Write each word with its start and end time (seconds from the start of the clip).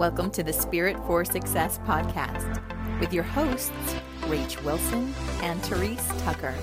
Welcome 0.00 0.30
to 0.30 0.42
the 0.42 0.54
Spirit 0.54 0.96
for 1.06 1.26
Success 1.26 1.78
podcast 1.80 2.58
with 3.00 3.12
your 3.12 3.22
hosts, 3.22 3.70
Rach 4.22 4.64
Wilson 4.64 5.12
and 5.42 5.62
Therese 5.62 6.08
Tucker. 6.22 6.54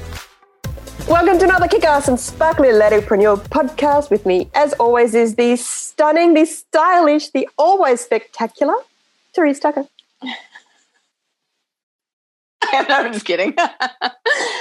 Welcome 1.07 1.37
to 1.37 1.45
another 1.45 1.67
kick-ass 1.67 2.07
and 2.07 2.19
sparkly 2.19 2.69
letterpreneur 2.69 3.47
podcast. 3.49 4.09
With 4.09 4.25
me, 4.25 4.49
as 4.55 4.73
always, 4.79 5.13
is 5.13 5.35
the 5.35 5.55
stunning, 5.55 6.33
the 6.33 6.45
stylish, 6.45 7.29
the 7.29 7.47
always 7.59 8.01
spectacular 8.01 8.73
Therese 9.35 9.59
Tucker. 9.59 9.85
I'm 12.73 13.13
just 13.13 13.25
kidding. 13.25 13.53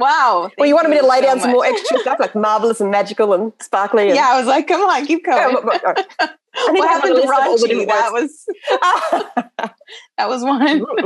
wow. 0.00 0.50
Well, 0.58 0.66
you 0.66 0.74
wanted 0.74 0.88
me 0.88 0.98
to 0.98 1.06
lay 1.06 1.20
so 1.20 1.26
down 1.26 1.40
some 1.40 1.52
more 1.52 1.64
extra 1.64 1.98
stuff 1.98 2.18
like 2.18 2.34
marvelous 2.34 2.80
and 2.80 2.90
magical 2.90 3.32
and 3.32 3.52
sparkly. 3.60 4.08
And, 4.08 4.16
Yeah, 4.16 4.28
I 4.30 4.38
was 4.38 4.46
like, 4.46 4.66
come 4.66 4.80
on, 4.80 5.06
keep 5.06 5.24
going. 5.24 5.56
What 6.52 6.88
happened 6.88 7.14
to 7.14 7.20
list 7.20 7.28
of 7.28 7.32
all 7.32 7.58
the 7.58 7.68
raunchy? 7.68 7.86
That 7.86 8.12
was 8.12 8.46
that 10.18 10.28
was 10.28 10.42
one. 10.42 10.62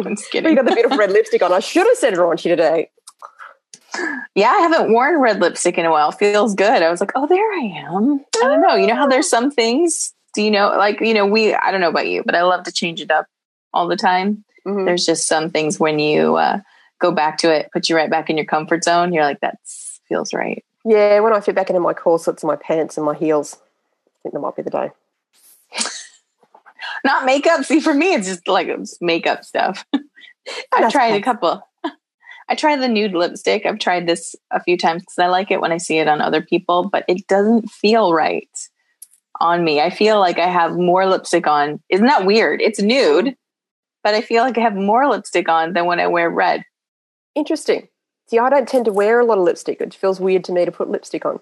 I'm 0.06 0.16
just 0.16 0.32
you 0.32 0.54
got 0.54 0.64
the 0.64 0.72
beautiful 0.74 0.96
red 0.96 1.12
lipstick 1.12 1.42
on. 1.42 1.52
I 1.52 1.60
should 1.60 1.86
have 1.86 1.98
said 1.98 2.14
raunchy 2.14 2.44
today. 2.44 2.90
Yeah, 4.34 4.48
I 4.48 4.60
haven't 4.60 4.90
worn 4.92 5.20
red 5.20 5.40
lipstick 5.40 5.76
in 5.78 5.84
a 5.84 5.90
while. 5.90 6.12
Feels 6.12 6.54
good. 6.54 6.82
I 6.82 6.90
was 6.90 7.00
like, 7.00 7.12
oh, 7.14 7.26
there 7.26 7.52
I 7.52 7.84
am. 7.86 8.20
I 8.36 8.48
don't 8.48 8.62
know. 8.62 8.74
You 8.74 8.86
know 8.86 8.96
how 8.96 9.06
there's 9.06 9.28
some 9.28 9.50
things. 9.50 10.14
Do 10.34 10.42
you 10.42 10.50
know, 10.50 10.68
like 10.76 11.00
you 11.00 11.14
know, 11.14 11.26
we? 11.26 11.54
I 11.54 11.70
don't 11.70 11.80
know 11.82 11.90
about 11.90 12.08
you, 12.08 12.22
but 12.24 12.34
I 12.34 12.42
love 12.42 12.64
to 12.64 12.72
change 12.72 13.00
it 13.00 13.10
up 13.10 13.26
all 13.72 13.86
the 13.86 13.96
time. 13.96 14.44
Mhm. 14.66 14.86
There's 14.86 15.04
just 15.04 15.28
some 15.28 15.50
things 15.50 15.78
when 15.78 15.98
you 15.98 16.36
uh, 16.36 16.60
go 17.04 17.12
back 17.12 17.36
to 17.38 17.54
it, 17.54 17.70
put 17.70 17.88
you 17.88 17.96
right 17.96 18.10
back 18.10 18.30
in 18.30 18.38
your 18.38 18.46
comfort 18.46 18.82
zone. 18.82 19.12
You're 19.12 19.24
like, 19.24 19.40
that 19.40 19.58
feels 20.08 20.32
right. 20.32 20.64
Yeah, 20.86 21.20
when 21.20 21.34
I 21.34 21.40
fit 21.40 21.54
back 21.54 21.68
into 21.68 21.80
my 21.80 21.92
corsets 21.92 22.42
and 22.42 22.48
my 22.48 22.56
pants 22.56 22.96
and 22.96 23.04
my 23.04 23.14
heels, 23.14 23.58
I 23.58 24.18
think 24.22 24.32
that 24.32 24.40
might 24.40 24.56
be 24.56 24.62
the 24.62 24.70
day. 24.70 24.90
Not 27.04 27.26
makeup. 27.26 27.64
See, 27.64 27.80
for 27.80 27.92
me, 27.92 28.14
it's 28.14 28.26
just 28.26 28.48
like 28.48 28.68
it's 28.68 29.00
makeup 29.00 29.44
stuff. 29.44 29.84
I've 29.92 30.04
that's 30.72 30.92
tried 30.92 31.14
a 31.14 31.22
couple. 31.22 31.66
I 32.48 32.54
tried 32.54 32.80
the 32.80 32.88
nude 32.88 33.12
lipstick. 33.12 33.66
I've 33.66 33.78
tried 33.78 34.06
this 34.06 34.34
a 34.50 34.62
few 34.62 34.78
times 34.78 35.02
because 35.02 35.18
I 35.18 35.26
like 35.26 35.50
it 35.50 35.60
when 35.60 35.72
I 35.72 35.78
see 35.78 35.98
it 35.98 36.08
on 36.08 36.20
other 36.20 36.42
people, 36.42 36.88
but 36.88 37.04
it 37.08 37.26
doesn't 37.26 37.70
feel 37.70 38.12
right 38.12 38.48
on 39.40 39.64
me. 39.64 39.80
I 39.80 39.90
feel 39.90 40.20
like 40.20 40.38
I 40.38 40.46
have 40.46 40.76
more 40.76 41.06
lipstick 41.06 41.46
on. 41.46 41.82
Isn't 41.90 42.06
that 42.06 42.26
weird? 42.26 42.60
It's 42.62 42.80
nude, 42.80 43.36
but 44.02 44.14
I 44.14 44.20
feel 44.20 44.42
like 44.42 44.56
I 44.58 44.62
have 44.62 44.74
more 44.74 45.08
lipstick 45.08 45.48
on 45.48 45.72
than 45.72 45.86
when 45.86 46.00
I 46.00 46.06
wear 46.06 46.30
red. 46.30 46.64
Interesting. 47.34 47.88
See, 48.26 48.38
I 48.38 48.48
don't 48.48 48.68
tend 48.68 48.86
to 48.86 48.92
wear 48.92 49.20
a 49.20 49.24
lot 49.24 49.38
of 49.38 49.44
lipstick. 49.44 49.80
It 49.80 49.94
feels 49.94 50.20
weird 50.20 50.44
to 50.44 50.52
me 50.52 50.64
to 50.64 50.72
put 50.72 50.90
lipstick 50.90 51.26
on. 51.26 51.40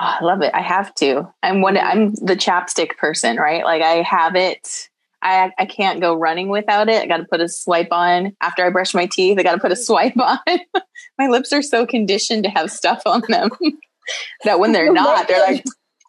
Oh, 0.00 0.16
I 0.20 0.24
love 0.24 0.42
it. 0.42 0.54
I 0.54 0.60
have 0.60 0.94
to. 0.96 1.28
I'm 1.42 1.60
one. 1.60 1.76
I'm 1.76 2.14
the 2.14 2.36
chapstick 2.36 2.96
person, 2.96 3.36
right? 3.36 3.64
Like 3.64 3.82
I 3.82 4.02
have 4.02 4.36
it. 4.36 4.88
I 5.22 5.50
I 5.58 5.66
can't 5.66 6.00
go 6.00 6.14
running 6.14 6.48
without 6.48 6.88
it. 6.88 7.02
I 7.02 7.06
got 7.06 7.16
to 7.16 7.24
put 7.24 7.40
a 7.40 7.48
swipe 7.48 7.88
on 7.90 8.36
after 8.40 8.64
I 8.64 8.70
brush 8.70 8.94
my 8.94 9.06
teeth. 9.06 9.38
I 9.38 9.42
got 9.42 9.54
to 9.54 9.60
put 9.60 9.72
a 9.72 9.76
swipe 9.76 10.16
on. 10.18 10.38
my 11.18 11.26
lips 11.26 11.52
are 11.52 11.62
so 11.62 11.84
conditioned 11.84 12.44
to 12.44 12.50
have 12.50 12.70
stuff 12.70 13.02
on 13.06 13.22
them 13.28 13.50
that 14.44 14.60
when 14.60 14.72
they're 14.72 14.92
not, 14.92 15.26
they're 15.26 15.40
like 15.40 15.64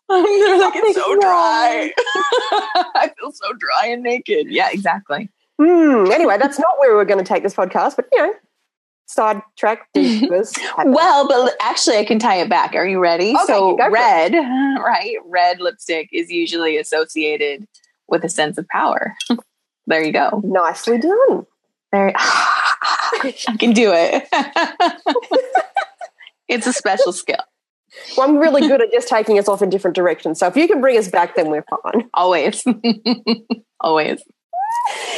they're 0.08 0.60
like 0.60 0.74
it's 0.76 0.96
so 0.96 1.20
dry. 1.20 1.92
I 2.96 3.12
feel 3.20 3.32
so 3.32 3.54
dry 3.54 3.88
and 3.88 4.04
naked. 4.04 4.48
Yeah, 4.50 4.70
exactly. 4.72 5.30
Hmm. 5.58 6.12
Anyway, 6.12 6.38
that's 6.38 6.60
not 6.60 6.80
where 6.80 6.96
we're 6.96 7.06
going 7.06 7.24
to 7.24 7.26
take 7.26 7.44
this 7.44 7.56
podcast, 7.56 7.96
but 7.96 8.08
you 8.14 8.20
know, 8.20 8.34
sidetrack. 9.10 9.88
divas 9.96 10.58
happen. 10.76 10.94
Well, 10.94 11.28
but 11.28 11.56
actually, 11.62 11.98
I 11.98 12.06
can 12.06 12.20
tie 12.20 12.38
it 12.38 12.50
back. 12.50 12.76
Are 12.76 12.88
you 12.88 13.00
ready? 13.00 13.32
Okay, 13.32 13.46
so, 13.48 13.78
it. 13.78 13.92
red, 13.92 14.34
right? 14.84 15.16
Red 15.26 15.60
lipstick 15.60 16.10
is 16.14 16.30
usually 16.30 16.78
associated 16.78 17.68
with 18.08 18.24
a 18.24 18.30
sense 18.30 18.58
of 18.58 18.68
power. 18.70 19.16
there 19.88 20.04
you 20.04 20.14
go. 20.14 20.42
nicely 20.44 21.00
done. 21.00 21.46
There, 21.92 22.14
I 22.16 23.34
can 23.60 23.74
do 23.74 23.92
it. 23.94 24.28
it's 26.48 26.68
a 26.68 26.74
special 26.74 27.12
skill. 27.12 27.40
Well, 28.16 28.30
I'm 28.30 28.38
really 28.38 28.62
good 28.62 28.80
at 28.80 28.92
just 28.92 29.08
taking 29.08 29.40
us 29.40 29.48
off 29.48 29.64
in 29.64 29.72
different 29.72 29.96
directions. 29.96 30.38
So 30.38 30.46
if 30.46 30.56
you 30.56 30.68
can 30.68 30.82
bring 30.82 30.96
us 31.00 31.08
back, 31.08 31.36
then 31.36 31.50
we're 31.50 31.66
fine. 31.84 32.08
Always, 32.14 32.64
always. 33.80 34.22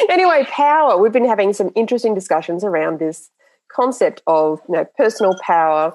Anyway, 0.10 0.46
power. 0.50 0.98
We've 0.98 1.12
been 1.12 1.28
having 1.28 1.52
some 1.52 1.72
interesting 1.76 2.16
discussions 2.16 2.64
around 2.64 3.00
this 3.00 3.30
concept 3.76 4.22
of 4.28 4.60
you 4.70 4.76
know 4.76 4.86
personal 4.98 5.36
power. 5.42 5.94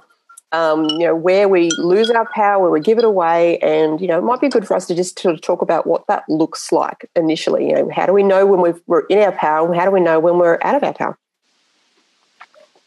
Um, 0.53 0.85
you 0.85 1.01
know 1.07 1.15
where 1.17 1.49
we 1.49 1.71
lose 1.77 2.09
our 2.11 2.27
power, 2.33 2.63
where 2.63 2.71
we 2.71 2.81
give 2.81 2.99
it 2.99 3.05
away, 3.05 3.59
and 3.59 4.01
you 4.01 4.07
know 4.07 4.19
it 4.19 4.23
might 4.23 4.41
be 4.41 4.49
good 4.49 4.67
for 4.67 4.75
us 4.77 4.87
to 4.87 4.95
just 4.95 5.19
sort 5.19 5.35
of 5.35 5.41
talk 5.43 5.61
about 5.61 5.87
what 5.87 6.07
that 6.07 6.23
looks 6.29 6.71
like 6.73 7.11
initially. 7.17 7.69
You 7.69 7.75
know, 7.75 7.91
how 7.93 8.07
do 8.07 8.13
we 8.13 8.23
know 8.23 8.47
when 8.47 8.61
we've, 8.61 8.81
we're 8.87 9.07
in 9.07 9.19
our 9.19 9.33
power? 9.33 9.67
and 9.67 9.75
How 9.77 9.85
do 9.85 9.91
we 9.91 10.01
know 10.01 10.21
when 10.21 10.39
we're 10.39 10.59
out 10.63 10.77
of 10.77 10.85
our 10.85 10.95
power? 10.95 11.19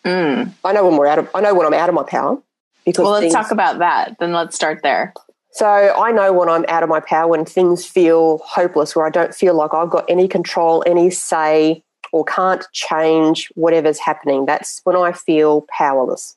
Mm. 0.06 0.54
I 0.64 0.72
know 0.72 0.88
when 0.88 0.98
we're 0.98 1.08
out 1.08 1.20
of. 1.20 1.30
I 1.36 1.42
know 1.42 1.54
when 1.54 1.68
I'm 1.68 1.74
out 1.74 1.90
of 1.90 1.96
my 1.96 2.04
power 2.04 2.38
because 2.86 3.04
Well, 3.04 3.12
let's 3.14 3.24
things- 3.26 3.34
talk 3.34 3.52
about 3.52 3.80
that. 3.80 4.16
Then 4.20 4.32
let's 4.34 4.56
start 4.56 4.80
there. 4.82 5.14
So 5.52 5.66
I 5.68 6.12
know 6.12 6.32
when 6.32 6.48
I'm 6.48 6.64
out 6.68 6.84
of 6.84 6.90
my 6.90 7.00
power, 7.00 7.28
when 7.28 7.44
things 7.44 7.86
feel 7.86 8.38
hopeless, 8.46 8.96
where 8.96 9.06
I 9.06 9.10
don't 9.10 9.34
feel 9.34 9.56
like 9.56 9.74
I've 9.74 9.90
got 9.90 10.06
any 10.08 10.28
control, 10.28 10.84
any 10.86 11.10
say, 11.10 11.84
or 12.12 12.24
can't 12.25 12.66
change 12.72 13.50
whatever's 13.56 14.00
happening. 14.00 14.46
That's 14.46 14.81
when 14.84 14.96
I 14.96 15.12
feel 15.12 15.66
powerless. 15.70 16.36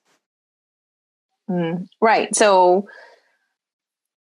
Mm, 1.51 1.89
Right. 2.01 2.35
So, 2.35 2.89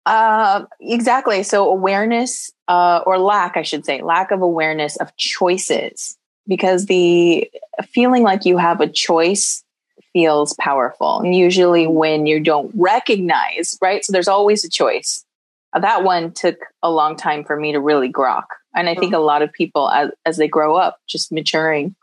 uh, 0.06 0.66
exactly. 0.79 1.44
So, 1.44 1.69
awareness 1.69 2.51
uh, 2.67 3.01
or 3.06 3.19
lack, 3.19 3.56
I 3.56 3.62
should 3.62 3.85
say, 3.85 4.01
lack 4.01 4.31
of 4.31 4.41
awareness 4.41 4.95
of 4.97 5.16
choices, 5.17 6.17
because 6.47 6.88
the 6.88 7.50
feeling 7.83 8.23
like 8.23 8.45
you 8.45 8.57
have 8.57 8.81
a 8.81 8.88
choice 8.88 9.63
feels 10.12 10.53
powerful. 10.56 11.19
And 11.19 11.35
usually, 11.35 11.88
when 11.88 12.25
you 12.25 12.39
don't 12.39 12.72
recognize, 12.75 13.78
right? 13.81 14.03
So, 14.03 14.12
there's 14.12 14.28
always 14.28 14.66
a 14.66 14.69
choice. 14.69 15.23
Uh, 15.73 15.79
that 15.79 16.03
one 16.03 16.31
took 16.33 16.57
a 16.81 16.91
long 16.91 17.16
time 17.16 17.44
for 17.44 17.56
me 17.56 17.72
to 17.72 17.79
really 17.79 18.12
grok. 18.12 18.45
And 18.75 18.87
I 18.87 18.95
think 18.95 19.13
a 19.13 19.19
lot 19.19 19.41
of 19.41 19.51
people, 19.51 19.89
as, 19.89 20.11
as 20.25 20.37
they 20.37 20.47
grow 20.47 20.75
up, 20.75 20.97
just 21.07 21.31
maturing, 21.31 21.95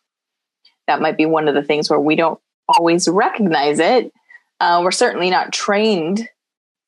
that 0.86 1.00
might 1.00 1.16
be 1.16 1.26
one 1.26 1.48
of 1.48 1.54
the 1.54 1.62
things 1.62 1.88
where 1.88 2.00
we 2.00 2.14
don't 2.16 2.38
always 2.68 3.08
recognize 3.08 3.78
it 3.78 4.12
uh, 4.60 4.80
we're 4.82 4.90
certainly 4.90 5.30
not 5.30 5.52
trained 5.52 6.28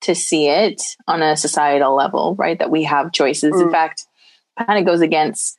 to 0.03 0.15
see 0.15 0.49
it 0.49 0.83
on 1.07 1.23
a 1.23 1.37
societal 1.37 1.95
level, 1.95 2.35
right? 2.37 2.59
That 2.59 2.71
we 2.71 2.85
have 2.85 3.13
choices. 3.13 3.61
In 3.61 3.69
Mm. 3.69 3.73
fact, 3.73 4.07
kind 4.59 4.79
of 4.79 4.87
goes 4.87 5.01
against 5.01 5.59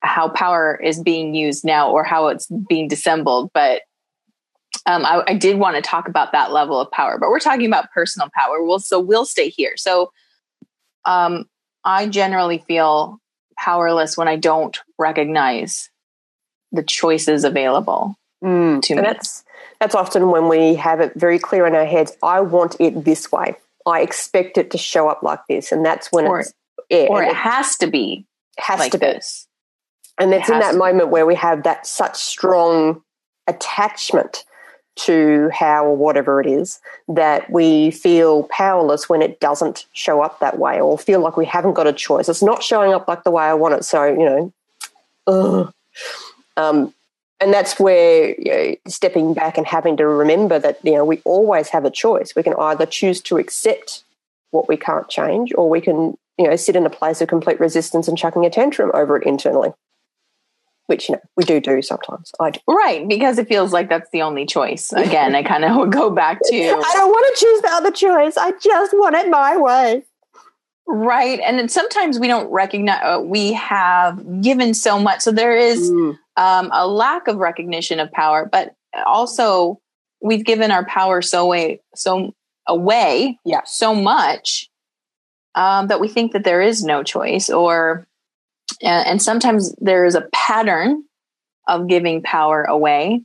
how 0.00 0.28
power 0.28 0.80
is 0.82 1.00
being 1.00 1.34
used 1.34 1.64
now 1.64 1.90
or 1.90 2.02
how 2.02 2.28
it's 2.28 2.48
being 2.68 2.88
dissembled. 2.88 3.50
But 3.54 3.82
um, 4.86 5.04
I, 5.04 5.22
I 5.28 5.34
did 5.34 5.58
want 5.58 5.76
to 5.76 5.82
talk 5.82 6.08
about 6.08 6.32
that 6.32 6.50
level 6.50 6.80
of 6.80 6.90
power, 6.90 7.18
but 7.18 7.28
we're 7.28 7.38
talking 7.38 7.66
about 7.66 7.90
personal 7.92 8.28
power. 8.34 8.64
Well, 8.64 8.80
so 8.80 8.98
we'll 8.98 9.26
stay 9.26 9.48
here. 9.48 9.76
So 9.76 10.10
um, 11.04 11.44
I 11.84 12.08
generally 12.08 12.58
feel 12.58 13.20
powerless 13.58 14.16
when 14.16 14.28
I 14.28 14.36
don't 14.36 14.78
recognize 14.98 15.90
the 16.72 16.82
choices 16.82 17.44
available 17.44 18.16
mm. 18.42 18.80
to 18.82 18.92
And 18.94 19.02
me. 19.02 19.06
that's 19.08 19.44
that's 19.80 19.94
often 19.94 20.30
when 20.30 20.48
we 20.48 20.74
have 20.76 21.00
it 21.00 21.12
very 21.16 21.38
clear 21.38 21.66
in 21.66 21.74
our 21.74 21.84
heads. 21.84 22.16
I 22.22 22.40
want 22.40 22.76
it 22.78 23.04
this 23.04 23.30
way. 23.32 23.56
I 23.84 24.00
expect 24.00 24.56
it 24.56 24.70
to 24.70 24.78
show 24.78 25.08
up 25.08 25.22
like 25.22 25.40
this, 25.48 25.72
and 25.72 25.84
that's 25.84 26.10
when 26.12 26.26
Or- 26.26 26.40
it's 26.40 26.52
yeah, 26.88 27.06
or 27.10 27.20
and 27.22 27.30
it 27.30 27.36
has 27.36 27.76
to 27.78 27.86
be 27.88 28.26
has 28.58 28.78
like 28.78 28.92
to 28.92 28.98
be. 28.98 29.06
this. 29.06 29.46
And 30.18 30.32
it's 30.34 30.48
It 30.48 30.54
in 30.54 30.58
that 30.60 30.72
to 30.72 30.78
moment 30.78 31.08
where 31.08 31.26
we 31.26 31.34
have 31.34 31.62
that 31.64 31.86
such 31.86 32.16
strong 32.16 33.02
attachment 33.48 34.44
to 34.94 35.48
how 35.52 35.86
or 35.86 35.96
whatever 35.96 36.40
it 36.40 36.46
is 36.46 36.80
that 37.08 37.50
we 37.50 37.90
feel 37.90 38.44
powerless 38.44 39.08
when 39.08 39.22
it 39.22 39.40
doesn't 39.40 39.86
show 39.92 40.20
up 40.20 40.38
that 40.40 40.58
way 40.58 40.80
or 40.80 40.98
feel 40.98 41.20
like 41.20 41.36
we 41.36 41.46
haven't 41.46 41.74
got 41.74 41.86
a 41.86 41.92
choice. 41.92 42.28
It's 42.28 42.42
not 42.42 42.62
showing 42.62 42.92
up 42.92 43.08
like 43.08 43.24
the 43.24 43.30
way 43.30 43.44
I 43.44 43.54
want 43.54 43.74
it. 43.74 43.84
So, 43.84 44.04
you 44.04 44.24
know. 44.24 44.52
Um, 46.56 46.92
and 47.40 47.52
that's 47.52 47.80
where 47.80 48.34
you 48.38 48.52
know, 48.52 48.76
stepping 48.86 49.34
back 49.34 49.56
and 49.56 49.66
having 49.66 49.96
to 49.96 50.06
remember 50.06 50.58
that, 50.58 50.78
you 50.84 50.92
know, 50.92 51.04
we 51.04 51.20
always 51.24 51.68
have 51.70 51.84
a 51.84 51.90
choice. 51.90 52.34
We 52.36 52.42
can 52.42 52.54
either 52.58 52.86
choose 52.86 53.20
to 53.22 53.38
accept 53.38 54.04
what 54.50 54.68
we 54.68 54.76
can't 54.76 55.08
change 55.08 55.52
or 55.56 55.68
we 55.68 55.80
can, 55.80 56.16
you 56.38 56.48
know, 56.48 56.56
sit 56.56 56.76
in 56.76 56.86
a 56.86 56.90
place 56.90 57.20
of 57.20 57.28
complete 57.28 57.58
resistance 57.58 58.06
and 58.06 58.18
chucking 58.18 58.44
a 58.44 58.50
tantrum 58.50 58.90
over 58.94 59.16
it 59.16 59.26
internally 59.26 59.72
which 60.92 61.08
you 61.08 61.14
know 61.14 61.20
we 61.36 61.44
do 61.44 61.58
do 61.60 61.80
sometimes. 61.80 62.30
I 62.38 62.50
do. 62.50 62.60
Right, 62.68 63.08
because 63.08 63.38
it 63.38 63.48
feels 63.48 63.72
like 63.72 63.88
that's 63.88 64.10
the 64.10 64.22
only 64.22 64.44
choice. 64.46 64.92
Again, 65.06 65.34
I 65.34 65.42
kind 65.42 65.64
of 65.64 65.74
would 65.76 65.90
go 65.92 66.10
back 66.10 66.38
to 66.44 66.54
I 66.56 66.92
don't 66.94 67.08
want 67.08 67.26
to 67.36 67.44
choose 67.44 67.60
the 67.62 67.70
other 67.70 67.90
choice. 67.90 68.36
I 68.36 68.52
just 68.60 68.92
want 68.94 69.16
it 69.16 69.30
my 69.30 69.56
way. 69.56 70.04
right, 70.86 71.40
and 71.40 71.58
then 71.58 71.68
sometimes 71.68 72.18
we 72.20 72.28
don't 72.28 72.50
recognize 72.50 73.00
uh, 73.02 73.20
we 73.22 73.52
have 73.54 74.42
given 74.42 74.74
so 74.74 74.98
much, 74.98 75.20
so 75.22 75.32
there 75.32 75.56
is 75.56 75.90
Mm. 75.90 76.18
um, 76.36 76.70
a 76.72 76.86
lack 76.86 77.28
of 77.28 77.36
recognition 77.36 77.98
of 78.00 78.10
power, 78.12 78.48
but 78.50 78.74
also 79.06 79.80
we've 80.20 80.44
given 80.44 80.70
our 80.70 80.84
power 80.84 81.22
so 81.22 81.46
way 81.46 81.80
so 81.94 82.34
away, 82.68 83.38
Yeah. 83.44 83.62
so 83.64 83.94
much 83.94 84.68
um, 85.54 85.88
that 85.88 86.00
we 86.00 86.08
think 86.08 86.32
that 86.32 86.44
there 86.44 86.62
is 86.62 86.82
no 86.84 87.02
choice, 87.02 87.48
or 87.50 88.06
and, 88.80 89.06
and 89.06 89.22
sometimes 89.22 89.74
there 89.76 90.04
is 90.04 90.14
a 90.14 90.28
pattern 90.32 91.04
of 91.68 91.88
giving 91.88 92.22
power 92.22 92.64
away, 92.64 93.22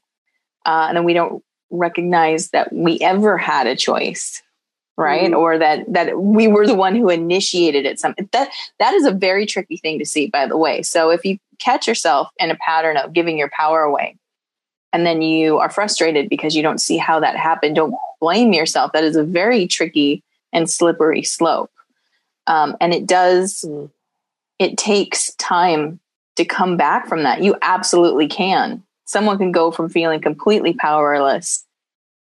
uh, 0.65 0.85
and 0.87 0.97
then 0.97 1.03
we 1.03 1.13
don't 1.13 1.43
recognize 1.69 2.49
that 2.49 2.71
we 2.71 2.99
ever 3.01 3.37
had 3.37 3.67
a 3.67 3.75
choice 3.75 4.41
right? 4.97 5.31
Mm. 5.31 5.37
or 5.37 5.57
that 5.59 5.85
that 5.93 6.19
we 6.19 6.47
were 6.47 6.65
the 6.65 6.75
one 6.75 6.95
who 6.95 7.09
initiated 7.09 7.85
it. 7.85 7.99
Some 7.99 8.15
that 8.31 8.49
that 8.79 8.93
is 8.93 9.05
a 9.05 9.11
very 9.11 9.45
tricky 9.45 9.77
thing 9.77 9.99
to 9.99 10.05
see 10.05 10.27
by 10.27 10.47
the 10.47 10.57
way. 10.57 10.81
So 10.81 11.11
if 11.11 11.23
you 11.23 11.37
catch 11.59 11.87
yourself 11.87 12.29
in 12.39 12.51
a 12.51 12.55
pattern 12.55 12.97
of 12.97 13.13
giving 13.13 13.37
your 13.37 13.49
power 13.49 13.81
away 13.81 14.17
and 14.91 15.05
then 15.05 15.21
you 15.21 15.59
are 15.59 15.69
frustrated 15.69 16.29
because 16.29 16.55
you 16.55 16.63
don't 16.63 16.81
see 16.81 16.97
how 16.97 17.19
that 17.19 17.35
happened 17.35 17.75
don't 17.75 17.95
blame 18.19 18.53
yourself. 18.53 18.91
That 18.93 19.03
is 19.03 19.15
a 19.15 19.23
very 19.23 19.67
tricky 19.67 20.23
and 20.51 20.69
slippery 20.69 21.23
slope. 21.23 21.71
Um, 22.47 22.77
and 22.81 22.93
it 22.93 23.05
does 23.05 23.65
mm. 23.67 23.89
It 24.59 24.77
takes 24.77 25.33
time 25.35 25.99
to 26.35 26.45
come 26.45 26.77
back 26.77 27.07
from 27.07 27.23
that 27.23 27.41
you 27.41 27.55
absolutely 27.61 28.27
can 28.27 28.83
someone 29.07 29.37
can 29.37 29.51
go 29.51 29.71
from 29.71 29.89
feeling 29.89 30.21
completely 30.21 30.73
powerless 30.73 31.65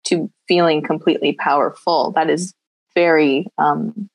to 0.04 0.30
feeling 0.46 0.82
completely 0.82 1.32
powerful. 1.32 2.12
That 2.12 2.30
is 2.30 2.54
very, 2.94 3.46
um, 3.58 4.08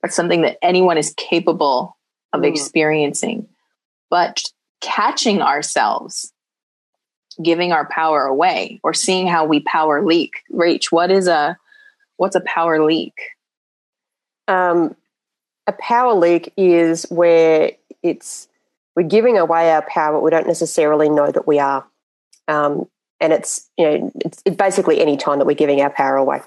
that's 0.00 0.14
something 0.14 0.42
that 0.42 0.58
anyone 0.62 0.98
is 0.98 1.12
capable 1.16 1.96
of 2.32 2.42
mm. 2.42 2.48
experiencing. 2.48 3.48
But 4.10 4.42
catching 4.80 5.42
ourselves 5.42 6.30
giving 7.42 7.72
our 7.72 7.88
power 7.88 8.22
away 8.22 8.78
or 8.84 8.94
seeing 8.94 9.26
how 9.26 9.44
we 9.44 9.58
power 9.58 10.04
leak. 10.04 10.34
Rach, 10.52 10.92
what 10.92 11.10
is 11.10 11.26
a 11.26 11.56
what's 12.16 12.36
a 12.36 12.40
power 12.40 12.84
leak? 12.84 13.14
Um, 14.46 14.94
a 15.66 15.72
power 15.72 16.14
leak 16.14 16.52
is 16.56 17.04
where 17.10 17.72
it's 18.02 18.48
we're 18.96 19.02
giving 19.02 19.38
away 19.38 19.72
our 19.72 19.82
power, 19.82 20.14
but 20.14 20.22
we 20.22 20.30
don't 20.30 20.46
necessarily 20.46 21.08
know 21.08 21.30
that 21.30 21.46
we 21.46 21.58
are. 21.58 21.84
Um, 22.46 22.86
and 23.20 23.32
it's 23.32 23.68
you 23.76 23.86
know 23.86 24.12
it's, 24.24 24.42
basically 24.42 25.00
any 25.00 25.16
time 25.16 25.38
that 25.38 25.46
we're 25.46 25.54
giving 25.54 25.80
our 25.80 25.90
power 25.90 26.16
away. 26.16 26.40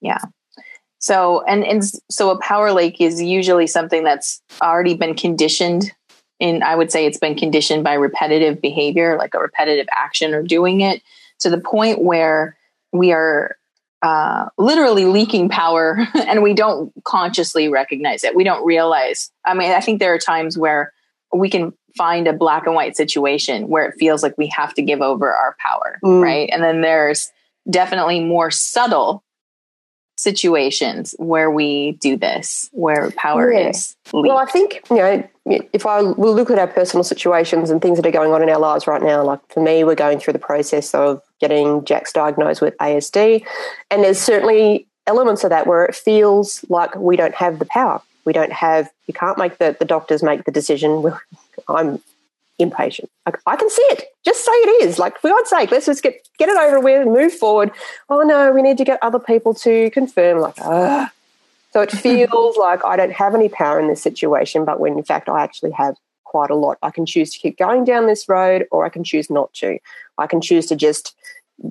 Yeah. 0.00 0.18
So 0.98 1.42
and 1.46 1.64
and 1.64 1.82
so 2.10 2.30
a 2.30 2.40
power 2.40 2.72
leak 2.72 3.00
is 3.00 3.22
usually 3.22 3.66
something 3.66 4.04
that's 4.04 4.42
already 4.60 4.94
been 4.94 5.14
conditioned 5.14 5.92
in 6.40 6.62
I 6.62 6.74
would 6.74 6.90
say 6.90 7.06
it's 7.06 7.18
been 7.18 7.36
conditioned 7.36 7.84
by 7.84 7.94
repetitive 7.94 8.60
behavior, 8.60 9.16
like 9.16 9.34
a 9.34 9.38
repetitive 9.38 9.86
action 9.96 10.34
or 10.34 10.42
doing 10.42 10.80
it 10.80 11.02
to 11.40 11.50
the 11.50 11.58
point 11.58 12.02
where 12.02 12.56
we 12.92 13.12
are 13.12 13.56
uh, 14.02 14.46
literally 14.58 15.04
leaking 15.04 15.48
power 15.48 16.06
and 16.14 16.42
we 16.42 16.54
don't 16.54 16.92
consciously 17.04 17.68
recognize 17.68 18.24
it. 18.24 18.34
We 18.34 18.44
don't 18.44 18.64
realize. 18.64 19.30
I 19.44 19.54
mean, 19.54 19.70
I 19.70 19.80
think 19.80 20.00
there 20.00 20.12
are 20.12 20.18
times 20.18 20.58
where 20.58 20.92
we 21.32 21.48
can 21.48 21.72
find 21.96 22.26
a 22.26 22.32
black 22.32 22.66
and 22.66 22.74
white 22.74 22.96
situation 22.96 23.68
where 23.68 23.86
it 23.86 23.94
feels 23.98 24.22
like 24.22 24.36
we 24.36 24.48
have 24.48 24.74
to 24.74 24.82
give 24.82 25.00
over 25.00 25.30
our 25.30 25.56
power, 25.58 25.98
mm. 26.02 26.22
right? 26.22 26.48
And 26.52 26.62
then 26.62 26.80
there's 26.80 27.30
definitely 27.70 28.20
more 28.20 28.50
subtle 28.50 29.22
situations 30.16 31.14
where 31.18 31.50
we 31.50 31.92
do 32.00 32.16
this, 32.16 32.68
where 32.72 33.10
power 33.12 33.52
yeah. 33.52 33.68
is. 33.70 33.96
Leaked. 34.12 34.28
Well, 34.28 34.38
I 34.38 34.46
think, 34.46 34.80
you 34.90 34.96
know, 34.96 35.28
if 35.72 35.86
I 35.86 36.02
will 36.02 36.34
look 36.34 36.50
at 36.50 36.58
our 36.58 36.66
personal 36.66 37.02
situations 37.02 37.70
and 37.70 37.82
things 37.82 37.98
that 37.98 38.06
are 38.06 38.12
going 38.12 38.32
on 38.32 38.42
in 38.42 38.48
our 38.48 38.60
lives 38.60 38.86
right 38.86 39.02
now, 39.02 39.24
like 39.24 39.40
for 39.48 39.60
me, 39.60 39.84
we're 39.84 39.94
going 39.94 40.18
through 40.18 40.34
the 40.34 40.38
process 40.38 40.94
of 40.94 41.22
getting 41.42 41.84
Jack's 41.84 42.12
diagnosed 42.12 42.62
with 42.62 42.74
ASD. 42.78 43.44
And 43.90 44.04
there's 44.04 44.18
certainly 44.18 44.86
elements 45.06 45.42
of 45.44 45.50
that 45.50 45.66
where 45.66 45.84
it 45.84 45.94
feels 45.94 46.64
like 46.68 46.94
we 46.94 47.16
don't 47.16 47.34
have 47.34 47.58
the 47.58 47.66
power. 47.66 48.00
We 48.24 48.32
don't 48.32 48.52
have, 48.52 48.88
you 49.08 49.12
can't 49.12 49.36
make 49.36 49.58
the, 49.58 49.76
the 49.78 49.84
doctors 49.84 50.22
make 50.22 50.44
the 50.44 50.52
decision. 50.52 51.12
I'm 51.68 52.00
impatient. 52.60 53.10
Like, 53.26 53.40
I 53.44 53.56
can 53.56 53.68
see 53.68 53.82
it. 53.82 54.04
Just 54.24 54.44
say 54.44 54.52
it 54.52 54.84
is. 54.84 55.00
Like, 55.00 55.18
for 55.18 55.28
God's 55.28 55.50
sake, 55.50 55.72
let's 55.72 55.86
just 55.86 56.04
get, 56.04 56.26
get 56.38 56.48
it 56.48 56.56
over 56.56 56.78
with 56.78 57.02
and 57.02 57.12
move 57.12 57.34
forward. 57.34 57.72
Oh, 58.08 58.20
no, 58.20 58.52
we 58.52 58.62
need 58.62 58.78
to 58.78 58.84
get 58.84 59.00
other 59.02 59.18
people 59.18 59.52
to 59.54 59.90
confirm. 59.90 60.38
Like, 60.38 60.54
ah. 60.60 61.10
So 61.72 61.80
it 61.80 61.90
feels 61.90 62.56
like 62.56 62.84
I 62.84 62.94
don't 62.94 63.12
have 63.12 63.34
any 63.34 63.48
power 63.48 63.80
in 63.80 63.88
this 63.88 64.00
situation, 64.00 64.64
but 64.64 64.78
when 64.78 64.96
in 64.96 65.02
fact 65.02 65.28
I 65.28 65.42
actually 65.42 65.72
have 65.72 65.96
quite 66.32 66.50
a 66.50 66.54
lot. 66.54 66.78
I 66.82 66.90
can 66.90 67.04
choose 67.04 67.30
to 67.32 67.38
keep 67.38 67.58
going 67.58 67.84
down 67.84 68.06
this 68.06 68.26
road 68.26 68.66
or 68.70 68.86
I 68.86 68.88
can 68.88 69.04
choose 69.04 69.28
not 69.28 69.52
to. 69.60 69.78
I 70.16 70.26
can 70.26 70.40
choose 70.40 70.64
to 70.68 70.76
just 70.76 71.14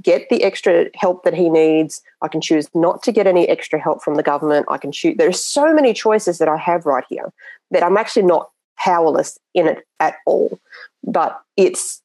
get 0.03 0.29
the 0.29 0.43
extra 0.43 0.85
help 0.93 1.23
that 1.23 1.33
he 1.33 1.49
needs. 1.49 2.03
I 2.21 2.27
can 2.27 2.41
choose 2.41 2.69
not 2.75 3.01
to 3.03 3.11
get 3.11 3.25
any 3.25 3.49
extra 3.49 3.79
help 3.79 4.03
from 4.03 4.15
the 4.15 4.23
government. 4.23 4.67
I 4.69 4.77
can 4.77 4.91
choose. 4.91 5.17
There's 5.17 5.43
so 5.43 5.73
many 5.73 5.93
choices 5.93 6.37
that 6.37 6.47
I 6.47 6.57
have 6.57 6.85
right 6.85 7.03
here 7.09 7.33
that 7.71 7.81
I'm 7.81 7.97
actually 7.97 8.27
not 8.27 8.51
powerless 8.77 9.39
in 9.55 9.65
it 9.67 9.79
at 9.99 10.17
all. 10.27 10.59
But 11.03 11.41
it's, 11.57 12.03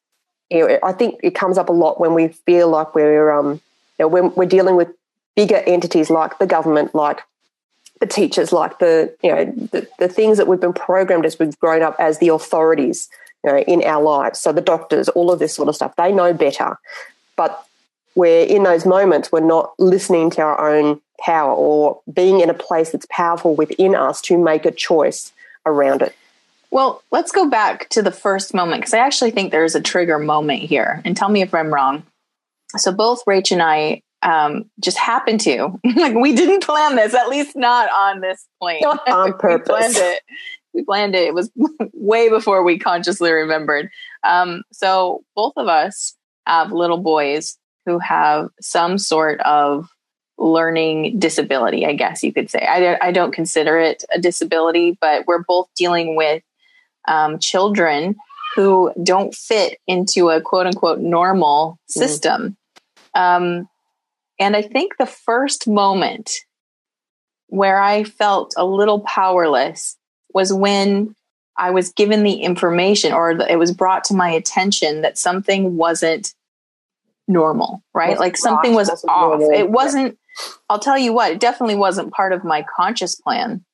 you 0.49 0.67
know, 0.67 0.79
I 0.81 0.93
think 0.93 1.19
it 1.21 1.35
comes 1.35 1.59
up 1.59 1.69
a 1.69 1.73
lot 1.83 1.99
when 1.99 2.15
we 2.15 2.29
feel 2.47 2.69
like 2.69 2.95
we're, 2.95 3.29
um, 3.29 3.61
you 3.99 4.05
know, 4.05 4.07
when 4.07 4.33
we're 4.33 4.45
dealing 4.45 4.75
with 4.75 4.89
bigger 5.35 5.61
entities 5.67 6.09
like 6.09 6.39
the 6.39 6.47
government, 6.47 6.95
like 6.95 7.21
the 7.99 8.07
teachers, 8.07 8.51
like 8.51 8.79
the, 8.79 9.15
you 9.23 9.33
know, 9.33 9.45
the, 9.45 9.87
the 9.99 10.07
things 10.07 10.37
that 10.37 10.47
we've 10.47 10.59
been 10.59 10.73
programmed 10.73 11.25
as 11.25 11.39
we've 11.39 11.57
grown 11.59 11.81
up 11.81 11.95
as 11.99 12.19
the 12.19 12.29
authorities, 12.29 13.09
you 13.43 13.51
know, 13.51 13.59
in 13.59 13.83
our 13.83 14.01
lives. 14.01 14.39
So 14.39 14.51
the 14.51 14.61
doctors, 14.61 15.09
all 15.09 15.31
of 15.31 15.39
this 15.39 15.55
sort 15.55 15.69
of 15.69 15.75
stuff, 15.75 15.95
they 15.95 16.11
know 16.11 16.33
better. 16.33 16.77
But 17.35 17.65
we're 18.15 18.45
in 18.45 18.63
those 18.63 18.85
moments, 18.85 19.31
we're 19.31 19.39
not 19.41 19.73
listening 19.79 20.29
to 20.31 20.41
our 20.41 20.75
own 20.75 21.01
power 21.19 21.53
or 21.53 21.99
being 22.11 22.41
in 22.41 22.49
a 22.49 22.53
place 22.53 22.91
that's 22.91 23.07
powerful 23.09 23.55
within 23.55 23.95
us 23.95 24.21
to 24.21 24.37
make 24.37 24.65
a 24.65 24.71
choice 24.71 25.31
around 25.65 26.01
it. 26.01 26.15
Well, 26.69 27.01
let's 27.11 27.31
go 27.31 27.49
back 27.49 27.89
to 27.89 28.01
the 28.01 28.11
first 28.11 28.53
moment 28.53 28.81
because 28.81 28.93
I 28.93 28.99
actually 28.99 29.31
think 29.31 29.51
there's 29.51 29.75
a 29.75 29.81
trigger 29.81 30.19
moment 30.19 30.61
here. 30.61 31.01
And 31.05 31.15
tell 31.15 31.29
me 31.29 31.41
if 31.41 31.53
I'm 31.53 31.73
wrong. 31.73 32.03
So 32.75 32.91
both 32.91 33.23
Rach 33.25 33.51
and 33.51 33.61
I 33.61 34.01
um, 34.27 34.69
just 34.81 34.97
happened 34.97 35.39
to 35.41 35.79
like 35.95 36.13
we 36.13 36.35
didn't 36.35 36.63
plan 36.63 36.95
this, 36.95 37.13
at 37.13 37.29
least 37.29 37.55
not 37.55 37.89
on 37.91 38.19
this 38.19 38.45
plane. 38.59 38.81
Not 38.81 39.07
on 39.09 39.33
purpose. 39.37 39.67
we 39.67 39.73
planned 39.73 39.95
it. 39.97 40.23
We 40.73 40.83
planned 40.83 41.15
it. 41.15 41.27
It 41.27 41.33
was 41.33 41.49
way 41.93 42.29
before 42.29 42.63
we 42.63 42.77
consciously 42.77 43.31
remembered. 43.31 43.89
Um, 44.27 44.63
so 44.71 45.23
both 45.35 45.53
of 45.55 45.67
us 45.67 46.15
have 46.45 46.71
little 46.71 46.97
boys 46.97 47.57
who 47.85 47.99
have 47.99 48.49
some 48.59 48.97
sort 48.97 49.39
of 49.41 49.89
learning 50.37 51.17
disability, 51.17 51.85
I 51.85 51.93
guess 51.93 52.21
you 52.21 52.33
could 52.33 52.49
say. 52.49 52.59
I, 52.59 52.97
I 53.01 53.11
don't 53.11 53.31
consider 53.31 53.79
it 53.79 54.03
a 54.13 54.19
disability, 54.19 54.97
but 54.99 55.25
we're 55.25 55.43
both 55.43 55.67
dealing 55.75 56.15
with 56.15 56.43
um, 57.07 57.39
children 57.39 58.17
who 58.55 58.91
don't 59.01 59.33
fit 59.33 59.79
into 59.87 60.29
a 60.29 60.41
quote 60.41 60.67
unquote 60.67 60.99
normal 60.99 61.71
mm-hmm. 61.71 61.99
system. 61.99 62.57
Mm. 63.15 63.19
Um, 63.61 63.69
and 64.39 64.55
I 64.55 64.61
think 64.61 64.97
the 64.97 65.05
first 65.05 65.67
moment 65.67 66.31
where 67.47 67.79
I 67.79 68.03
felt 68.03 68.53
a 68.57 68.65
little 68.65 68.99
powerless 69.01 69.97
was 70.33 70.51
when 70.51 71.15
I 71.57 71.71
was 71.71 71.91
given 71.91 72.23
the 72.23 72.41
information 72.41 73.13
or 73.13 73.31
it 73.31 73.57
was 73.57 73.71
brought 73.71 74.03
to 74.05 74.13
my 74.13 74.29
attention 74.29 75.01
that 75.01 75.17
something 75.17 75.75
wasn't 75.75 76.33
normal, 77.27 77.83
right? 77.93 78.19
like 78.19 78.37
something 78.37 78.73
was 78.73 78.89
off. 78.89 79.39
Normal. 79.39 79.51
It 79.51 79.69
wasn't, 79.69 80.17
I'll 80.69 80.79
tell 80.79 80.97
you 80.97 81.13
what, 81.13 81.31
it 81.31 81.39
definitely 81.39 81.75
wasn't 81.75 82.13
part 82.13 82.33
of 82.33 82.43
my 82.43 82.65
conscious 82.75 83.15
plan 83.15 83.65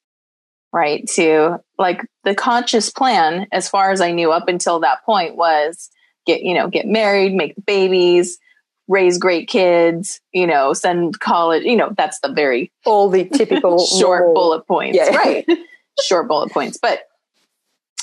right? 0.74 1.08
To 1.10 1.60
like 1.77 2.01
the 2.24 2.36
conscious 2.36 2.89
plan, 2.89 3.48
as 3.51 3.70
far 3.70 3.91
as 3.91 4.01
I 4.01 4.12
knew 4.12 4.32
up 4.32 4.50
until 4.50 4.79
that 4.79 5.05
point, 5.05 5.38
was 5.38 5.89
get, 6.25 6.41
you 6.41 6.55
know, 6.55 6.67
get 6.67 6.88
married, 6.88 7.34
make 7.34 7.53
babies, 7.65 8.39
raise 8.87 9.17
great 9.17 9.47
kids, 9.47 10.19
you 10.31 10.45
know, 10.45 10.73
send 10.73 11.19
college, 11.19 11.63
you 11.63 11.75
know, 11.75 11.93
that's 11.97 12.19
the 12.19 12.31
very 12.31 12.71
all 12.85 13.09
the 13.09 13.25
typical 13.25 13.85
short 13.99 14.21
normal. 14.21 14.33
bullet 14.33 14.67
points, 14.67 14.97
yeah. 14.97 15.15
right? 15.15 15.47
short 16.05 16.27
bullet 16.27 16.51
points. 16.51 16.77
But 16.81 17.01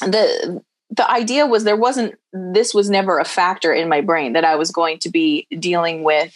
the 0.01 0.63
the 0.91 1.11
idea 1.11 1.47
was 1.47 1.65
there 1.65 1.77
wasn't 1.77 2.15
this 2.33 2.75
was 2.75 2.91
never 2.91 3.19
a 3.19 3.25
factor 3.25 3.73
in 3.73 3.89
my 3.89 4.01
brain 4.01 4.33
that 4.33 4.45
I 4.45 4.57
was 4.57 4.71
going 4.71 4.99
to 5.01 5.11
be 5.11 5.47
dealing 5.59 6.03
with 6.03 6.35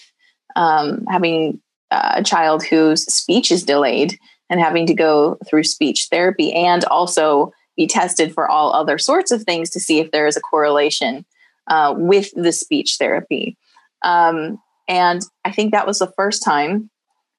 um, 0.56 1.04
having 1.08 1.60
a 1.90 2.22
child 2.22 2.64
whose 2.64 3.02
speech 3.12 3.50
is 3.50 3.64
delayed 3.64 4.18
and 4.50 4.60
having 4.60 4.86
to 4.86 4.94
go 4.94 5.38
through 5.46 5.64
speech 5.64 6.08
therapy 6.10 6.52
and 6.52 6.84
also 6.86 7.52
be 7.76 7.86
tested 7.86 8.32
for 8.32 8.48
all 8.48 8.72
other 8.72 8.98
sorts 8.98 9.30
of 9.30 9.42
things 9.42 9.70
to 9.70 9.80
see 9.80 9.98
if 9.98 10.10
there 10.10 10.26
is 10.26 10.36
a 10.36 10.40
correlation 10.40 11.24
uh, 11.66 11.94
with 11.96 12.30
the 12.34 12.52
speech 12.52 12.96
therapy. 12.98 13.56
Um, 14.04 14.58
and 14.86 15.22
I 15.44 15.50
think 15.50 15.72
that 15.72 15.86
was 15.86 15.98
the 15.98 16.12
first 16.16 16.44
time 16.44 16.90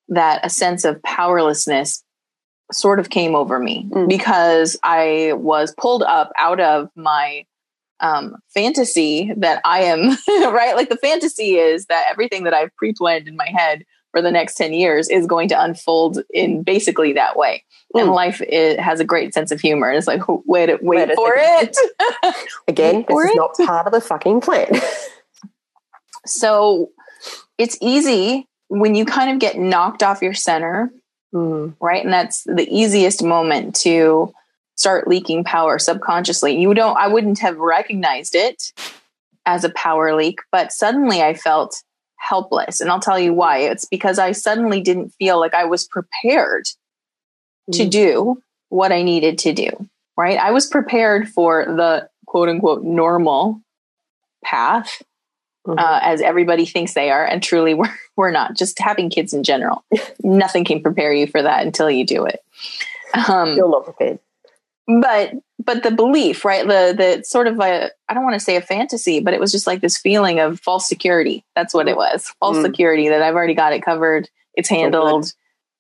that 0.10 0.46
a 0.46 0.50
sense 0.50 0.84
of 0.84 1.02
powerlessness 1.04 2.04
sort 2.72 3.00
of 3.00 3.10
came 3.10 3.36
over 3.36 3.60
me 3.60 3.88
mm. 3.90 4.10
because 4.10 4.78
I 4.84 5.34
was 5.36 5.74
pulled 5.78 6.04
up 6.04 6.32
out 6.38 6.60
of 6.60 6.90
my 6.96 7.46
um, 8.00 8.36
fantasy 8.54 9.32
that 9.38 9.62
I 9.64 9.82
am, 9.82 10.10
right? 10.28 10.76
Like 10.76 10.90
the 10.90 10.98
fantasy 10.98 11.56
is 11.56 11.86
that 11.86 12.06
everything 12.10 12.44
that 12.44 12.54
I've 12.54 12.76
pre 12.76 12.94
planned 12.94 13.28
in 13.28 13.36
my 13.36 13.48
head 13.56 13.84
for 14.12 14.22
the 14.22 14.32
next 14.32 14.56
10 14.56 14.74
years 14.74 15.10
is 15.10 15.28
going 15.28 15.50
to 15.50 15.62
unfold 15.62 16.24
in 16.34 16.64
basically 16.64 17.14
that 17.14 17.38
way. 17.38 17.64
Mm. 17.96 18.02
And 18.02 18.12
life 18.12 18.42
it 18.42 18.80
has 18.80 19.00
a 19.00 19.06
great 19.06 19.34
sense 19.34 19.52
of 19.52 19.60
humor. 19.60 19.90
And 19.90 19.98
it's 19.98 20.08
like, 20.08 20.22
wait, 20.28 20.46
wait, 20.46 20.82
wait 20.82 21.16
for 21.16 21.34
it. 21.36 21.78
Again, 22.68 23.06
this 23.08 23.18
is 23.18 23.32
it. 23.32 23.36
not 23.36 23.56
part 23.66 23.88
of 23.88 23.94
the 23.94 24.02
fucking 24.02 24.42
plan. 24.42 24.70
so 26.26 26.92
it's 27.58 27.78
easy 27.82 28.48
when 28.68 28.96
you 28.96 29.06
kind 29.06 29.32
of 29.32 29.40
get 29.40 29.58
knocked 29.58 30.04
off 30.04 30.22
your 30.22 30.34
center, 30.34 30.92
mm. 31.34 31.74
right? 31.80 32.04
And 32.04 32.14
that's 32.14 32.44
the 32.44 32.68
easiest 32.70 33.24
moment 33.24 33.76
to 33.78 34.34
start 34.76 35.08
leaking 35.08 35.44
power 35.44 35.80
subconsciously. 35.80 36.60
You 36.60 36.74
don't, 36.74 36.98
I 36.98 37.08
wouldn't 37.08 37.40
have 37.40 37.58
recognized 37.58 38.36
it 38.36 38.74
as 39.46 39.64
a 39.64 39.70
power 39.70 40.16
leak, 40.16 40.40
but 40.52 40.72
suddenly 40.72 41.22
I 41.22 41.34
felt 41.34 41.82
helpless. 42.18 42.82
And 42.82 42.90
I'll 42.90 43.00
tell 43.00 43.20
you 43.20 43.34
why. 43.34 43.60
It's 43.60 43.86
because 43.86 44.20
I 44.20 44.32
suddenly 44.32 44.82
didn't 44.82 45.12
feel 45.12 45.40
like 45.40 45.54
I 45.54 45.66
was 45.66 45.88
prepared 45.88 46.66
mm. 47.70 47.78
to 47.78 47.88
do 47.88 48.42
what 48.70 48.92
I 48.92 49.04
needed 49.04 49.38
to 49.40 49.54
do, 49.54 49.70
right? 50.18 50.38
I 50.38 50.52
was 50.52 50.68
prepared 50.68 51.30
for 51.30 51.66
the 51.66 52.10
quote 52.26 52.50
unquote 52.50 52.84
normal 52.84 53.62
path. 54.44 55.02
Mm-hmm. 55.66 55.80
Uh, 55.80 56.00
as 56.04 56.22
everybody 56.22 56.66
thinks 56.66 56.94
they 56.94 57.10
are, 57.10 57.26
and 57.26 57.42
truly 57.42 57.74
we're, 57.76 57.94
we're 58.16 58.32
not. 58.32 58.56
Just 58.56 58.78
having 58.80 59.10
kids 59.10 59.34
in 59.34 59.44
general, 59.44 59.84
nothing 60.24 60.64
can 60.64 60.82
prepare 60.82 61.14
you 61.14 61.28
for 61.28 61.42
that 61.42 61.66
until 61.66 61.90
you 61.90 62.06
do 62.06 62.26
it. 62.26 62.40
Um, 63.28 63.54
Still 63.54 63.72
not 63.72 63.86
prepared 63.86 64.20
but 64.88 65.34
but 65.64 65.84
the 65.84 65.92
belief 65.92 66.46
right 66.46 66.68
the 66.68 66.94
the 66.96 67.24
sort 67.24 67.48
of 67.48 67.60
a 67.60 67.90
i 68.08 68.14
don't 68.14 68.24
want 68.24 68.36
to 68.36 68.40
say 68.40 68.56
a 68.56 68.62
fantasy 68.62 69.20
but 69.20 69.34
it 69.34 69.40
was 69.40 69.52
just 69.52 69.68
like 69.68 69.82
this 69.82 69.98
feeling 69.98 70.40
of 70.40 70.60
false 70.60 70.88
security 70.88 71.44
that's 71.56 71.74
what 71.74 71.88
it 71.88 71.98
was 71.98 72.34
false 72.40 72.58
mm. 72.58 72.62
security 72.62 73.10
that 73.10 73.22
i've 73.22 73.36
already 73.36 73.56
got 73.56 73.74
it 73.74 73.84
covered 73.84 74.30
it's 74.54 74.70
handled 74.70 75.26
so 75.26 75.34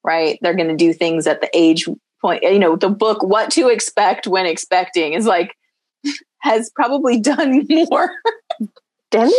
right 0.04 0.40
they're 0.42 0.56
going 0.56 0.70
to 0.70 0.76
do 0.76 0.92
things 0.92 1.28
at 1.28 1.42
the 1.42 1.50
age 1.54 1.88
point 2.22 2.42
you 2.44 2.60
know 2.60 2.76
the 2.76 2.90
book 2.90 3.22
what 3.22 3.52
to 3.52 3.70
expect 3.70 4.26
when 4.26 4.46
expecting 4.46 5.14
is 5.14 5.26
like 5.26 5.56
has 6.40 6.72
probably 6.76 7.20
done 7.20 7.66
more 7.70 8.12
damage? 9.12 9.34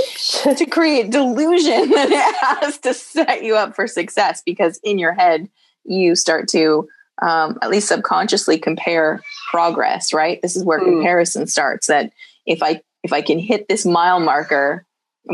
To 0.56 0.66
create 0.66 1.10
delusion 1.10 1.90
that 1.90 2.10
it 2.10 2.60
has 2.60 2.78
to 2.78 2.94
set 2.94 3.42
you 3.42 3.56
up 3.56 3.74
for 3.74 3.86
success 3.86 4.42
because 4.44 4.78
in 4.82 4.98
your 4.98 5.12
head 5.12 5.48
you 5.84 6.14
start 6.14 6.48
to 6.48 6.88
um, 7.22 7.58
at 7.62 7.70
least 7.70 7.88
subconsciously 7.88 8.58
compare 8.58 9.22
progress 9.50 10.12
right? 10.12 10.40
This 10.42 10.56
is 10.56 10.64
where 10.64 10.80
mm. 10.80 10.84
comparison 10.84 11.46
starts 11.46 11.86
that 11.88 12.12
if 12.46 12.62
i 12.62 12.80
if 13.02 13.12
i 13.12 13.22
can 13.22 13.38
hit 13.38 13.68
this 13.68 13.84
mile 13.84 14.20
marker 14.20 14.86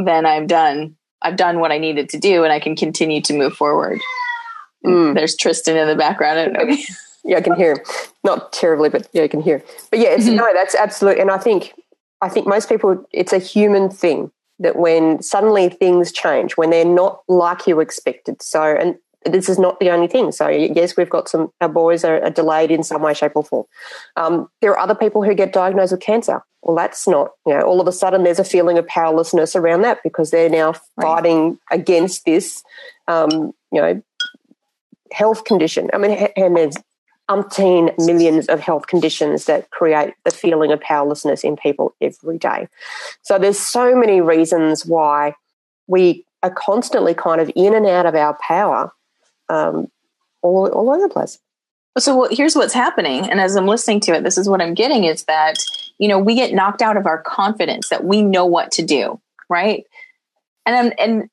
then 0.05 0.27
i've 0.27 0.47
done. 0.47 0.97
I've 1.21 1.37
done 1.37 1.61
what 1.61 1.73
i 1.73 1.79
needed 1.79 2.09
to 2.11 2.19
do 2.19 2.45
and 2.45 2.53
i 2.53 2.59
can 2.61 2.75
continue 2.77 3.21
to 3.23 3.35
move 3.35 3.55
forward. 3.55 4.01
Mm. 4.85 5.15
there's 5.15 5.37
tristan 5.37 5.77
in 5.77 5.89
the 5.89 5.97
background. 5.97 6.57
Yeah 7.25 7.37
i 7.37 7.41
can 7.41 7.55
hear. 7.55 7.85
Not 8.25 8.53
terribly 8.53 8.89
but 8.89 9.09
yeah 9.13 9.23
i 9.23 9.29
can 9.29 9.43
hear. 9.43 9.63
But 9.91 10.01
yeah 10.01 10.11
it's 10.11 10.25
mm-hmm. 10.25 10.37
no 10.37 10.53
that's 10.55 10.75
absolute 10.75 11.19
and 11.19 11.31
i 11.31 11.39
think 11.39 11.73
i 12.23 12.29
think 12.29 12.47
most 12.47 12.69
people 12.69 13.05
it's 13.13 13.33
a 13.33 13.39
human 13.39 13.91
thing 13.91 14.31
that 14.59 14.77
when 14.77 15.21
suddenly 15.23 15.69
things 15.69 16.13
change 16.13 16.53
when 16.57 16.71
they're 16.71 16.85
not 16.85 17.23
like 17.29 17.67
you 17.67 17.81
expected 17.81 18.41
so 18.41 18.63
and 18.63 18.97
this 19.25 19.49
is 19.49 19.59
not 19.59 19.79
the 19.81 19.91
only 19.91 20.09
thing. 20.09 20.33
So 20.33 20.49
yes, 20.49 20.97
we've 20.97 21.11
got 21.11 21.29
some 21.29 21.53
our 21.61 21.69
boys 21.69 22.05
are, 22.05 22.23
are 22.23 22.31
delayed 22.31 22.71
in 22.71 22.83
some 22.83 23.03
way, 23.03 23.15
shape, 23.15 23.33
or 23.35 23.45
form. 23.45 23.67
Um, 24.17 24.49
there 24.61 24.73
are 24.73 24.79
other 24.79 24.95
people 24.95 25.23
who 25.23 25.35
get 25.35 25.53
diagnosed 25.53 25.93
with 25.93 26.01
cancer. 26.01 26.43
Well, 26.63 26.77
that's 26.77 27.09
not 27.09 27.31
you 27.47 27.55
know 27.55 27.63
all 27.63 27.81
of 27.81 27.89
a 27.89 27.93
sudden 27.93 28.25
there's 28.25 28.39
a 28.39 28.45
feeling 28.45 28.79
of 28.79 28.87
powerlessness 28.87 29.57
around 29.57 29.83
that 29.83 29.99
because 30.03 30.31
they're 30.31 30.49
now 30.49 30.75
fighting 31.01 31.59
right. 31.71 31.81
against 31.81 32.25
this 32.25 32.63
um, 33.09 33.53
you 33.71 33.81
know 33.81 34.03
health 35.13 35.45
condition. 35.45 35.91
I 35.93 35.99
mean, 35.99 36.29
and 36.37 36.57
there's 36.57 36.77
umpteen 37.31 37.97
millions 37.99 38.47
of 38.49 38.61
health 38.61 38.87
conditions 38.87 39.47
that 39.47 39.71
create 39.71 40.15
the 40.25 40.31
feeling 40.31 40.73
of 40.73 40.81
powerlessness 40.81 41.45
in 41.45 41.57
people 41.57 41.95
every 42.01 42.39
day. 42.39 42.69
So 43.23 43.39
there's 43.39 43.59
so 43.59 43.95
many 43.95 44.21
reasons 44.21 44.85
why 44.85 45.35
we 45.87 46.25
are 46.43 46.51
constantly 46.51 47.15
kind 47.15 47.41
of 47.41 47.51
in 47.55 47.75
and 47.75 47.87
out 47.87 48.07
of 48.07 48.15
our 48.15 48.37
power 48.41 48.93
um, 49.49 49.91
all, 50.43 50.69
all 50.69 50.91
over 50.91 51.01
the 51.01 51.09
place. 51.09 51.39
So 51.99 52.27
here's 52.31 52.57
what's 52.57 52.75
happening. 52.75 53.31
And 53.31 53.41
as 53.41 53.55
I'm 53.55 53.67
listening 53.67 54.01
to 54.01 54.15
it, 54.15 54.25
this 54.25 54.39
is 54.39 54.49
what 54.49 54.63
I'm 54.63 54.75
getting 54.75 55.05
is 55.05 55.25
that, 55.25 55.57
you 55.99 56.09
know, 56.09 56.19
we 56.19 56.35
get 56.35 56.55
knocked 56.55 56.83
out 56.83 56.97
of 56.97 57.07
our 57.07 57.23
confidence 57.23 57.91
that 57.91 58.05
we 58.05 58.23
know 58.23 58.47
what 58.47 58.73
to 58.73 58.83
do. 58.83 59.21
Right. 59.49 59.85
And 60.65 60.99
and 60.99 61.29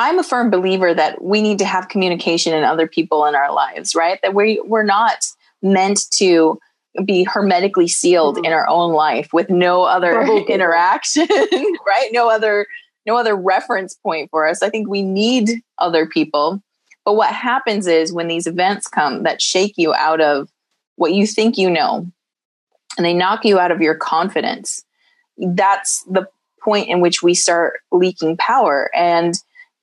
I'm 0.00 0.18
a 0.18 0.24
firm 0.24 0.50
believer 0.50 0.94
that 0.94 1.22
we 1.22 1.42
need 1.42 1.58
to 1.58 1.64
have 1.64 1.88
communication 1.88 2.54
and 2.54 2.64
other 2.64 2.86
people 2.86 3.26
in 3.26 3.34
our 3.34 3.52
lives, 3.52 3.94
right? 3.94 4.18
That 4.22 4.34
we, 4.34 4.60
we're 4.64 4.82
not 4.82 5.26
meant 5.62 6.00
to 6.14 6.58
be 7.04 7.24
hermetically 7.24 7.88
sealed 7.88 8.36
mm-hmm. 8.36 8.46
in 8.46 8.52
our 8.52 8.68
own 8.68 8.92
life 8.92 9.32
with 9.32 9.50
no 9.50 9.82
other 9.82 10.22
interaction, 10.48 11.26
right? 11.86 12.08
No 12.12 12.28
other, 12.28 12.66
no 13.06 13.16
other 13.16 13.36
reference 13.36 13.94
point 13.94 14.30
for 14.30 14.46
us. 14.46 14.62
I 14.62 14.70
think 14.70 14.88
we 14.88 15.02
need 15.02 15.62
other 15.78 16.06
people 16.06 16.62
but 17.04 17.14
what 17.14 17.32
happens 17.32 17.86
is 17.86 18.12
when 18.12 18.28
these 18.28 18.46
events 18.46 18.86
come 18.86 19.22
that 19.22 19.42
shake 19.42 19.74
you 19.76 19.94
out 19.94 20.20
of 20.20 20.48
what 20.96 21.12
you 21.12 21.26
think 21.26 21.56
you 21.56 21.70
know 21.70 22.06
and 22.96 23.04
they 23.04 23.14
knock 23.14 23.44
you 23.44 23.58
out 23.58 23.70
of 23.70 23.80
your 23.80 23.94
confidence, 23.94 24.84
that's 25.38 26.04
the 26.04 26.28
point 26.62 26.88
in 26.88 27.00
which 27.00 27.22
we 27.22 27.34
start 27.34 27.80
leaking 27.90 28.36
power. 28.36 28.90
And 28.94 29.34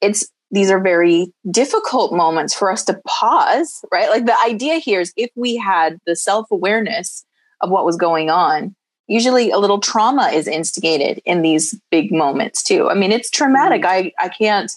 it's 0.02 0.28
these 0.50 0.72
are 0.72 0.80
very 0.80 1.34
difficult 1.52 2.14
moments 2.14 2.54
for 2.54 2.72
us 2.72 2.86
to 2.86 3.02
pause, 3.06 3.84
right? 3.92 4.10
Like 4.10 4.26
the 4.26 4.38
idea 4.46 4.76
here 4.76 5.02
is 5.02 5.12
if 5.18 5.30
we 5.36 5.58
had 5.58 6.00
the 6.06 6.16
self 6.16 6.50
awareness 6.52 7.26
of 7.62 7.70
what 7.70 7.86
was 7.86 7.98
going 7.98 8.30
on, 8.30 8.76
usually 9.08 9.52
a 9.52 9.58
little 9.58 9.80
trauma 9.80 10.28
is 10.28 10.48
instigated 10.48 11.22
in 11.26 11.42
these 11.42 11.80
big 11.92 12.12
moments 12.12 12.64
too. 12.64 12.90
I 12.90 12.94
mean, 12.94 13.12
it's 13.12 13.30
traumatic. 13.30 13.82
Mm-hmm. 13.82 14.12
I, 14.22 14.26
I 14.26 14.30
can't 14.30 14.72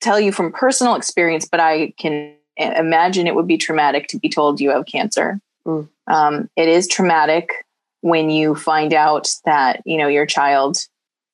tell 0.00 0.20
you 0.20 0.32
from 0.32 0.52
personal 0.52 0.94
experience, 0.94 1.46
but 1.50 1.60
I 1.60 1.92
can 1.98 2.34
imagine 2.56 3.26
it 3.26 3.34
would 3.34 3.48
be 3.48 3.58
traumatic 3.58 4.08
to 4.08 4.18
be 4.18 4.28
told 4.28 4.60
you 4.60 4.70
have 4.70 4.86
cancer. 4.86 5.40
Mm. 5.66 5.88
Um, 6.06 6.50
it 6.56 6.68
is 6.68 6.86
traumatic 6.86 7.64
when 8.02 8.28
you 8.28 8.54
find 8.54 8.92
out 8.92 9.28
that 9.46 9.80
you 9.86 9.96
know 9.96 10.08
your 10.08 10.26
child 10.26 10.78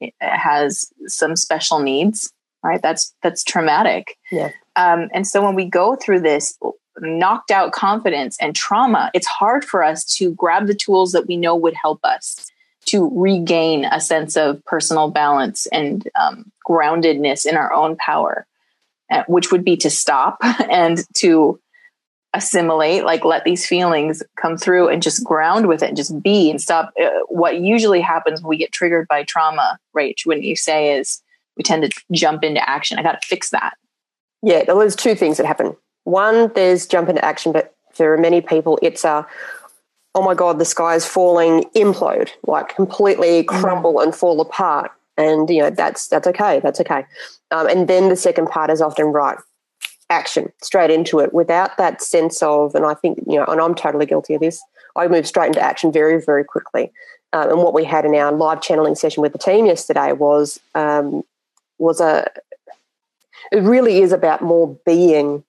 eh, 0.01 0.11
has 0.21 0.91
some 1.07 1.37
special 1.37 1.81
needs. 1.81 2.33
Right? 2.62 2.81
That's 2.83 3.14
that's 3.23 3.43
traumatic. 3.43 4.19
Yeah. 4.31 4.50
Um, 4.76 5.09
and 5.12 5.26
so 5.26 5.43
when 5.43 5.55
we 5.55 5.64
go 5.64 5.97
through 5.97 6.21
this 6.21 6.59
knocked 6.99 7.50
out 7.50 7.73
confidence 7.73 8.37
and 8.40 8.55
trauma, 8.55 9.11
it's 9.14 9.26
hard 9.26 9.64
for 9.64 9.83
us 9.83 10.05
to 10.17 10.35
grab 10.35 10.67
the 10.67 10.75
tools 10.75 11.12
that 11.12 11.26
we 11.26 11.37
know 11.37 11.57
would 11.57 11.75
help 11.75 12.00
us 12.05 12.50
to 12.87 13.11
regain 13.14 13.85
a 13.85 14.00
sense 14.00 14.37
of 14.37 14.64
personal 14.64 15.11
balance 15.11 15.67
and 15.67 16.09
um, 16.21 16.50
groundedness 16.69 17.47
in 17.47 17.57
our 17.57 17.73
own 17.73 17.97
power. 17.97 18.47
Uh, 19.11 19.25
which 19.26 19.50
would 19.50 19.64
be 19.64 19.76
to 19.76 19.90
stop 19.90 20.38
and 20.71 21.02
to 21.14 21.59
assimilate, 22.33 23.05
like 23.05 23.25
let 23.25 23.43
these 23.43 23.67
feelings 23.67 24.23
come 24.37 24.57
through 24.57 24.88
and 24.88 25.02
just 25.02 25.25
ground 25.25 25.67
with 25.67 25.83
it 25.83 25.88
and 25.88 25.97
just 25.97 26.23
be 26.23 26.49
and 26.49 26.61
stop. 26.61 26.93
Uh, 27.00 27.09
what 27.26 27.59
usually 27.59 28.00
happens 28.00 28.40
when 28.40 28.49
we 28.50 28.57
get 28.57 28.71
triggered 28.71 29.09
by 29.09 29.25
trauma, 29.25 29.79
Rach, 29.97 30.25
when 30.25 30.45
you 30.45 30.55
say 30.55 30.97
is 30.97 31.21
we 31.57 31.62
tend 31.62 31.83
to 31.83 32.02
jump 32.12 32.45
into 32.45 32.66
action. 32.69 32.99
I 32.99 33.02
got 33.02 33.21
to 33.21 33.26
fix 33.26 33.50
that. 33.50 33.75
Yeah, 34.42 34.64
there's 34.64 34.97
two 34.97 35.14
things 35.14 35.37
that 35.37 35.47
happen. 35.47 35.76
One, 36.04 36.50
there's 36.54 36.87
jump 36.87 37.09
into 37.09 37.25
action, 37.25 37.52
but 37.52 37.75
for 37.92 38.16
many 38.16 38.40
people, 38.40 38.78
it's 38.83 39.04
a 39.04 39.26
oh 40.14 40.23
my 40.23 40.35
god, 40.35 40.59
the 40.59 40.64
sky 40.64 40.97
is 40.97 41.07
falling, 41.07 41.64
implode, 41.76 42.30
like 42.47 42.75
completely 42.75 43.45
mm-hmm. 43.45 43.61
crumble 43.61 43.95
mm. 43.95 44.04
and 44.04 44.14
fall 44.14 44.40
apart 44.40 44.90
and 45.21 45.50
you 45.50 45.61
know 45.61 45.71
that's 45.71 46.09
that's 46.09 46.26
okay 46.26 46.61
that's 46.61 46.80
okay 46.80 47.04
um, 47.50 47.66
and 47.69 47.88
then 47.88 48.09
the 48.09 48.16
second 48.16 48.47
part 48.49 48.71
is 48.71 48.80
often 48.80 49.07
right 49.07 49.38
action 50.09 50.50
straight 50.62 50.90
into 50.90 51.21
it 51.21 51.33
without 51.33 51.76
that 51.76 52.02
sense 52.02 52.42
of 52.42 52.75
and 52.75 52.85
i 52.85 52.95
think 52.95 53.19
you 53.26 53.37
know 53.37 53.45
and 53.47 53.61
i'm 53.61 53.75
totally 53.75 54.07
guilty 54.07 54.35
of 54.35 54.40
this 54.40 54.61
i 54.97 55.07
move 55.07 55.26
straight 55.26 55.49
into 55.49 55.61
action 55.61 55.92
very 55.92 56.21
very 56.21 56.45
quickly 56.45 56.90
um, 57.33 57.50
and 57.50 57.59
what 57.59 57.75
we 57.75 57.85
had 57.85 58.04
in 58.04 58.14
our 58.14 58.33
live 58.33 58.61
channeling 58.61 58.95
session 58.95 59.23
with 59.23 59.33
the 59.33 59.38
team 59.38 59.66
yesterday 59.66 60.12
was 60.12 60.59
um, 60.75 61.23
was 61.81 62.01
a 62.01 62.31
it 63.51 63.63
really 63.63 64.01
is 64.01 64.13
about 64.13 64.43
more 64.43 64.79
being 64.87 65.43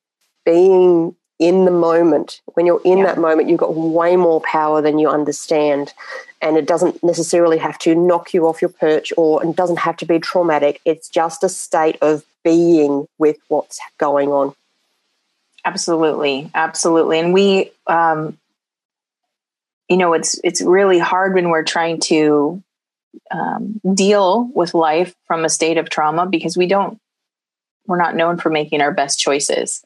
being 0.45 1.15
in 1.41 1.65
the 1.65 1.71
moment. 1.71 2.39
When 2.53 2.65
you're 2.65 2.81
in 2.85 2.99
yeah. 2.99 3.05
that 3.05 3.17
moment, 3.17 3.49
you've 3.49 3.59
got 3.59 3.75
way 3.75 4.15
more 4.15 4.41
power 4.41 4.81
than 4.81 4.99
you 4.99 5.09
understand. 5.09 5.91
And 6.39 6.55
it 6.55 6.67
doesn't 6.67 7.03
necessarily 7.03 7.57
have 7.57 7.77
to 7.79 7.95
knock 7.95 8.33
you 8.33 8.47
off 8.47 8.61
your 8.61 8.69
perch 8.69 9.11
or 9.17 9.43
it 9.43 9.55
doesn't 9.55 9.79
have 9.79 9.97
to 9.97 10.05
be 10.05 10.19
traumatic. 10.19 10.81
It's 10.85 11.09
just 11.09 11.43
a 11.43 11.49
state 11.49 11.97
of 12.01 12.23
being 12.43 13.07
with 13.17 13.37
what's 13.47 13.79
going 13.97 14.29
on. 14.29 14.53
Absolutely. 15.65 16.49
Absolutely. 16.53 17.19
And 17.19 17.33
we, 17.33 17.71
um, 17.87 18.37
you 19.89 19.97
know, 19.97 20.13
it's, 20.13 20.39
it's 20.43 20.61
really 20.61 20.99
hard 20.99 21.33
when 21.33 21.49
we're 21.49 21.63
trying 21.63 21.99
to 22.01 22.61
um, 23.31 23.79
deal 23.93 24.49
with 24.55 24.73
life 24.73 25.15
from 25.25 25.45
a 25.45 25.49
state 25.49 25.77
of 25.77 25.89
trauma 25.89 26.25
because 26.25 26.57
we 26.57 26.67
don't 26.67 26.99
we're 27.87 27.97
not 27.97 28.15
known 28.15 28.37
for 28.37 28.49
making 28.49 28.81
our 28.81 28.91
best 28.91 29.19
choices 29.19 29.83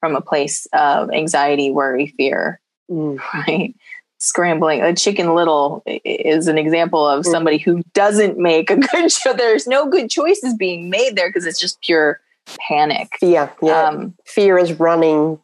from 0.00 0.14
a 0.14 0.20
place 0.20 0.66
of 0.72 1.10
anxiety, 1.12 1.70
worry, 1.70 2.08
fear, 2.16 2.60
Mm. 2.90 3.18
right? 3.34 3.74
Scrambling. 4.18 4.82
A 4.82 4.94
chicken 4.94 5.34
little 5.34 5.82
is 5.86 6.48
an 6.48 6.56
example 6.58 7.06
of 7.06 7.24
Mm. 7.24 7.30
somebody 7.30 7.58
who 7.58 7.82
doesn't 7.94 8.38
make 8.38 8.70
a 8.70 8.76
good 8.92 9.12
show 9.12 9.32
There's 9.32 9.66
no 9.66 9.88
good 9.88 10.08
choices 10.10 10.54
being 10.54 10.88
made 10.90 11.14
there 11.16 11.28
because 11.28 11.46
it's 11.46 11.60
just 11.60 11.80
pure 11.82 12.20
panic. 12.68 13.08
Fear. 13.20 13.52
Yeah. 13.62 13.82
Um, 13.88 14.14
fear 14.24 14.56
is 14.58 14.72
running 14.80 15.38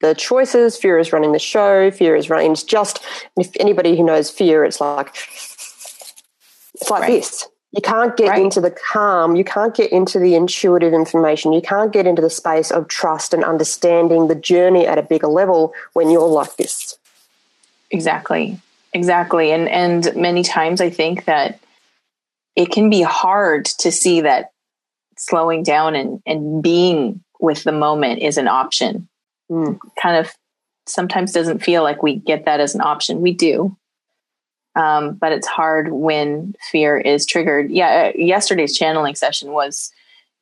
the 0.00 0.14
choices. 0.14 0.76
Fear 0.76 0.98
is 0.98 1.12
running 1.12 1.32
the 1.32 1.38
show. 1.38 1.90
Fear 1.90 2.16
is 2.16 2.28
running. 2.30 2.52
It's 2.52 2.62
just, 2.62 3.02
if 3.38 3.50
anybody 3.60 3.96
who 3.96 4.04
knows 4.04 4.30
fear, 4.30 4.64
it's 4.64 4.80
like, 4.80 5.14
it's 6.80 6.90
like 6.90 7.02
Right. 7.02 7.10
this. 7.12 7.48
You 7.72 7.82
can't 7.82 8.16
get 8.16 8.28
Right. 8.28 8.42
into 8.42 8.60
the 8.60 8.70
calm. 8.70 9.36
You 9.36 9.44
can't 9.44 9.74
get 9.74 9.92
into 9.92 10.18
the 10.18 10.34
intuitive 10.34 10.94
information. 10.94 11.52
You 11.52 11.60
can't 11.60 11.92
get 11.92 12.06
into 12.06 12.22
the 12.22 12.30
space 12.30 12.70
of 12.70 12.88
trust 12.88 13.34
and 13.34 13.44
understanding 13.44 14.28
the 14.28 14.34
journey 14.34 14.86
at 14.86 14.98
a 14.98 15.02
bigger 15.02 15.26
level 15.26 15.74
when 15.92 16.10
you're 16.10 16.26
like 16.26 16.56
this. 16.56 16.96
Exactly. 17.90 18.58
Exactly. 18.92 19.52
And 19.52 19.68
and 19.68 20.14
many 20.16 20.42
times 20.42 20.80
I 20.80 20.88
think 20.90 21.24
that 21.26 21.58
it 22.54 22.70
can 22.70 22.88
be 22.88 23.02
hard 23.02 23.66
to 23.66 23.92
see 23.92 24.22
that 24.22 24.52
slowing 25.18 25.62
down 25.62 25.94
and, 25.94 26.22
and 26.24 26.62
being 26.62 27.22
with 27.40 27.64
the 27.64 27.72
moment 27.72 28.22
is 28.22 28.38
an 28.38 28.48
option. 28.48 29.08
Mm. 29.50 29.78
Kind 30.00 30.16
of 30.16 30.32
sometimes 30.86 31.32
doesn't 31.32 31.62
feel 31.62 31.82
like 31.82 32.02
we 32.02 32.14
get 32.16 32.46
that 32.46 32.60
as 32.60 32.74
an 32.74 32.80
option. 32.80 33.20
We 33.20 33.32
do. 33.34 33.76
Um, 34.76 35.14
but 35.14 35.32
it's 35.32 35.46
hard 35.46 35.90
when 35.90 36.54
fear 36.70 36.96
is 36.98 37.24
triggered. 37.26 37.70
Yeah, 37.70 38.12
uh, 38.14 38.18
yesterday's 38.18 38.76
channeling 38.76 39.14
session 39.14 39.52
was 39.52 39.90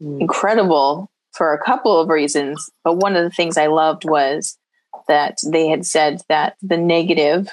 Mm. 0.02 0.20
incredible 0.22 1.08
for 1.32 1.52
a 1.54 1.62
couple 1.64 1.98
of 2.00 2.08
reasons. 2.08 2.68
But 2.82 2.96
one 2.96 3.14
of 3.14 3.22
the 3.22 3.30
things 3.30 3.56
I 3.56 3.68
loved 3.68 4.04
was 4.04 4.58
that 5.06 5.38
they 5.46 5.68
had 5.68 5.86
said 5.86 6.20
that 6.28 6.56
the 6.62 6.76
negative, 6.76 7.48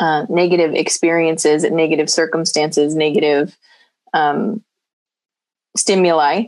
uh, 0.00 0.26
negative 0.28 0.74
experiences, 0.74 1.64
negative 1.64 2.10
circumstances, 2.10 2.94
negative 2.94 3.56
um, 4.12 4.62
stimuli 5.76 6.44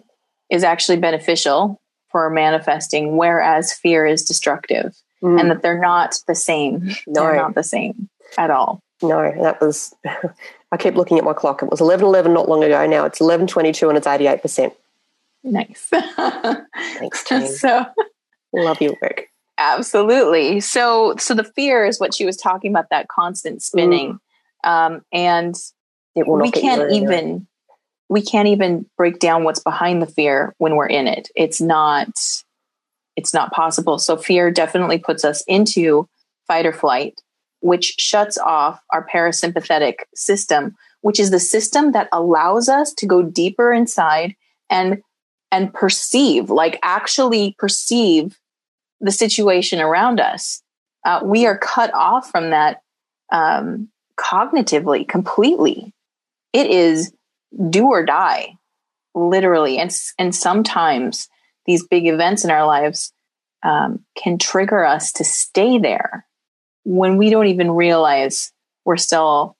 is 0.50 0.62
actually 0.62 0.98
beneficial 0.98 1.80
for 2.10 2.28
manifesting, 2.30 3.16
whereas 3.16 3.72
fear 3.72 4.06
is 4.06 4.24
destructive, 4.24 4.94
Mm. 5.22 5.40
and 5.40 5.50
that 5.50 5.62
they're 5.62 5.80
not 5.80 6.16
the 6.26 6.34
same. 6.34 6.90
They're 7.06 7.36
not 7.36 7.54
the 7.54 7.64
same 7.64 8.08
at 8.36 8.50
all. 8.50 8.82
No, 9.02 9.32
that 9.42 9.60
was. 9.60 9.94
I 10.72 10.76
keep 10.76 10.94
looking 10.94 11.18
at 11.18 11.24
my 11.24 11.32
clock. 11.32 11.62
It 11.62 11.70
was 11.70 11.80
eleven 11.80 12.06
eleven 12.06 12.32
not 12.34 12.48
long 12.48 12.64
ago. 12.64 12.86
Now 12.86 13.04
it's 13.04 13.20
eleven 13.20 13.46
twenty 13.46 13.72
two, 13.72 13.88
and 13.88 13.96
it's 13.96 14.06
eighty 14.06 14.26
eight 14.26 14.42
percent. 14.42 14.72
Nice. 15.44 15.88
Thanks, 16.98 17.60
so 17.60 17.86
Love 18.52 18.80
your 18.80 18.96
work. 19.00 19.28
Absolutely. 19.58 20.60
So, 20.60 21.14
so 21.18 21.34
the 21.34 21.44
fear 21.44 21.86
is 21.86 22.00
what 22.00 22.14
she 22.14 22.26
was 22.26 22.36
talking 22.36 22.70
about 22.70 22.90
that 22.90 23.08
constant 23.08 23.62
spinning, 23.62 24.18
um, 24.64 25.02
and 25.12 25.54
It 26.14 26.26
will 26.26 26.40
we 26.40 26.50
can't 26.50 26.90
even 26.92 27.46
we 28.08 28.22
can't 28.22 28.48
even 28.48 28.86
break 28.96 29.18
down 29.18 29.44
what's 29.44 29.60
behind 29.60 30.02
the 30.02 30.06
fear 30.06 30.54
when 30.58 30.76
we're 30.76 30.86
in 30.86 31.06
it. 31.06 31.28
It's 31.34 31.60
not 31.60 32.08
it's 33.14 33.32
not 33.32 33.52
possible. 33.52 33.98
So, 33.98 34.16
fear 34.16 34.50
definitely 34.50 34.98
puts 34.98 35.24
us 35.24 35.42
into 35.46 36.08
fight 36.46 36.66
or 36.66 36.72
flight, 36.72 37.20
which 37.60 37.94
shuts 37.98 38.38
off 38.38 38.80
our 38.90 39.06
parasympathetic 39.06 40.00
system, 40.14 40.76
which 41.00 41.20
is 41.20 41.30
the 41.30 41.40
system 41.40 41.92
that 41.92 42.08
allows 42.12 42.68
us 42.68 42.92
to 42.94 43.06
go 43.06 43.22
deeper 43.22 43.72
inside 43.72 44.34
and 44.70 45.02
and 45.52 45.72
perceive, 45.72 46.50
like 46.50 46.78
actually 46.82 47.54
perceive 47.58 48.38
the 49.00 49.12
situation 49.12 49.80
around 49.80 50.20
us. 50.20 50.62
Uh, 51.04 51.20
we 51.22 51.46
are 51.46 51.56
cut 51.56 51.94
off 51.94 52.30
from 52.30 52.50
that 52.50 52.82
um, 53.30 53.88
cognitively 54.18 55.06
completely. 55.06 55.92
It 56.52 56.66
is 56.68 57.12
do 57.70 57.86
or 57.86 58.04
die, 58.04 58.56
literally, 59.14 59.78
and 59.78 59.96
and 60.18 60.34
sometimes 60.34 61.28
these 61.66 61.86
big 61.86 62.06
events 62.06 62.44
in 62.44 62.50
our 62.50 62.66
lives 62.66 63.12
um, 63.62 64.04
can 64.16 64.38
trigger 64.38 64.84
us 64.84 65.12
to 65.12 65.24
stay 65.24 65.78
there 65.78 66.25
when 66.86 67.16
we 67.16 67.30
don't 67.30 67.48
even 67.48 67.72
realize 67.72 68.52
we're 68.84 68.96
still 68.96 69.56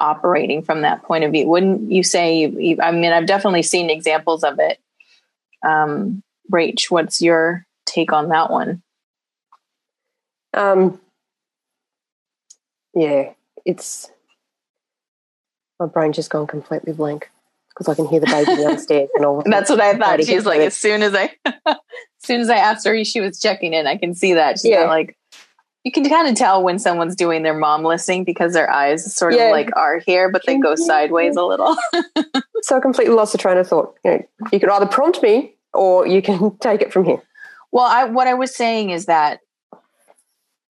operating 0.00 0.62
from 0.62 0.82
that 0.82 1.02
point 1.04 1.22
of 1.24 1.30
view. 1.30 1.46
Wouldn't 1.48 1.90
you 1.92 2.02
say? 2.02 2.38
You, 2.40 2.48
you, 2.60 2.76
I 2.82 2.90
mean, 2.90 3.12
I've 3.12 3.26
definitely 3.26 3.62
seen 3.62 3.88
examples 3.88 4.42
of 4.42 4.58
it. 4.58 4.78
Um, 5.64 6.22
Rach, 6.52 6.90
what's 6.90 7.22
your 7.22 7.64
take 7.86 8.12
on 8.12 8.28
that 8.30 8.50
one? 8.50 8.82
Um, 10.54 11.00
yeah, 12.94 13.30
it's 13.64 14.10
my 15.78 15.86
brain 15.86 16.12
just 16.12 16.30
gone 16.30 16.46
completely 16.46 16.92
blank 16.92 17.30
because 17.70 17.88
I 17.88 17.94
can 17.94 18.08
hear 18.08 18.20
the 18.20 18.26
baby 18.26 18.56
downstairs 18.62 19.08
and 19.14 19.24
all. 19.24 19.42
That's 19.46 19.70
what 19.70 19.80
I 19.80 19.96
thought. 19.96 20.24
She's 20.24 20.46
like, 20.46 20.60
as 20.60 20.76
soon 20.76 21.02
as 21.02 21.14
I, 21.14 21.30
as 21.66 21.76
soon 22.24 22.40
as 22.40 22.50
I 22.50 22.56
asked 22.56 22.86
her, 22.86 23.04
she 23.04 23.20
was 23.20 23.40
checking 23.40 23.72
in. 23.72 23.86
I 23.86 23.96
can 23.96 24.14
see 24.14 24.34
that. 24.34 24.58
She's 24.58 24.70
Yeah. 24.70 24.84
like, 24.88 25.16
you 25.86 25.92
can 25.92 26.08
kind 26.08 26.26
of 26.26 26.34
tell 26.34 26.64
when 26.64 26.80
someone's 26.80 27.14
doing 27.14 27.44
their 27.44 27.56
mom 27.56 27.84
listening 27.84 28.24
because 28.24 28.54
their 28.54 28.68
eyes 28.68 29.14
sort 29.14 29.34
Yeah. 29.34 29.44
of 29.44 29.52
like 29.52 29.70
are 29.76 30.00
here, 30.04 30.28
but 30.28 30.42
they 30.44 30.58
go 30.58 30.72
mm-hmm. 30.72 30.82
sideways 30.82 31.36
a 31.36 31.44
little. 31.44 31.76
so 32.62 32.76
I 32.76 32.80
completely 32.80 33.14
lost 33.14 33.30
the 33.30 33.38
train 33.38 33.56
of 33.56 33.68
thought. 33.68 33.94
You 34.04 34.10
know, 34.10 34.22
you 34.52 34.58
could 34.58 34.68
either 34.68 34.86
prompt 34.86 35.22
me 35.22 35.54
or 35.72 36.04
you 36.04 36.22
can 36.22 36.56
take 36.60 36.82
it 36.82 36.92
from 36.92 37.04
here. 37.04 37.22
Well, 37.70 37.84
I, 37.84 38.02
what 38.02 38.26
I 38.26 38.34
was 38.34 38.52
saying 38.52 38.90
is 38.90 39.06
that, 39.06 39.42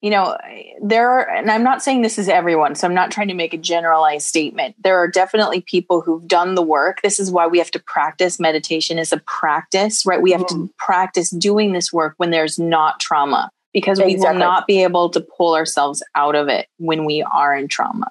you 0.02 0.11
know, 0.11 0.37
there 0.83 1.11
are, 1.11 1.31
and 1.31 1.50
I'm 1.50 1.62
not 1.62 1.83
saying 1.83 2.02
this 2.02 2.18
is 2.18 2.29
everyone, 2.29 2.74
so 2.74 2.87
I'm 2.87 2.92
not 2.92 3.11
trying 3.11 3.29
to 3.29 3.35
make 3.35 3.55
a 3.55 3.59
generalized 3.59 4.26
statement. 4.26 4.76
There 4.85 4.98
are 4.98 5.09
definitely 5.09 5.62
people 5.62 6.02
who've 6.02 6.29
done 6.29 6.57
the 6.57 6.62
work. 6.62 7.00
This 7.00 7.18
is 7.18 7.31
why 7.31 7.46
we 7.46 7.57
have 7.57 7.70
to 7.70 7.79
practice. 7.79 8.38
Meditation 8.38 8.98
as 8.98 9.14
a 9.14 9.18
practice, 9.20 10.05
right? 10.05 10.20
We 10.20 10.33
have 10.33 10.46
to 10.48 10.55
mm-hmm. 10.55 10.66
practice 10.76 11.31
doing 11.31 11.72
this 11.72 11.90
work 11.90 12.12
when 12.18 12.33
there's 12.33 12.59
not 12.59 13.00
trauma 13.00 13.50
because 13.76 14.00
we 14.00 14.12
Exactly. 14.12 14.38
will 14.38 14.38
not 14.46 14.66
be 14.66 14.82
able 14.82 15.10
to 15.10 15.20
pull 15.20 15.54
ourselves 15.54 16.02
out 16.14 16.34
of 16.34 16.48
it 16.48 16.66
when 16.78 17.04
we 17.04 17.22
are 17.22 17.54
in 17.54 17.68
trauma. 17.68 18.10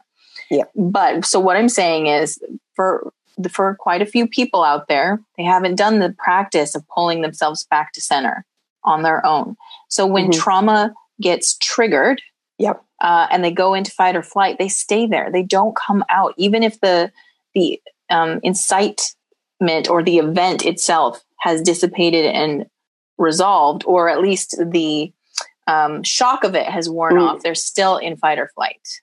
Yeah. 0.51 0.65
But 0.75 1.25
so 1.25 1.39
what 1.39 1.57
I'm 1.57 1.69
saying 1.69 2.05
is 2.05 2.39
for 2.75 3.11
for 3.51 3.75
quite 3.79 4.03
a 4.03 4.05
few 4.05 4.27
people 4.27 4.63
out 4.63 4.87
there, 4.87 5.19
they 5.37 5.43
haven't 5.43 5.73
done 5.75 5.97
the 5.97 6.13
practice 6.19 6.75
of 6.75 6.87
pulling 6.87 7.21
themselves 7.21 7.65
back 7.71 7.93
to 7.93 7.99
center 7.99 8.45
on 8.83 9.01
their 9.01 9.25
own. 9.25 9.55
So 9.89 10.05
when 10.05 10.27
Mhm. 10.27 10.33
trauma 10.35 10.93
gets 11.19 11.57
triggered, 11.57 12.21
Yep. 12.59 12.83
uh, 13.01 13.25
and 13.31 13.43
they 13.43 13.49
go 13.51 13.73
into 13.73 13.89
fight 13.89 14.15
or 14.15 14.21
flight, 14.21 14.59
they 14.59 14.69
stay 14.69 15.07
there. 15.07 15.31
They 15.31 15.41
don't 15.41 15.75
come 15.75 16.05
out, 16.09 16.35
even 16.37 16.61
if 16.61 16.79
the 16.79 17.11
the 17.55 17.81
um, 18.11 18.39
incitement 18.43 19.89
or 19.89 20.03
the 20.03 20.19
event 20.19 20.63
itself 20.63 21.23
has 21.39 21.63
dissipated 21.63 22.25
and 22.25 22.67
resolved, 23.17 23.83
or 23.87 24.09
at 24.09 24.21
least 24.21 24.55
the 24.71 25.11
um, 25.67 26.03
shock 26.03 26.43
of 26.43 26.55
it 26.55 26.67
has 26.67 26.89
worn 26.89 27.15
Mm. 27.15 27.27
off. 27.27 27.41
They're 27.43 27.55
still 27.55 27.97
in 27.97 28.17
fight 28.17 28.39
or 28.39 28.51
flight. 28.55 29.01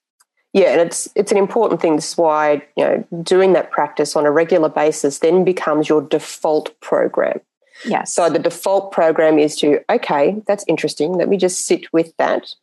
Yeah, 0.52 0.72
and 0.72 0.80
it's 0.82 1.08
it's 1.14 1.32
an 1.32 1.38
important 1.38 1.80
thing. 1.80 1.96
This 1.96 2.10
is 2.12 2.18
why 2.18 2.62
you 2.76 2.84
know 2.84 3.04
doing 3.22 3.54
that 3.54 3.70
practice 3.70 4.14
on 4.16 4.26
a 4.26 4.30
regular 4.30 4.68
basis 4.68 5.20
then 5.20 5.44
becomes 5.44 5.88
your 5.88 6.02
default 6.02 6.78
program. 6.80 7.40
Yes. 7.86 8.14
So 8.14 8.28
the 8.28 8.38
default 8.38 8.92
program 8.92 9.38
is 9.38 9.56
to 9.56 9.80
okay, 9.90 10.36
that's 10.46 10.64
interesting. 10.68 11.14
Let 11.14 11.28
me 11.28 11.36
just 11.38 11.66
sit 11.66 11.90
with 11.92 12.14
that 12.18 12.54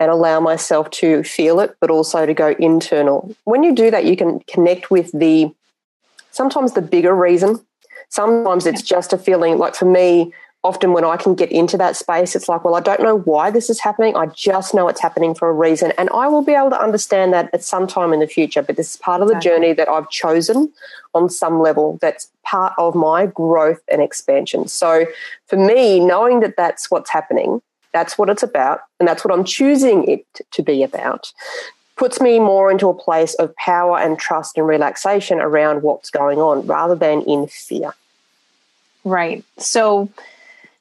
and 0.00 0.10
allow 0.10 0.40
myself 0.40 0.90
to 0.90 1.22
feel 1.22 1.58
it, 1.60 1.76
but 1.80 1.90
also 1.90 2.26
to 2.26 2.34
go 2.34 2.54
internal. 2.58 3.34
When 3.44 3.62
you 3.62 3.74
do 3.74 3.90
that, 3.90 4.04
you 4.04 4.16
can 4.16 4.40
connect 4.40 4.90
with 4.90 5.10
the 5.12 5.50
sometimes 6.32 6.72
the 6.74 6.82
bigger 6.82 7.14
reason. 7.14 7.64
Sometimes 8.10 8.66
it's 8.66 8.82
just 8.82 9.12
a 9.12 9.18
feeling. 9.18 9.58
Like 9.58 9.74
for 9.74 9.84
me, 9.84 10.32
often 10.64 10.92
when 10.92 11.04
I 11.04 11.16
can 11.16 11.34
get 11.34 11.52
into 11.52 11.76
that 11.76 11.96
space, 11.96 12.34
it's 12.34 12.48
like, 12.48 12.64
well, 12.64 12.74
I 12.74 12.80
don't 12.80 13.00
know 13.00 13.18
why 13.18 13.50
this 13.50 13.70
is 13.70 13.80
happening. 13.80 14.16
I 14.16 14.26
just 14.26 14.74
know 14.74 14.88
it's 14.88 15.00
happening 15.00 15.34
for 15.34 15.48
a 15.48 15.52
reason. 15.52 15.92
And 15.96 16.10
I 16.10 16.26
will 16.26 16.42
be 16.42 16.52
able 16.52 16.70
to 16.70 16.82
understand 16.82 17.32
that 17.32 17.48
at 17.54 17.62
some 17.62 17.86
time 17.86 18.12
in 18.12 18.20
the 18.20 18.26
future. 18.26 18.62
But 18.62 18.76
this 18.76 18.90
is 18.90 18.96
part 18.96 19.22
of 19.22 19.28
the 19.28 19.36
Exactly. 19.36 19.50
journey 19.50 19.72
that 19.74 19.88
I've 19.88 20.10
chosen 20.10 20.72
on 21.14 21.30
some 21.30 21.60
level 21.60 21.98
that's 22.00 22.28
part 22.44 22.72
of 22.76 22.94
my 22.94 23.26
growth 23.26 23.80
and 23.90 24.02
expansion. 24.02 24.66
So 24.66 25.06
for 25.46 25.56
me, 25.56 26.00
knowing 26.00 26.40
that 26.40 26.56
that's 26.56 26.90
what's 26.90 27.10
happening, 27.10 27.62
that's 27.92 28.18
what 28.18 28.28
it's 28.28 28.42
about, 28.42 28.80
and 28.98 29.08
that's 29.08 29.24
what 29.24 29.32
I'm 29.32 29.44
choosing 29.44 30.04
it 30.08 30.26
to 30.50 30.62
be 30.62 30.82
about, 30.82 31.32
puts 31.96 32.20
me 32.20 32.38
more 32.38 32.70
into 32.70 32.88
a 32.88 32.94
place 32.94 33.34
of 33.34 33.54
power 33.56 33.98
and 33.98 34.18
trust 34.18 34.58
and 34.58 34.66
relaxation 34.66 35.40
around 35.40 35.82
what's 35.82 36.10
going 36.10 36.38
on 36.38 36.66
rather 36.66 36.94
than 36.94 37.22
in 37.22 37.46
fear. 37.46 37.94
Right. 39.04 39.44
So 39.56 40.10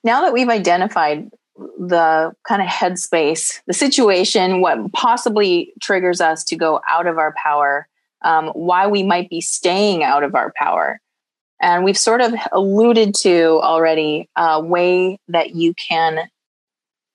now 0.03 0.21
that 0.21 0.33
we've 0.33 0.49
identified 0.49 1.29
the 1.57 2.33
kind 2.47 2.61
of 2.61 2.67
headspace, 2.67 3.61
the 3.65 3.73
situation, 3.73 4.61
what 4.61 4.91
possibly 4.93 5.73
triggers 5.81 6.21
us 6.21 6.43
to 6.45 6.55
go 6.55 6.81
out 6.89 7.07
of 7.07 7.17
our 7.17 7.33
power, 7.41 7.87
um, 8.21 8.47
why 8.49 8.87
we 8.87 9.03
might 9.03 9.29
be 9.29 9.41
staying 9.41 10.03
out 10.03 10.23
of 10.23 10.35
our 10.35 10.53
power, 10.55 10.99
And 11.59 11.83
we've 11.83 11.97
sort 11.97 12.21
of 12.21 12.33
alluded 12.51 13.15
to 13.15 13.59
already 13.63 14.29
a 14.35 14.61
way 14.61 15.19
that 15.27 15.55
you 15.55 15.73
can 15.73 16.29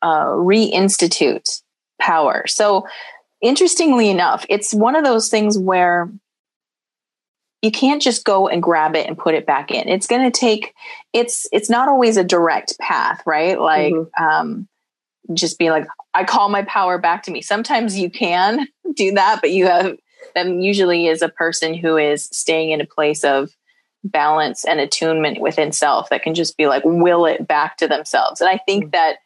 uh, 0.00 0.26
reinstitute 0.26 1.62
power. 2.00 2.46
So, 2.48 2.86
interestingly 3.40 4.10
enough, 4.10 4.44
it's 4.48 4.74
one 4.74 4.96
of 4.96 5.04
those 5.04 5.28
things 5.28 5.56
where 5.56 6.10
you 7.62 7.70
can't 7.70 8.02
just 8.02 8.24
go 8.24 8.48
and 8.48 8.62
grab 8.62 8.96
it 8.96 9.06
and 9.06 9.16
put 9.16 9.34
it 9.34 9.46
back 9.46 9.70
in. 9.70 9.88
It's 9.88 10.08
going 10.08 10.30
to 10.30 10.36
take. 10.38 10.74
It's 11.12 11.46
it's 11.52 11.70
not 11.70 11.88
always 11.88 12.16
a 12.16 12.24
direct 12.24 12.78
path, 12.78 13.22
right? 13.24 13.58
Like, 13.58 13.94
mm-hmm. 13.94 14.22
um, 14.22 14.68
just 15.32 15.58
be 15.58 15.70
like, 15.70 15.86
I 16.12 16.24
call 16.24 16.48
my 16.48 16.62
power 16.62 16.98
back 16.98 17.22
to 17.24 17.30
me. 17.30 17.40
Sometimes 17.40 17.96
you 17.96 18.10
can 18.10 18.66
do 18.94 19.12
that, 19.12 19.40
but 19.40 19.52
you 19.52 19.66
have 19.66 19.96
them 20.34 20.60
usually 20.60 21.06
is 21.06 21.22
a 21.22 21.28
person 21.28 21.74
who 21.74 21.96
is 21.96 22.28
staying 22.32 22.70
in 22.70 22.80
a 22.80 22.86
place 22.86 23.22
of 23.22 23.50
balance 24.04 24.64
and 24.64 24.80
attunement 24.80 25.40
within 25.40 25.70
self 25.70 26.08
that 26.10 26.22
can 26.22 26.34
just 26.34 26.56
be 26.56 26.66
like 26.66 26.82
will 26.84 27.26
it 27.26 27.46
back 27.46 27.76
to 27.76 27.86
themselves. 27.86 28.40
And 28.40 28.50
I 28.50 28.58
think 28.58 28.86
mm-hmm. 28.86 28.90
that 28.90 29.16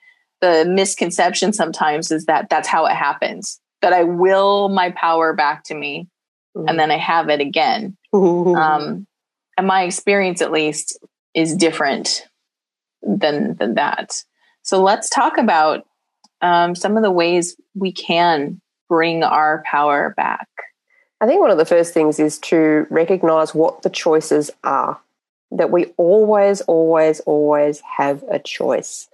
the 0.42 0.70
misconception 0.70 1.54
sometimes 1.54 2.10
is 2.10 2.26
that 2.26 2.50
that's 2.50 2.68
how 2.68 2.84
it 2.84 2.94
happens 2.94 3.58
that 3.82 3.92
I 3.92 4.04
will 4.04 4.68
my 4.68 4.90
power 4.90 5.32
back 5.32 5.64
to 5.64 5.74
me 5.74 6.08
mm-hmm. 6.56 6.68
and 6.68 6.78
then 6.78 6.90
I 6.90 6.96
have 6.96 7.28
it 7.28 7.40
again. 7.40 7.96
Um, 8.56 9.06
and 9.58 9.66
my 9.66 9.82
experience, 9.82 10.40
at 10.40 10.52
least, 10.52 10.98
is 11.34 11.54
different 11.54 12.26
than 13.02 13.56
than 13.56 13.74
that. 13.74 14.22
So 14.62 14.82
let's 14.82 15.08
talk 15.10 15.38
about 15.38 15.86
um, 16.40 16.74
some 16.74 16.96
of 16.96 17.02
the 17.02 17.10
ways 17.10 17.56
we 17.74 17.92
can 17.92 18.60
bring 18.88 19.22
our 19.22 19.62
power 19.66 20.14
back. 20.16 20.48
I 21.20 21.26
think 21.26 21.40
one 21.40 21.50
of 21.50 21.58
the 21.58 21.64
first 21.64 21.94
things 21.94 22.18
is 22.18 22.38
to 22.40 22.86
recognize 22.90 23.54
what 23.54 23.82
the 23.82 23.90
choices 23.90 24.50
are. 24.64 25.00
That 25.52 25.70
we 25.70 25.86
always, 25.96 26.60
always, 26.62 27.20
always 27.20 27.80
have 27.80 28.24
a 28.30 28.38
choice. 28.38 29.08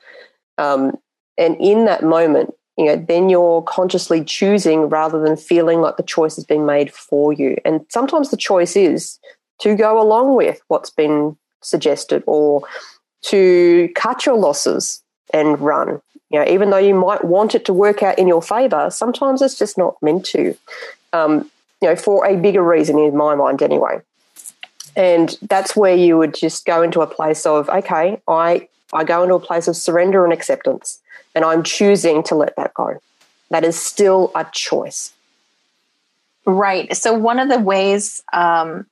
Um, 0.56 0.96
and 1.36 1.56
in 1.60 1.84
that 1.84 2.02
moment, 2.02 2.54
you 2.82 2.96
know, 2.96 3.04
then 3.08 3.28
you're 3.28 3.62
consciously 3.62 4.24
choosing 4.24 4.88
rather 4.88 5.22
than 5.22 5.36
feeling 5.36 5.80
like 5.80 5.96
the 5.96 6.02
choice 6.02 6.36
has 6.36 6.44
been 6.44 6.66
made 6.66 6.92
for 6.92 7.32
you. 7.32 7.56
And 7.64 7.84
sometimes 7.88 8.30
the 8.30 8.36
choice 8.36 8.76
is 8.76 9.18
to 9.60 9.74
go 9.74 10.00
along 10.00 10.34
with 10.36 10.60
what's 10.68 10.90
been 10.90 11.36
suggested 11.62 12.22
or 12.26 12.62
to 13.22 13.88
cut 13.94 14.26
your 14.26 14.36
losses 14.36 15.02
and 15.32 15.60
run. 15.60 16.00
You 16.30 16.40
know, 16.40 16.48
even 16.48 16.70
though 16.70 16.78
you 16.78 16.94
might 16.94 17.24
want 17.24 17.54
it 17.54 17.64
to 17.66 17.72
work 17.72 18.02
out 18.02 18.18
in 18.18 18.26
your 18.26 18.42
favor, 18.42 18.90
sometimes 18.90 19.42
it's 19.42 19.58
just 19.58 19.76
not 19.76 19.96
meant 20.02 20.24
to. 20.26 20.56
Um, 21.12 21.50
you 21.82 21.88
know, 21.88 21.96
for 21.96 22.24
a 22.24 22.36
bigger 22.36 22.62
reason 22.62 22.98
in 22.98 23.16
my 23.16 23.34
mind 23.34 23.60
anyway. 23.60 24.00
And 24.94 25.36
that's 25.42 25.74
where 25.74 25.96
you 25.96 26.16
would 26.16 26.34
just 26.34 26.64
go 26.64 26.80
into 26.80 27.00
a 27.00 27.06
place 27.06 27.44
of, 27.44 27.68
okay, 27.68 28.20
I, 28.28 28.68
I 28.92 29.04
go 29.04 29.22
into 29.22 29.34
a 29.34 29.40
place 29.40 29.66
of 29.66 29.76
surrender 29.76 30.24
and 30.24 30.32
acceptance, 30.32 31.00
and 31.34 31.44
I'm 31.44 31.62
choosing 31.62 32.22
to 32.24 32.34
let 32.34 32.56
that 32.56 32.74
go. 32.74 33.00
That 33.50 33.64
is 33.64 33.78
still 33.78 34.32
a 34.34 34.46
choice. 34.52 35.12
Right. 36.44 36.94
So, 36.96 37.14
one 37.14 37.38
of 37.38 37.48
the 37.48 37.60
ways 37.60 38.22
um, 38.32 38.86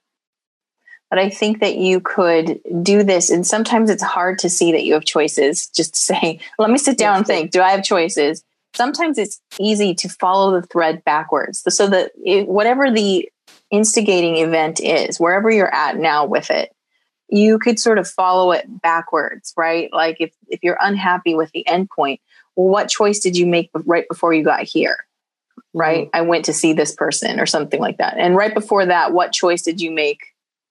that 1.11 1.19
I 1.19 1.31
think 1.31 1.61
that 1.61 1.77
you 1.77 2.01
could 2.01 2.61
do 2.83 3.03
this, 3.03 3.31
and 3.31 3.47
sometimes 3.47 3.91
it's 3.91 4.03
hard 4.03 4.39
to 4.41 4.51
see 4.51 4.73
that 4.73 4.85
you 4.85 4.95
have 4.95 5.05
choices, 5.05 5.69
just 5.69 5.95
to 5.95 6.01
say, 6.01 6.41
let 6.59 6.71
me 6.71 6.79
sit 6.79 6.99
down 6.99 7.19
and 7.19 7.27
think, 7.27 7.51
do 7.51 7.61
I 7.61 7.71
have 7.71 7.83
choices? 7.83 8.45
sometimes 8.75 9.19
it's 9.19 9.41
easy 9.59 9.95
to 9.95 10.09
follow 10.09 10.61
the 10.61 10.67
thread 10.67 11.05
backwards. 11.05 11.63
So 11.69 11.89
that 11.89 12.13
it, 12.25 12.49
whatever 12.49 12.91
the 12.91 13.29
instigating 13.71 14.37
event 14.37 14.81
is, 14.81 15.19
wherever 15.19 15.51
you're 15.51 15.75
at 15.75 15.97
now 15.97 16.27
with 16.27 16.51
it, 16.51 16.75
you 17.29 17.59
could 17.59 17.79
sort 17.79 17.99
of 17.99 18.09
follow 18.09 18.53
it 18.53 18.67
backwards, 18.83 19.53
right? 19.57 19.93
Like 19.93 20.17
if, 20.21 20.33
if 20.49 20.61
you're 20.63 20.79
unhappy 20.81 21.35
with 21.35 21.53
the 21.53 21.65
endpoint, 21.69 22.21
well, 22.57 22.69
what 22.69 22.89
choice 22.89 23.21
did 23.21 23.37
you 23.37 23.47
make 23.47 23.71
right 23.75 24.07
before 24.09 24.33
you 24.33 24.45
got 24.45 24.63
here? 24.63 25.05
Right? 25.73 26.07
Mm-hmm. 26.07 26.17
I 26.17 26.21
went 26.23 26.45
to 26.47 26.53
see 26.53 26.73
this 26.73 26.95
person 26.95 27.39
or 27.39 27.47
something 27.47 27.81
like 27.81 27.99
that. 27.99 28.17
And 28.19 28.37
right 28.37 28.53
before 28.53 28.87
that, 28.87 29.13
what 29.13 29.33
choice 29.33 29.63
did 29.63 29.81
you 29.81 29.91
make? 29.91 30.21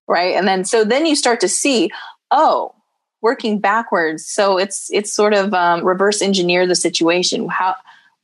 Right. 0.08 0.36
And 0.36 0.48
then 0.48 0.66
so 0.66 0.84
then 0.84 1.06
you 1.06 1.16
start 1.16 1.40
to 1.42 1.48
see, 1.48 1.92
oh, 2.32 2.74
working 3.22 3.60
backwards. 3.60 4.26
So 4.26 4.58
it's 4.58 4.90
it's 4.92 5.14
sort 5.14 5.34
of 5.34 5.54
um, 5.54 5.86
reverse 5.86 6.22
engineer 6.22 6.66
the 6.68 6.76
situation. 6.76 7.48
How 7.48 7.76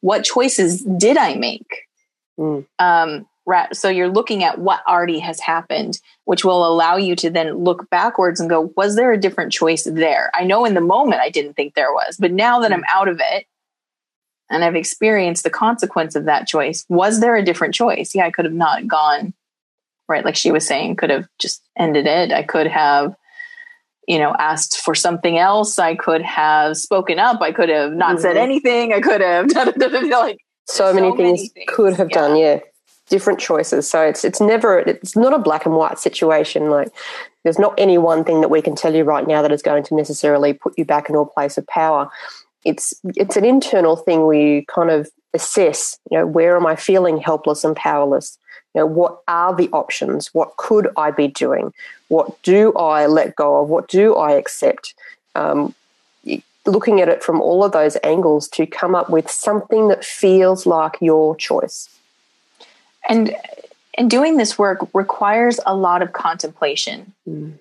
what 0.01 0.23
choices 0.23 0.81
did 0.81 1.17
I 1.17 1.35
make? 1.35 1.87
Mm. 2.39 2.65
Um, 2.79 3.27
so 3.73 3.89
you're 3.89 4.09
looking 4.09 4.43
at 4.43 4.59
what 4.59 4.81
already 4.87 5.19
has 5.19 5.39
happened, 5.39 5.99
which 6.25 6.43
will 6.43 6.65
allow 6.65 6.95
you 6.97 7.15
to 7.17 7.29
then 7.29 7.63
look 7.63 7.89
backwards 7.89 8.39
and 8.39 8.49
go, 8.49 8.73
was 8.75 8.95
there 8.95 9.11
a 9.11 9.19
different 9.19 9.51
choice 9.51 9.83
there? 9.83 10.31
I 10.33 10.43
know 10.43 10.65
in 10.65 10.73
the 10.73 10.81
moment 10.81 11.21
I 11.21 11.29
didn't 11.29 11.53
think 11.53 11.73
there 11.75 11.93
was, 11.93 12.17
but 12.17 12.31
now 12.31 12.59
that 12.59 12.71
mm. 12.71 12.75
I'm 12.75 12.83
out 12.91 13.07
of 13.07 13.19
it 13.21 13.45
and 14.49 14.63
I've 14.63 14.75
experienced 14.75 15.43
the 15.43 15.49
consequence 15.49 16.15
of 16.15 16.25
that 16.25 16.47
choice, 16.47 16.85
was 16.89 17.19
there 17.19 17.35
a 17.35 17.43
different 17.43 17.73
choice? 17.73 18.15
Yeah, 18.15 18.25
I 18.25 18.31
could 18.31 18.45
have 18.45 18.53
not 18.53 18.87
gone 18.87 19.33
right, 20.07 20.25
like 20.25 20.35
she 20.35 20.51
was 20.51 20.65
saying, 20.67 20.95
could 20.97 21.09
have 21.09 21.27
just 21.39 21.63
ended 21.75 22.05
it. 22.05 22.31
I 22.31 22.43
could 22.43 22.67
have 22.67 23.15
you 24.07 24.19
know, 24.19 24.35
asked 24.37 24.81
for 24.81 24.93
something 24.93 25.37
else. 25.37 25.79
I 25.79 25.95
could 25.95 26.21
have 26.21 26.77
spoken 26.77 27.19
up. 27.19 27.41
I 27.41 27.51
could 27.51 27.69
have 27.69 27.93
not 27.93 28.15
mm-hmm. 28.15 28.21
said 28.21 28.37
anything. 28.37 28.93
I 28.93 29.01
could 29.01 29.21
have 29.21 29.51
like 29.55 30.37
so, 30.67 30.93
many, 30.93 31.09
so 31.09 31.15
things 31.15 31.17
many, 31.17 31.47
things 31.49 31.65
could 31.67 31.95
have 31.95 32.09
yeah. 32.11 32.15
done. 32.15 32.37
Yeah, 32.37 32.59
different 33.09 33.39
choices. 33.39 33.89
So 33.89 34.01
it's 34.01 34.23
it's 34.23 34.41
never 34.41 34.79
it's 34.79 35.15
not 35.15 35.33
a 35.33 35.39
black 35.39 35.65
and 35.65 35.75
white 35.75 35.99
situation. 35.99 36.69
Like 36.69 36.89
there's 37.43 37.59
not 37.59 37.73
any 37.77 37.97
one 37.97 38.23
thing 38.23 38.41
that 38.41 38.49
we 38.49 38.61
can 38.61 38.75
tell 38.75 38.93
you 38.95 39.03
right 39.03 39.27
now 39.27 39.41
that 39.41 39.51
is 39.51 39.61
going 39.61 39.83
to 39.83 39.95
necessarily 39.95 40.53
put 40.53 40.77
you 40.77 40.85
back 40.85 41.09
into 41.09 41.19
a 41.19 41.25
place 41.25 41.57
of 41.57 41.67
power. 41.67 42.09
It's 42.63 42.93
it's 43.15 43.37
an 43.37 43.45
internal 43.45 43.95
thing 43.95 44.25
where 44.25 44.39
you 44.39 44.65
kind 44.65 44.89
of 44.89 45.09
assess. 45.33 45.99
You 46.09 46.19
know, 46.19 46.25
where 46.25 46.55
am 46.55 46.65
I 46.65 46.75
feeling 46.75 47.17
helpless 47.17 47.63
and 47.63 47.75
powerless? 47.75 48.37
You 48.73 48.81
know, 48.81 48.87
what 48.87 49.21
are 49.27 49.55
the 49.55 49.69
options? 49.69 50.33
What 50.33 50.57
could 50.57 50.89
I 50.97 51.11
be 51.11 51.27
doing? 51.27 51.73
What 52.09 52.41
do 52.43 52.73
I 52.73 53.05
let 53.05 53.35
go 53.35 53.61
of? 53.61 53.69
What 53.69 53.87
do 53.87 54.15
I 54.15 54.31
accept? 54.31 54.95
Um, 55.35 55.73
looking 56.65 56.99
at 56.99 57.09
it 57.09 57.23
from 57.23 57.41
all 57.41 57.63
of 57.63 57.71
those 57.71 57.97
angles 58.03 58.47
to 58.49 58.65
come 58.65 58.95
up 58.95 59.09
with 59.09 59.29
something 59.29 59.87
that 59.89 60.03
feels 60.03 60.65
like 60.65 60.97
your 60.99 61.35
choice. 61.35 61.89
And 63.07 63.35
and 63.97 64.09
doing 64.09 64.37
this 64.37 64.57
work 64.57 64.79
requires 64.93 65.59
a 65.65 65.75
lot 65.75 66.01
of 66.01 66.13
contemplation. 66.13 67.13
Mm. 67.27 67.59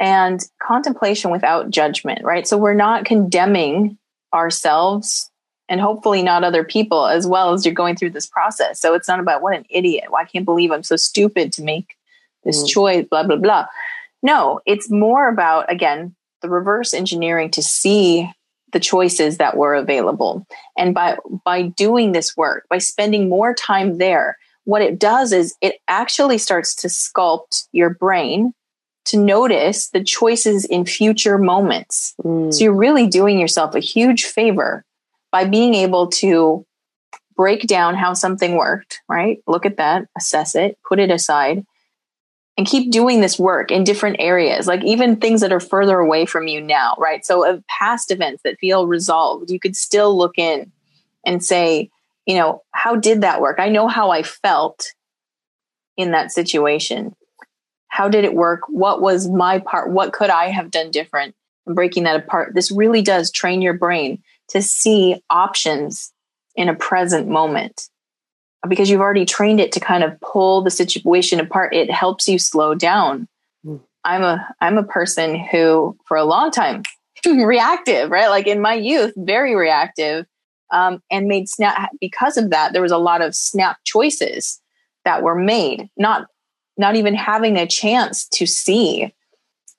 And 0.00 0.40
contemplation 0.60 1.30
without 1.30 1.70
judgment, 1.70 2.24
right? 2.24 2.46
So 2.48 2.58
we're 2.58 2.74
not 2.74 3.04
condemning 3.04 3.98
ourselves 4.34 5.30
and 5.68 5.80
hopefully 5.80 6.22
not 6.22 6.42
other 6.42 6.64
people 6.64 7.06
as 7.06 7.26
well 7.26 7.52
as 7.52 7.64
you're 7.64 7.74
going 7.74 7.94
through 7.94 8.10
this 8.10 8.26
process. 8.26 8.80
So 8.80 8.94
it's 8.94 9.06
not 9.06 9.20
about 9.20 9.42
what 9.42 9.54
an 9.54 9.64
idiot. 9.70 10.06
Well, 10.10 10.20
I 10.20 10.24
can't 10.24 10.44
believe 10.44 10.72
I'm 10.72 10.82
so 10.82 10.96
stupid 10.96 11.52
to 11.52 11.62
make 11.62 11.96
this 12.42 12.64
mm. 12.64 12.68
choice, 12.68 13.06
blah, 13.08 13.22
blah, 13.22 13.36
blah. 13.36 13.66
No, 14.22 14.60
it's 14.66 14.90
more 14.90 15.28
about, 15.28 15.70
again, 15.70 16.16
the 16.40 16.48
reverse 16.48 16.94
engineering 16.94 17.50
to 17.52 17.62
see 17.62 18.28
the 18.72 18.80
choices 18.80 19.38
that 19.38 19.56
were 19.56 19.74
available. 19.74 20.46
And 20.76 20.94
by 20.94 21.18
by 21.44 21.62
doing 21.62 22.12
this 22.12 22.36
work, 22.36 22.66
by 22.68 22.78
spending 22.78 23.28
more 23.28 23.54
time 23.54 23.98
there, 23.98 24.38
what 24.64 24.82
it 24.82 24.98
does 24.98 25.32
is 25.32 25.54
it 25.60 25.76
actually 25.88 26.38
starts 26.38 26.74
to 26.76 26.88
sculpt 26.88 27.66
your 27.72 27.90
brain 27.90 28.54
to 29.04 29.18
notice 29.18 29.88
the 29.88 30.02
choices 30.02 30.64
in 30.64 30.84
future 30.84 31.38
moments. 31.38 32.14
Mm. 32.24 32.54
So 32.54 32.64
you're 32.64 32.74
really 32.74 33.06
doing 33.06 33.38
yourself 33.38 33.74
a 33.74 33.80
huge 33.80 34.24
favor 34.24 34.84
by 35.32 35.44
being 35.44 35.74
able 35.74 36.08
to 36.08 36.64
break 37.34 37.66
down 37.66 37.94
how 37.94 38.14
something 38.14 38.56
worked, 38.56 39.00
right? 39.08 39.38
Look 39.46 39.66
at 39.66 39.78
that, 39.78 40.06
assess 40.16 40.54
it, 40.54 40.78
put 40.86 41.00
it 41.00 41.10
aside, 41.10 41.64
and 42.56 42.66
keep 42.66 42.92
doing 42.92 43.20
this 43.20 43.38
work 43.38 43.70
in 43.70 43.82
different 43.82 44.16
areas, 44.18 44.66
like 44.66 44.84
even 44.84 45.16
things 45.16 45.40
that 45.40 45.52
are 45.52 45.60
further 45.60 45.98
away 45.98 46.26
from 46.26 46.46
you 46.46 46.60
now, 46.60 46.94
right? 46.98 47.24
So, 47.24 47.48
of 47.48 47.66
past 47.66 48.10
events 48.10 48.42
that 48.44 48.58
feel 48.58 48.86
resolved, 48.86 49.50
you 49.50 49.58
could 49.58 49.74
still 49.74 50.16
look 50.16 50.38
in 50.38 50.70
and 51.24 51.42
say, 51.42 51.90
you 52.26 52.36
know, 52.36 52.62
how 52.72 52.96
did 52.96 53.22
that 53.22 53.40
work? 53.40 53.58
I 53.58 53.68
know 53.68 53.88
how 53.88 54.10
I 54.10 54.22
felt 54.22 54.92
in 55.96 56.12
that 56.12 56.32
situation. 56.32 57.14
How 57.88 58.08
did 58.08 58.24
it 58.24 58.34
work? 58.34 58.62
What 58.68 59.02
was 59.02 59.28
my 59.28 59.58
part? 59.58 59.90
What 59.90 60.12
could 60.12 60.30
I 60.30 60.46
have 60.48 60.70
done 60.70 60.90
different? 60.90 61.34
And 61.66 61.76
breaking 61.76 62.04
that 62.04 62.16
apart, 62.16 62.54
this 62.54 62.70
really 62.70 63.02
does 63.02 63.30
train 63.30 63.62
your 63.62 63.74
brain 63.74 64.22
to 64.48 64.62
see 64.62 65.22
options 65.30 66.12
in 66.54 66.68
a 66.68 66.74
present 66.74 67.28
moment 67.28 67.88
because 68.68 68.88
you've 68.88 69.00
already 69.00 69.24
trained 69.24 69.60
it 69.60 69.72
to 69.72 69.80
kind 69.80 70.04
of 70.04 70.20
pull 70.20 70.62
the 70.62 70.70
situation 70.70 71.40
apart 71.40 71.74
it 71.74 71.90
helps 71.90 72.28
you 72.28 72.38
slow 72.38 72.74
down 72.74 73.26
mm. 73.66 73.80
i'm 74.04 74.22
a 74.22 74.46
i'm 74.60 74.78
a 74.78 74.82
person 74.82 75.34
who 75.34 75.96
for 76.06 76.16
a 76.16 76.24
long 76.24 76.50
time 76.50 76.82
reactive 77.26 78.10
right 78.10 78.28
like 78.28 78.46
in 78.46 78.60
my 78.60 78.74
youth 78.74 79.12
very 79.16 79.54
reactive 79.54 80.26
um, 80.72 81.02
and 81.10 81.28
made 81.28 81.48
snap 81.48 81.90
because 82.00 82.36
of 82.36 82.50
that 82.50 82.72
there 82.72 82.82
was 82.82 82.92
a 82.92 82.98
lot 82.98 83.22
of 83.22 83.34
snap 83.34 83.78
choices 83.84 84.60
that 85.04 85.22
were 85.22 85.34
made 85.34 85.88
not 85.96 86.26
not 86.76 86.96
even 86.96 87.14
having 87.14 87.56
a 87.56 87.66
chance 87.66 88.26
to 88.28 88.46
see 88.46 89.12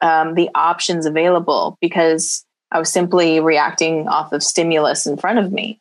um, 0.01 0.35
the 0.35 0.49
options 0.53 1.05
available 1.05 1.77
because 1.81 2.45
I 2.71 2.79
was 2.79 2.89
simply 2.89 3.39
reacting 3.39 4.07
off 4.07 4.33
of 4.33 4.43
stimulus 4.43 5.05
in 5.07 5.17
front 5.17 5.39
of 5.39 5.51
me. 5.51 5.79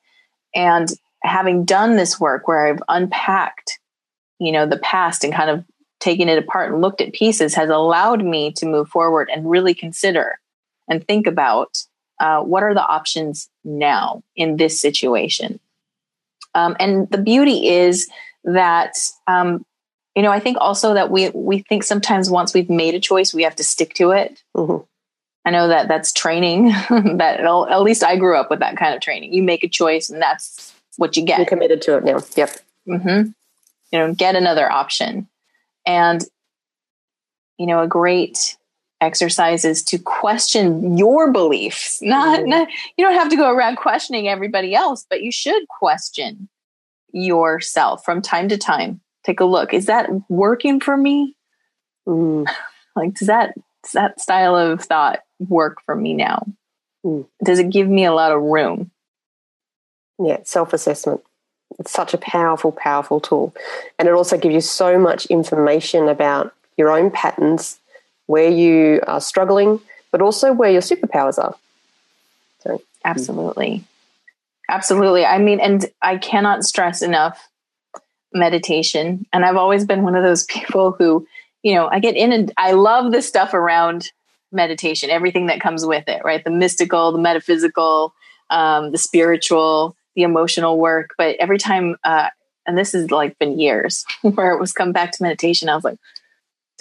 And 0.55 0.88
having 1.22 1.64
done 1.64 1.96
this 1.96 2.20
work 2.20 2.46
where 2.46 2.66
I've 2.66 2.83
unpacked, 2.88 3.79
you 4.38 4.53
know, 4.53 4.66
the 4.66 4.79
past 4.79 5.25
and 5.25 5.33
kind 5.33 5.51
of 5.51 5.64
taken 6.01 6.29
it 6.29 6.38
apart 6.38 6.72
and 6.72 6.81
looked 6.81 7.01
at 7.01 7.12
pieces 7.12 7.55
has 7.55 7.70
allowed 7.70 8.25
me 8.25 8.53
to 8.53 8.66
move 8.66 8.88
forward 8.88 9.31
and 9.33 9.51
really 9.51 9.75
consider 9.75 10.38
and 10.88 11.07
think 11.07 11.27
about 11.27 11.85
uh, 12.23 12.41
what 12.41 12.63
are 12.63 12.73
the 12.73 12.87
options 12.87 13.51
now 13.65 14.23
in 14.37 14.57
this 14.57 14.81
situation. 14.81 15.59
Um, 16.55 16.77
and 16.79 17.11
the 17.11 17.19
beauty 17.19 17.69
is 17.69 18.09
that 18.45 18.97
um, 19.27 19.65
you 20.15 20.23
know 20.23 20.31
i 20.31 20.41
think 20.41 20.57
also 20.61 20.95
that 20.95 21.11
we 21.11 21.31
we 21.31 21.61
think 21.61 21.83
sometimes 21.83 22.31
once 22.31 22.53
we've 22.53 22.69
made 22.69 22.95
a 22.95 23.01
choice 23.01 23.33
we 23.33 23.45
have 23.45 23.57
to 23.57 23.65
stick 23.65 23.95
to 23.95 24.11
it 24.11 24.43
mm-hmm. 24.55 24.85
i 25.45 25.51
know 25.51 25.69
that 25.69 25.89
that's 25.89 26.13
training 26.13 26.67
that 27.17 27.41
at 27.41 27.83
least 27.83 28.05
i 28.05 28.17
grew 28.17 28.37
up 28.37 28.51
with 28.51 28.59
that 28.59 28.77
kind 28.77 28.95
of 28.95 29.01
training 29.01 29.33
you 29.33 29.43
make 29.43 29.65
a 29.65 29.69
choice 29.69 30.11
and 30.11 30.21
that's 30.21 30.75
what 30.97 31.17
you 31.17 31.25
get 31.25 31.39
you're 31.39 31.47
committed 31.47 31.81
to 31.81 31.97
it 31.97 32.05
now 32.05 32.21
yep 32.37 32.51
mm-hmm. 32.87 33.31
you 33.91 33.99
know 33.99 34.13
get 34.15 34.37
another 34.37 34.71
option 34.71 35.29
and 35.87 36.25
you 37.59 37.67
know 37.67 37.81
a 37.81 37.89
great 37.89 38.57
exercise 39.03 39.65
is 39.65 39.83
to 39.83 39.99
question 39.99 40.97
your 40.97 41.31
beliefs 41.33 42.01
not, 42.01 42.41
mm-hmm. 42.41 42.49
not 42.49 42.69
you 42.97 43.05
don't 43.05 43.15
have 43.15 43.29
to 43.29 43.37
go 43.37 43.51
around 43.51 43.77
questioning 43.77 44.29
everybody 44.29 44.75
else 44.75 45.05
but 45.11 45.23
you 45.23 45.33
should 45.33 45.67
question 45.69 46.49
yourself 47.12 48.05
from 48.05 48.23
time 48.23 48.49
to 48.49 48.57
time 48.57 49.01
take 49.23 49.41
a 49.41 49.45
look. 49.45 49.73
Is 49.73 49.87
that 49.87 50.09
working 50.29 50.81
for 50.81 50.97
me? 50.97 51.37
Mm. 52.07 52.47
Like, 52.95 53.15
does 53.15 53.29
that 53.29 53.55
does 53.83 53.93
that 53.93 54.21
style 54.21 54.55
of 54.55 54.83
thought 54.83 55.21
work 55.49 55.81
for 55.87 55.97
me 55.97 56.12
now? 56.12 56.45
Mm. 57.07 57.27
Does 57.43 57.59
it 57.59 57.71
give 57.71 57.88
me 57.88 58.05
a 58.05 58.12
lot 58.12 58.33
of 58.33 58.43
room? 58.43 58.91
Yeah, 60.23 60.41
self 60.45 60.75
assessment. 60.75 61.23
It's 61.79 61.91
such 61.91 62.12
a 62.12 62.19
powerful, 62.19 62.71
powerful 62.71 63.19
tool. 63.19 63.55
And 63.99 64.09
it 64.09 64.12
also 64.12 64.37
gives 64.37 64.55
you 64.55 64.61
so 64.61 64.99
much 64.99 65.25
information 65.25 66.07
about 66.07 66.53
your 66.77 66.91
own 66.91 67.11
patterns, 67.11 67.81
where 68.27 68.51
you 68.51 69.01
are 69.07 69.21
struggling, 69.21 69.81
but 70.11 70.23
also 70.23 70.53
where 70.53 70.71
your 70.71 70.81
superpowers 70.81 71.39
are. 71.39 71.55
So, 72.61 72.83
Absolutely. 73.05 73.85
Absolutely. 74.69 75.25
I 75.25 75.39
mean, 75.39 75.61
and 75.61 75.85
I 76.01 76.17
cannot 76.17 76.65
stress 76.65 77.03
enough 77.03 77.49
meditation. 78.33 79.27
And 79.33 79.45
I've 79.45 79.57
always 79.57 79.85
been 79.85 80.03
one 80.03 80.15
of 80.15 80.25
those 80.25 80.45
people 80.49 80.93
who, 80.93 81.27
you 81.63 81.75
know, 81.75 81.89
I 81.89 82.01
get 82.01 82.17
in 82.17 82.33
and 82.33 82.53
I 82.57 82.73
love 82.73 83.13
the 83.13 83.23
stuff 83.23 83.55
around 83.55 84.11
meditation, 84.51 85.11
everything 85.11 85.47
that 85.47 85.61
comes 85.61 85.85
with 85.85 86.09
it, 86.09 86.23
right? 86.25 86.45
The 86.45 86.51
mystical, 86.51 87.13
the 87.13 87.19
metaphysical, 87.19 88.15
um, 88.51 88.93
the 88.93 88.99
spiritual, 88.99 89.97
the 90.15 90.23
emotional 90.23 90.79
work. 90.79 91.15
But 91.17 91.37
every 91.37 91.59
time, 91.59 91.97
uh, 92.05 92.29
and 92.67 92.77
this 92.77 92.93
has 92.93 93.11
like 93.11 93.39
been 93.39 93.59
years 93.59 94.05
where 94.23 94.53
it 94.53 94.61
was 94.61 94.73
come 94.73 94.93
back 94.93 95.13
to 95.13 95.23
meditation, 95.23 95.69
I 95.69 95.75
was 95.75 95.85
like, 95.85 95.99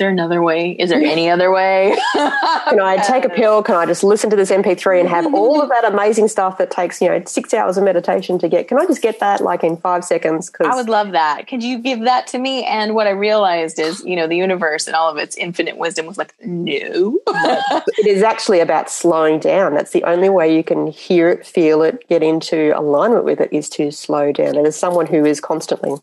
there 0.01 0.09
another 0.09 0.41
way? 0.41 0.71
Is 0.71 0.89
there 0.89 0.99
any 0.99 1.29
other 1.29 1.51
way? 1.51 1.95
Can 2.13 2.79
I 2.81 2.97
take 3.07 3.23
a 3.23 3.29
pill? 3.39 3.61
Can 3.61 3.75
I 3.75 3.85
just 3.85 4.03
listen 4.03 4.31
to 4.31 4.35
this 4.35 4.49
MP3 4.49 4.99
and 4.99 5.07
have 5.07 5.31
all 5.33 5.61
of 5.61 5.69
that 5.69 5.85
amazing 5.85 6.27
stuff 6.27 6.57
that 6.57 6.71
takes, 6.71 6.99
you 7.01 7.07
know, 7.07 7.21
six 7.25 7.53
hours 7.53 7.77
of 7.77 7.83
meditation 7.83 8.39
to 8.39 8.49
get? 8.49 8.67
Can 8.67 8.79
I 8.79 8.85
just 8.87 9.03
get 9.03 9.19
that 9.19 9.41
like 9.41 9.63
in 9.63 9.77
five 9.77 10.03
seconds? 10.03 10.49
Cause 10.49 10.67
I 10.67 10.75
would 10.75 10.89
love 10.89 11.11
that. 11.11 11.47
Could 11.47 11.61
you 11.61 11.77
give 11.77 12.01
that 12.01 12.25
to 12.27 12.39
me? 12.39 12.65
And 12.65 12.95
what 12.95 13.05
I 13.05 13.11
realized 13.11 13.79
is, 13.79 14.03
you 14.03 14.15
know, 14.15 14.25
the 14.25 14.35
universe 14.35 14.87
and 14.87 14.95
all 14.95 15.09
of 15.09 15.17
its 15.17 15.37
infinite 15.37 15.77
wisdom 15.77 16.07
was 16.07 16.17
like, 16.17 16.33
no. 16.43 17.19
it 17.27 18.07
is 18.07 18.23
actually 18.23 18.59
about 18.59 18.89
slowing 18.89 19.39
down. 19.39 19.75
That's 19.75 19.91
the 19.91 20.03
only 20.05 20.29
way 20.29 20.55
you 20.55 20.63
can 20.63 20.87
hear 20.87 21.29
it, 21.29 21.45
feel 21.45 21.83
it, 21.83 22.07
get 22.09 22.23
into 22.23 22.73
alignment 22.75 23.23
with 23.23 23.39
it 23.39 23.53
is 23.53 23.69
to 23.69 23.91
slow 23.91 24.31
down. 24.31 24.57
And 24.57 24.65
as 24.65 24.75
someone 24.75 25.05
who 25.05 25.25
is 25.25 25.39
constantly 25.39 25.93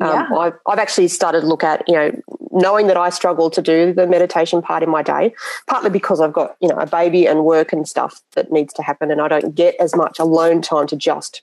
um, 0.00 0.08
yeah. 0.08 0.36
I've, 0.36 0.52
I've, 0.66 0.78
actually 0.78 1.08
started 1.08 1.42
to 1.42 1.46
look 1.46 1.64
at, 1.64 1.82
you 1.88 1.94
know, 1.94 2.10
knowing 2.50 2.86
that 2.88 2.96
I 2.96 3.10
struggle 3.10 3.50
to 3.50 3.62
do 3.62 3.92
the 3.92 4.06
meditation 4.06 4.62
part 4.62 4.82
in 4.82 4.90
my 4.90 5.02
day, 5.02 5.34
partly 5.68 5.90
because 5.90 6.20
I've 6.20 6.32
got, 6.32 6.56
you 6.60 6.68
know, 6.68 6.76
a 6.76 6.86
baby 6.86 7.26
and 7.26 7.44
work 7.44 7.72
and 7.72 7.88
stuff 7.88 8.20
that 8.34 8.52
needs 8.52 8.72
to 8.74 8.82
happen 8.82 9.10
and 9.10 9.20
I 9.20 9.28
don't 9.28 9.54
get 9.54 9.74
as 9.80 9.94
much 9.94 10.18
alone 10.18 10.62
time 10.62 10.86
to 10.88 10.96
just. 10.96 11.42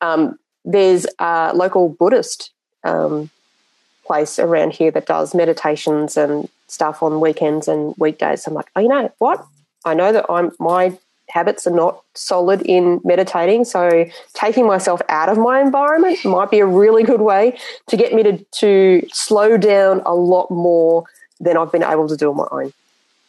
Um, 0.00 0.38
there's 0.64 1.06
a 1.18 1.52
local 1.54 1.88
Buddhist 1.88 2.52
um, 2.84 3.30
place 4.04 4.38
around 4.38 4.72
here 4.72 4.90
that 4.90 5.06
does 5.06 5.34
meditations 5.34 6.16
and 6.16 6.48
stuff 6.68 7.02
on 7.02 7.20
weekends 7.20 7.68
and 7.68 7.94
weekdays. 7.98 8.46
I'm 8.46 8.54
like, 8.54 8.70
oh, 8.76 8.80
you 8.80 8.88
know 8.88 9.12
what? 9.18 9.44
I 9.84 9.94
know 9.94 10.12
that 10.12 10.26
I'm 10.30 10.52
my 10.58 10.96
habits 11.32 11.66
are 11.66 11.74
not 11.74 12.02
solid 12.14 12.60
in 12.62 13.00
meditating. 13.04 13.64
So 13.64 14.06
taking 14.34 14.66
myself 14.66 15.00
out 15.08 15.30
of 15.30 15.38
my 15.38 15.62
environment 15.62 16.22
might 16.26 16.50
be 16.50 16.58
a 16.58 16.66
really 16.66 17.04
good 17.04 17.22
way 17.22 17.58
to 17.88 17.96
get 17.96 18.12
me 18.12 18.22
to, 18.22 18.44
to 18.60 19.08
slow 19.12 19.56
down 19.56 20.02
a 20.04 20.14
lot 20.14 20.50
more 20.50 21.04
than 21.40 21.56
I've 21.56 21.72
been 21.72 21.82
able 21.82 22.06
to 22.08 22.16
do 22.18 22.30
on 22.30 22.36
my 22.36 22.48
own. 22.50 22.72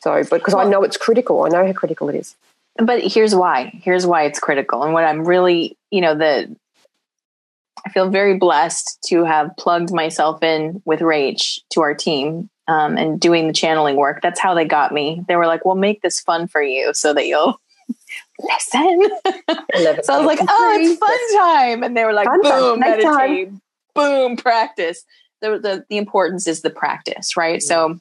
So, 0.01 0.21
because 0.21 0.53
well, 0.53 0.67
I 0.67 0.69
know 0.69 0.83
it's 0.83 0.97
critical, 0.97 1.43
I 1.43 1.49
know 1.49 1.65
how 1.65 1.71
critical 1.71 2.09
it 2.09 2.15
is. 2.15 2.35
But 2.75 3.03
here's 3.03 3.33
why. 3.33 3.79
Here's 3.83 4.05
why 4.05 4.23
it's 4.23 4.39
critical. 4.39 4.83
And 4.83 4.93
what 4.93 5.05
I'm 5.05 5.23
really, 5.23 5.77
you 5.89 6.01
know, 6.01 6.13
the 6.13 6.53
I 7.85 7.89
feel 7.89 8.09
very 8.09 8.37
blessed 8.37 8.99
to 9.07 9.23
have 9.23 9.55
plugged 9.57 9.93
myself 9.93 10.43
in 10.43 10.81
with 10.85 10.99
Rach 10.99 11.59
to 11.71 11.81
our 11.81 11.93
team 11.93 12.49
um, 12.67 12.97
and 12.97 13.19
doing 13.19 13.47
the 13.47 13.53
channeling 13.53 13.95
work. 13.95 14.21
That's 14.21 14.39
how 14.39 14.53
they 14.53 14.65
got 14.65 14.93
me. 14.93 15.23
They 15.27 15.35
were 15.35 15.47
like, 15.47 15.65
"We'll 15.65 15.75
make 15.75 16.01
this 16.01 16.19
fun 16.19 16.47
for 16.47 16.61
you 16.61 16.93
so 16.93 17.13
that 17.13 17.27
you'll 17.27 17.59
listen. 18.39 19.09
so 20.03 20.13
I 20.13 20.17
was 20.17 20.25
like, 20.25 20.39
oh, 20.41 20.77
it's 20.79 20.99
fun 20.99 21.39
time. 21.39 21.83
And 21.83 21.95
they 21.95 22.05
were 22.05 22.13
like, 22.13 22.27
fun 22.27 22.41
boom, 22.41 22.79
meditate, 22.79 23.49
boom, 23.95 24.37
practice. 24.37 25.03
The, 25.41 25.59
the, 25.59 25.85
the 25.89 25.97
importance 25.97 26.47
is 26.47 26.61
the 26.61 26.69
practice, 26.69 27.35
right? 27.35 27.59
Mm-hmm. 27.59 27.67
So 27.67 27.99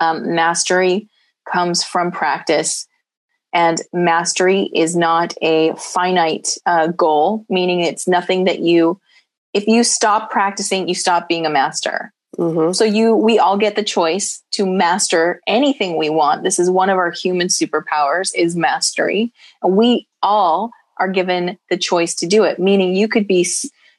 um, 0.00 0.34
mastery 0.34 1.08
comes 1.50 1.82
from 1.82 2.10
practice. 2.10 2.86
And 3.54 3.80
mastery 3.94 4.70
is 4.74 4.94
not 4.94 5.34
a 5.40 5.74
finite 5.76 6.58
uh, 6.66 6.88
goal, 6.88 7.46
meaning 7.48 7.80
it's 7.80 8.06
nothing 8.06 8.44
that 8.44 8.60
you, 8.60 9.00
if 9.54 9.66
you 9.66 9.84
stop 9.84 10.30
practicing, 10.30 10.86
you 10.86 10.94
stop 10.94 11.28
being 11.28 11.46
a 11.46 11.50
master. 11.50 12.12
Mm-hmm. 12.36 12.72
So 12.72 12.84
you, 12.84 13.14
we 13.16 13.38
all 13.38 13.56
get 13.56 13.74
the 13.74 13.82
choice 13.82 14.42
to 14.52 14.66
master 14.66 15.40
anything 15.46 15.96
we 15.96 16.10
want. 16.10 16.42
This 16.42 16.58
is 16.58 16.70
one 16.70 16.90
of 16.90 16.98
our 16.98 17.10
human 17.10 17.48
superpowers 17.48 18.32
is 18.34 18.54
mastery. 18.54 19.32
And 19.62 19.76
we 19.76 20.06
all 20.22 20.70
are 20.98 21.08
given 21.08 21.58
the 21.70 21.76
choice 21.76 22.14
to 22.16 22.26
do 22.26 22.44
it. 22.44 22.58
Meaning 22.58 22.94
you 22.94 23.08
could 23.08 23.26
be, 23.26 23.46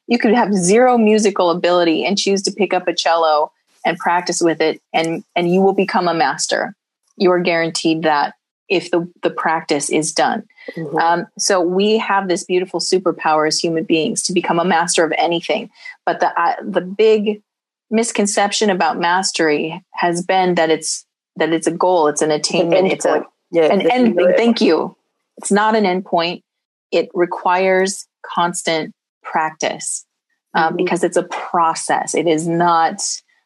you 0.08 0.20
could 0.20 0.34
have 0.34 0.54
zero 0.54 0.98
musical 0.98 1.50
ability 1.50 2.06
and 2.06 2.18
choose 2.18 2.42
to 2.44 2.52
pick 2.52 2.74
up 2.74 2.88
a 2.88 2.94
cello 2.94 3.52
and 3.86 3.98
practice 3.98 4.42
with 4.42 4.62
it 4.62 4.82
and, 4.94 5.24
and 5.36 5.52
you 5.52 5.62
will 5.62 5.74
become 5.74 6.08
a 6.08 6.14
master. 6.14 6.76
You 7.18 7.32
are 7.32 7.40
guaranteed 7.40 8.04
that 8.04 8.36
if 8.70 8.92
the, 8.92 9.12
the 9.24 9.32
practice 9.32 9.90
is 9.90 10.14
done. 10.14 10.44
Mm-hmm. 10.76 10.98
Um, 10.98 11.28
so 11.38 11.60
we 11.60 11.98
have 11.98 12.28
this 12.28 12.44
beautiful 12.44 12.80
superpower 12.80 13.48
as 13.48 13.60
human 13.60 13.84
beings 13.84 14.22
to 14.24 14.34
become 14.34 14.60
a 14.60 14.66
master 14.66 15.04
of 15.04 15.12
anything. 15.18 15.70
But 16.06 16.20
the, 16.20 16.40
uh, 16.40 16.56
the 16.62 16.82
big 16.82 17.42
misconception 17.92 18.70
about 18.70 19.00
mastery 19.00 19.84
has 19.94 20.24
been 20.24 20.56
that 20.56 20.70
it's 20.70 21.06
that 21.36 21.54
it's 21.54 21.68
a 21.68 21.72
goal, 21.72 22.08
it's 22.08 22.22
an 22.22 22.32
attainment, 22.32 22.86
an 22.86 22.92
it's 22.92 23.06
a 23.06 23.24
yeah, 23.52 23.72
an. 23.74 24.16
Thank 24.36 24.62
you. 24.62 24.96
It's 25.38 25.52
not 25.52 25.76
an 25.76 25.86
endpoint. 25.86 26.44
It 26.92 27.10
requires 27.14 28.08
constant 28.26 28.94
practice 29.24 30.06
um, 30.54 30.70
mm-hmm. 30.70 30.76
because 30.78 31.04
it's 31.04 31.18
a 31.18 31.24
process. 31.24 32.14
It 32.14 32.28
is 32.28 32.48
not 32.48 33.02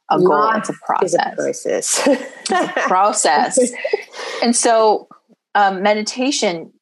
a 0.09 0.17
goal. 0.17 0.29
Life 0.29 0.57
it's 0.57 0.69
a 0.69 0.73
process. 0.85 1.15
A 1.15 1.35
process. 1.35 2.01
it's 2.07 2.51
a 2.51 2.67
process. 2.87 3.73
and 4.41 4.55
so, 4.55 5.07
um, 5.55 5.83
meditation. 5.83 6.73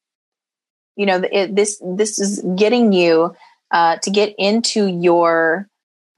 You 0.95 1.06
know, 1.06 1.21
it, 1.32 1.56
this 1.56 1.82
this 1.95 2.19
is 2.19 2.43
getting 2.56 2.91
you 2.91 3.34
uh, 3.71 3.97
to 3.97 4.10
get 4.10 4.36
into 4.38 4.88
your 4.88 5.67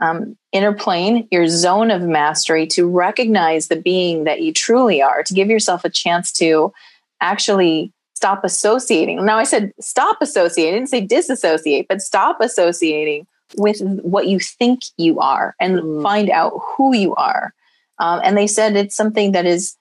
um, 0.01 0.35
inner 0.53 0.71
plane, 0.71 1.27
your 1.31 1.47
zone 1.47 1.91
of 1.91 2.03
mastery, 2.03 2.65
to 2.67 2.87
recognize 2.87 3.67
the 3.67 3.75
being 3.75 4.23
that 4.23 4.41
you 4.41 4.53
truly 4.53 5.01
are, 5.01 5.23
to 5.23 5.33
give 5.33 5.49
yourself 5.49 5.83
a 5.83 5.89
chance 5.89 6.31
to 6.33 6.71
actually 7.19 7.91
stop 8.15 8.43
associating. 8.45 9.25
Now, 9.25 9.37
I 9.37 9.43
said 9.43 9.73
stop 9.81 10.19
associating, 10.21 10.75
I 10.75 10.77
didn't 10.77 10.89
say 10.89 11.01
disassociate, 11.01 11.87
but 11.89 12.01
stop 12.01 12.39
associating 12.39 13.27
with 13.57 13.81
what 13.81 14.27
you 14.27 14.39
think 14.39 14.81
you 14.97 15.19
are 15.19 15.55
and 15.59 15.79
mm. 15.79 16.03
find 16.03 16.29
out 16.29 16.53
who 16.77 16.95
you 16.95 17.15
are. 17.15 17.53
Um, 17.99 18.21
and 18.23 18.37
they 18.37 18.47
said 18.47 18.75
it's 18.75 18.95
something 18.95 19.33
that 19.33 19.45
is 19.45 19.75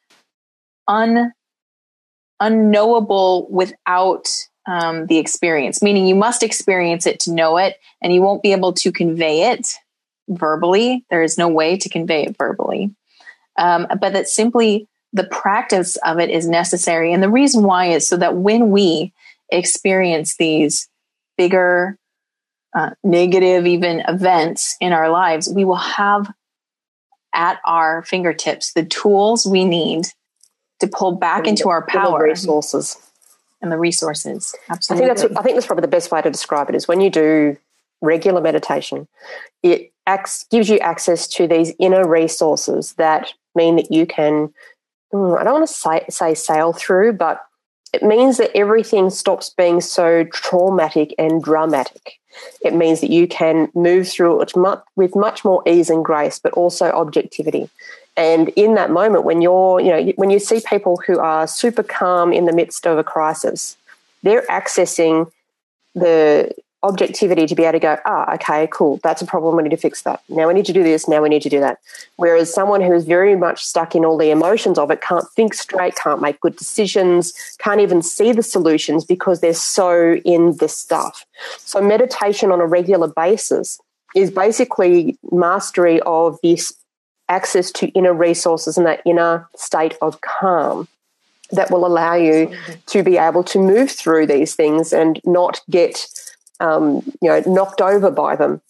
un 0.88 1.32
unknowable 2.40 3.46
without 3.50 4.28
um, 4.66 5.06
the 5.06 5.18
experience, 5.18 5.82
meaning 5.82 6.06
you 6.06 6.14
must 6.14 6.42
experience 6.42 7.06
it 7.06 7.20
to 7.20 7.32
know 7.32 7.56
it, 7.56 7.76
and 8.00 8.12
you 8.12 8.22
won't 8.22 8.42
be 8.42 8.52
able 8.52 8.72
to 8.72 8.90
convey 8.90 9.52
it 9.52 9.76
verbally. 10.28 11.04
There 11.10 11.22
is 11.22 11.38
no 11.38 11.48
way 11.48 11.76
to 11.76 11.88
convey 11.88 12.24
it 12.24 12.36
verbally. 12.36 12.94
Um, 13.56 13.86
but 14.00 14.12
that 14.12 14.28
simply 14.28 14.88
the 15.12 15.24
practice 15.24 15.96
of 15.96 16.18
it 16.18 16.30
is 16.30 16.48
necessary. 16.48 17.12
And 17.12 17.22
the 17.22 17.28
reason 17.28 17.64
why 17.64 17.86
is 17.86 18.08
so 18.08 18.16
that 18.16 18.36
when 18.36 18.70
we 18.70 19.12
experience 19.50 20.36
these 20.36 20.88
bigger, 21.36 21.98
uh, 22.74 22.90
negative, 23.04 23.66
even 23.66 24.00
events 24.08 24.76
in 24.80 24.92
our 24.92 25.10
lives, 25.10 25.48
we 25.48 25.64
will 25.64 25.76
have 25.76 26.32
at 27.34 27.60
our 27.64 28.02
fingertips 28.02 28.72
the 28.72 28.84
tools 28.84 29.46
we 29.46 29.64
need 29.64 30.06
to 30.80 30.86
pull 30.86 31.12
back 31.12 31.40
and 31.40 31.48
into 31.48 31.68
our 31.68 31.86
power 31.86 32.24
resources 32.24 32.98
and 33.60 33.70
the 33.70 33.78
resources 33.78 34.54
absolutely 34.68 35.04
i 35.04 35.14
think 35.14 35.18
that's 35.18 35.38
i 35.38 35.42
think 35.42 35.56
that's 35.56 35.66
probably 35.66 35.82
the 35.82 35.88
best 35.88 36.10
way 36.10 36.20
to 36.20 36.30
describe 36.30 36.68
it 36.68 36.74
is 36.74 36.86
when 36.86 37.00
you 37.00 37.08
do 37.08 37.56
regular 38.00 38.40
meditation 38.40 39.08
it 39.62 39.91
gives 40.50 40.68
you 40.68 40.78
access 40.78 41.28
to 41.28 41.46
these 41.46 41.72
inner 41.78 42.06
resources 42.06 42.94
that 42.94 43.32
mean 43.54 43.76
that 43.76 43.90
you 43.90 44.06
can 44.06 44.52
hmm, 45.12 45.34
i 45.34 45.44
don't 45.44 45.54
want 45.54 45.68
to 45.68 45.72
say, 45.72 46.04
say 46.08 46.34
sail 46.34 46.72
through 46.72 47.12
but 47.12 47.44
it 47.92 48.02
means 48.02 48.38
that 48.38 48.50
everything 48.56 49.10
stops 49.10 49.50
being 49.50 49.80
so 49.80 50.24
traumatic 50.24 51.14
and 51.18 51.42
dramatic 51.42 52.18
it 52.62 52.74
means 52.74 53.00
that 53.00 53.10
you 53.10 53.26
can 53.26 53.70
move 53.74 54.08
through 54.08 54.40
it 54.40 54.52
with 54.96 55.16
much 55.16 55.44
more 55.44 55.62
ease 55.66 55.90
and 55.90 56.04
grace, 56.04 56.38
but 56.38 56.52
also 56.52 56.90
objectivity. 56.90 57.68
And 58.16 58.48
in 58.50 58.74
that 58.74 58.90
moment, 58.90 59.24
when 59.24 59.40
you're, 59.40 59.80
you 59.80 59.90
know, 59.90 60.12
when 60.16 60.30
you 60.30 60.38
see 60.38 60.60
people 60.66 61.00
who 61.06 61.18
are 61.18 61.46
super 61.46 61.82
calm 61.82 62.32
in 62.32 62.44
the 62.44 62.52
midst 62.52 62.86
of 62.86 62.98
a 62.98 63.04
crisis, 63.04 63.76
they're 64.22 64.42
accessing 64.42 65.30
the 65.94 66.54
objectivity 66.84 67.46
to 67.46 67.54
be 67.54 67.62
able 67.62 67.72
to 67.72 67.78
go, 67.78 67.96
ah, 68.04 68.34
okay, 68.34 68.68
cool, 68.72 68.98
that's 69.02 69.22
a 69.22 69.26
problem. 69.26 69.56
We 69.56 69.62
need 69.62 69.70
to 69.70 69.76
fix 69.76 70.02
that. 70.02 70.20
Now 70.28 70.48
we 70.48 70.54
need 70.54 70.66
to 70.66 70.72
do 70.72 70.82
this. 70.82 71.06
Now 71.06 71.22
we 71.22 71.28
need 71.28 71.42
to 71.42 71.48
do 71.48 71.60
that. 71.60 71.78
Whereas 72.16 72.52
someone 72.52 72.80
who 72.80 72.92
is 72.92 73.04
very 73.04 73.36
much 73.36 73.64
stuck 73.64 73.94
in 73.94 74.04
all 74.04 74.18
the 74.18 74.30
emotions 74.30 74.78
of 74.78 74.90
it 74.90 75.00
can't 75.00 75.28
think 75.36 75.54
straight, 75.54 75.94
can't 75.96 76.20
make 76.20 76.40
good 76.40 76.56
decisions, 76.56 77.32
can't 77.58 77.80
even 77.80 78.02
see 78.02 78.32
the 78.32 78.42
solutions 78.42 79.04
because 79.04 79.40
they're 79.40 79.54
so 79.54 80.14
in 80.24 80.56
the 80.56 80.68
stuff. 80.68 81.24
So 81.58 81.80
meditation 81.80 82.50
on 82.50 82.60
a 82.60 82.66
regular 82.66 83.08
basis 83.08 83.80
is 84.14 84.30
basically 84.30 85.16
mastery 85.30 86.00
of 86.00 86.38
this 86.42 86.72
access 87.28 87.70
to 87.70 87.88
inner 87.88 88.12
resources 88.12 88.76
and 88.76 88.86
that 88.86 89.00
inner 89.06 89.48
state 89.56 89.96
of 90.02 90.20
calm 90.20 90.88
that 91.52 91.70
will 91.70 91.86
allow 91.86 92.14
you 92.14 92.50
to 92.86 93.02
be 93.02 93.18
able 93.18 93.44
to 93.44 93.58
move 93.58 93.90
through 93.90 94.26
these 94.26 94.54
things 94.54 94.92
and 94.92 95.20
not 95.24 95.60
get 95.70 96.06
um, 96.62 97.02
you 97.20 97.28
know 97.28 97.42
knocked 97.46 97.80
over 97.80 98.10
by 98.10 98.36
them 98.36 98.62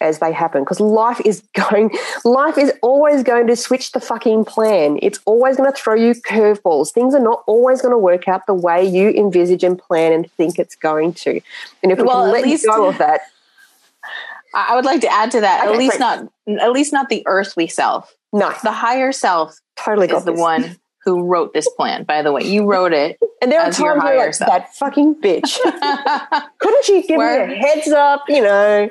as 0.00 0.20
they 0.20 0.32
happen. 0.32 0.62
Because 0.62 0.78
life 0.78 1.20
is 1.24 1.42
going 1.70 1.90
life 2.24 2.56
is 2.56 2.72
always 2.82 3.22
going 3.22 3.46
to 3.48 3.56
switch 3.56 3.92
the 3.92 4.00
fucking 4.00 4.44
plan. 4.44 4.98
It's 5.02 5.18
always 5.24 5.56
going 5.56 5.70
to 5.70 5.76
throw 5.76 5.94
you 5.94 6.14
curveballs. 6.14 6.92
Things 6.92 7.14
are 7.14 7.20
not 7.20 7.42
always 7.46 7.82
going 7.82 7.92
to 7.92 7.98
work 7.98 8.28
out 8.28 8.46
the 8.46 8.54
way 8.54 8.86
you 8.86 9.10
envisage 9.10 9.64
and 9.64 9.78
plan 9.78 10.12
and 10.12 10.30
think 10.32 10.58
it's 10.58 10.76
going 10.76 11.14
to. 11.14 11.40
And 11.82 11.90
if 11.90 11.98
we 11.98 12.04
well, 12.04 12.24
can 12.24 12.32
let 12.32 12.44
least, 12.44 12.66
go 12.66 12.88
of 12.88 12.98
that 12.98 13.22
i 14.54 14.74
would 14.74 14.84
like 14.84 15.02
to 15.02 15.12
add 15.12 15.30
to 15.30 15.40
that 15.42 15.62
okay, 15.62 15.72
at 15.74 15.78
least 15.78 16.00
not 16.00 16.26
at 16.60 16.72
least 16.72 16.92
not 16.92 17.08
the 17.08 17.22
earthly 17.26 17.66
self. 17.66 18.14
No. 18.32 18.52
The 18.62 18.72
higher 18.72 19.12
self 19.12 19.58
totally 19.76 20.08
is 20.08 20.24
the 20.24 20.32
one 20.32 20.76
who 21.04 21.24
wrote 21.24 21.52
this 21.52 21.68
plan, 21.70 22.04
by 22.04 22.22
the 22.22 22.32
way. 22.32 22.42
You 22.42 22.64
wrote 22.64 22.92
it. 22.92 23.18
And 23.40 23.50
there 23.50 23.60
are 23.60 23.70
times 23.70 24.02
where 24.02 24.26
like, 24.26 24.34
self. 24.34 24.50
that 24.50 24.74
fucking 24.74 25.16
bitch. 25.16 25.58
Couldn't 26.58 26.88
you 26.88 27.02
give 27.06 27.16
where, 27.18 27.46
me 27.46 27.54
a 27.54 27.56
heads 27.56 27.88
up, 27.88 28.24
you 28.28 28.42
know? 28.42 28.90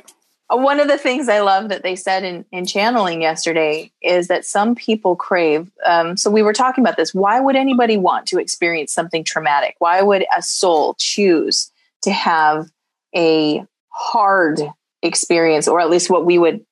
One 0.49 0.79
of 0.79 0.87
the 0.87 0.97
things 0.97 1.27
I 1.27 1.41
love 1.41 1.67
that 1.69 1.83
they 1.83 1.97
said 1.97 2.23
in, 2.23 2.45
in 2.53 2.65
channeling 2.65 3.21
yesterday 3.21 3.91
is 4.01 4.29
that 4.29 4.45
some 4.45 4.75
people 4.75 5.17
crave. 5.17 5.69
Um, 5.85 6.15
so 6.15 6.31
we 6.31 6.41
were 6.41 6.53
talking 6.53 6.81
about 6.81 6.95
this. 6.95 7.13
Why 7.13 7.39
would 7.41 7.57
anybody 7.57 7.97
want 7.97 8.27
to 8.27 8.39
experience 8.39 8.93
something 8.93 9.25
traumatic? 9.25 9.75
Why 9.79 10.01
would 10.01 10.25
a 10.35 10.41
soul 10.41 10.95
choose 10.97 11.69
to 12.03 12.11
have 12.11 12.71
a 13.13 13.65
hard 13.89 14.61
experience, 15.01 15.67
or 15.67 15.81
at 15.81 15.89
least 15.89 16.09
what 16.09 16.25
we 16.25 16.37
would 16.37 16.65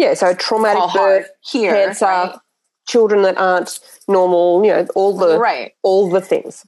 yeah, 0.00 0.14
so 0.14 0.34
traumatic 0.34 0.94
birth, 0.94 1.30
here, 1.42 1.74
cancer, 1.74 2.06
right? 2.06 2.34
Children 2.90 3.22
that 3.22 3.38
aren't 3.38 3.78
normal, 4.08 4.64
you 4.64 4.72
know, 4.72 4.86
all 4.94 5.16
the 5.16 5.38
right, 5.38 5.72
all 5.82 6.10
the 6.10 6.20
things. 6.20 6.66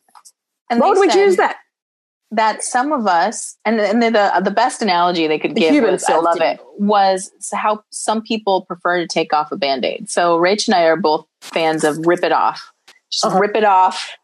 And 0.71 0.81
Why 0.81 0.91
would 0.91 1.01
we 1.01 1.09
choose 1.09 1.37
that? 1.37 1.57
That 2.31 2.63
some 2.63 2.93
of 2.93 3.07
us, 3.07 3.59
and, 3.67 3.79
and 3.79 4.03
the, 4.03 4.11
the, 4.11 4.41
the 4.43 4.51
best 4.51 4.81
analogy 4.81 5.27
they 5.27 5.39
could 5.39 5.55
the 5.55 5.61
give, 5.61 5.85
was, 5.85 6.05
I 6.05 6.17
love 6.17 6.41
it, 6.41 6.61
was 6.79 7.31
how 7.53 7.85
some 7.91 8.23
people 8.23 8.65
prefer 8.65 9.01
to 9.01 9.07
take 9.07 9.35
off 9.35 9.53
a 9.53 9.57
band 9.57 9.85
aid. 9.85 10.09
So 10.09 10.39
Rach 10.39 10.67
and 10.67 10.75
I 10.75 10.85
are 10.85 10.97
both 10.97 11.27
fans 11.43 11.85
of 11.85 12.07
rip 12.07 12.25
it 12.25 12.33
off. 12.33 12.73
Just 13.11 13.27
uh-huh. 13.27 13.39
rip 13.39 13.55
it 13.55 13.65
off. 13.65 14.17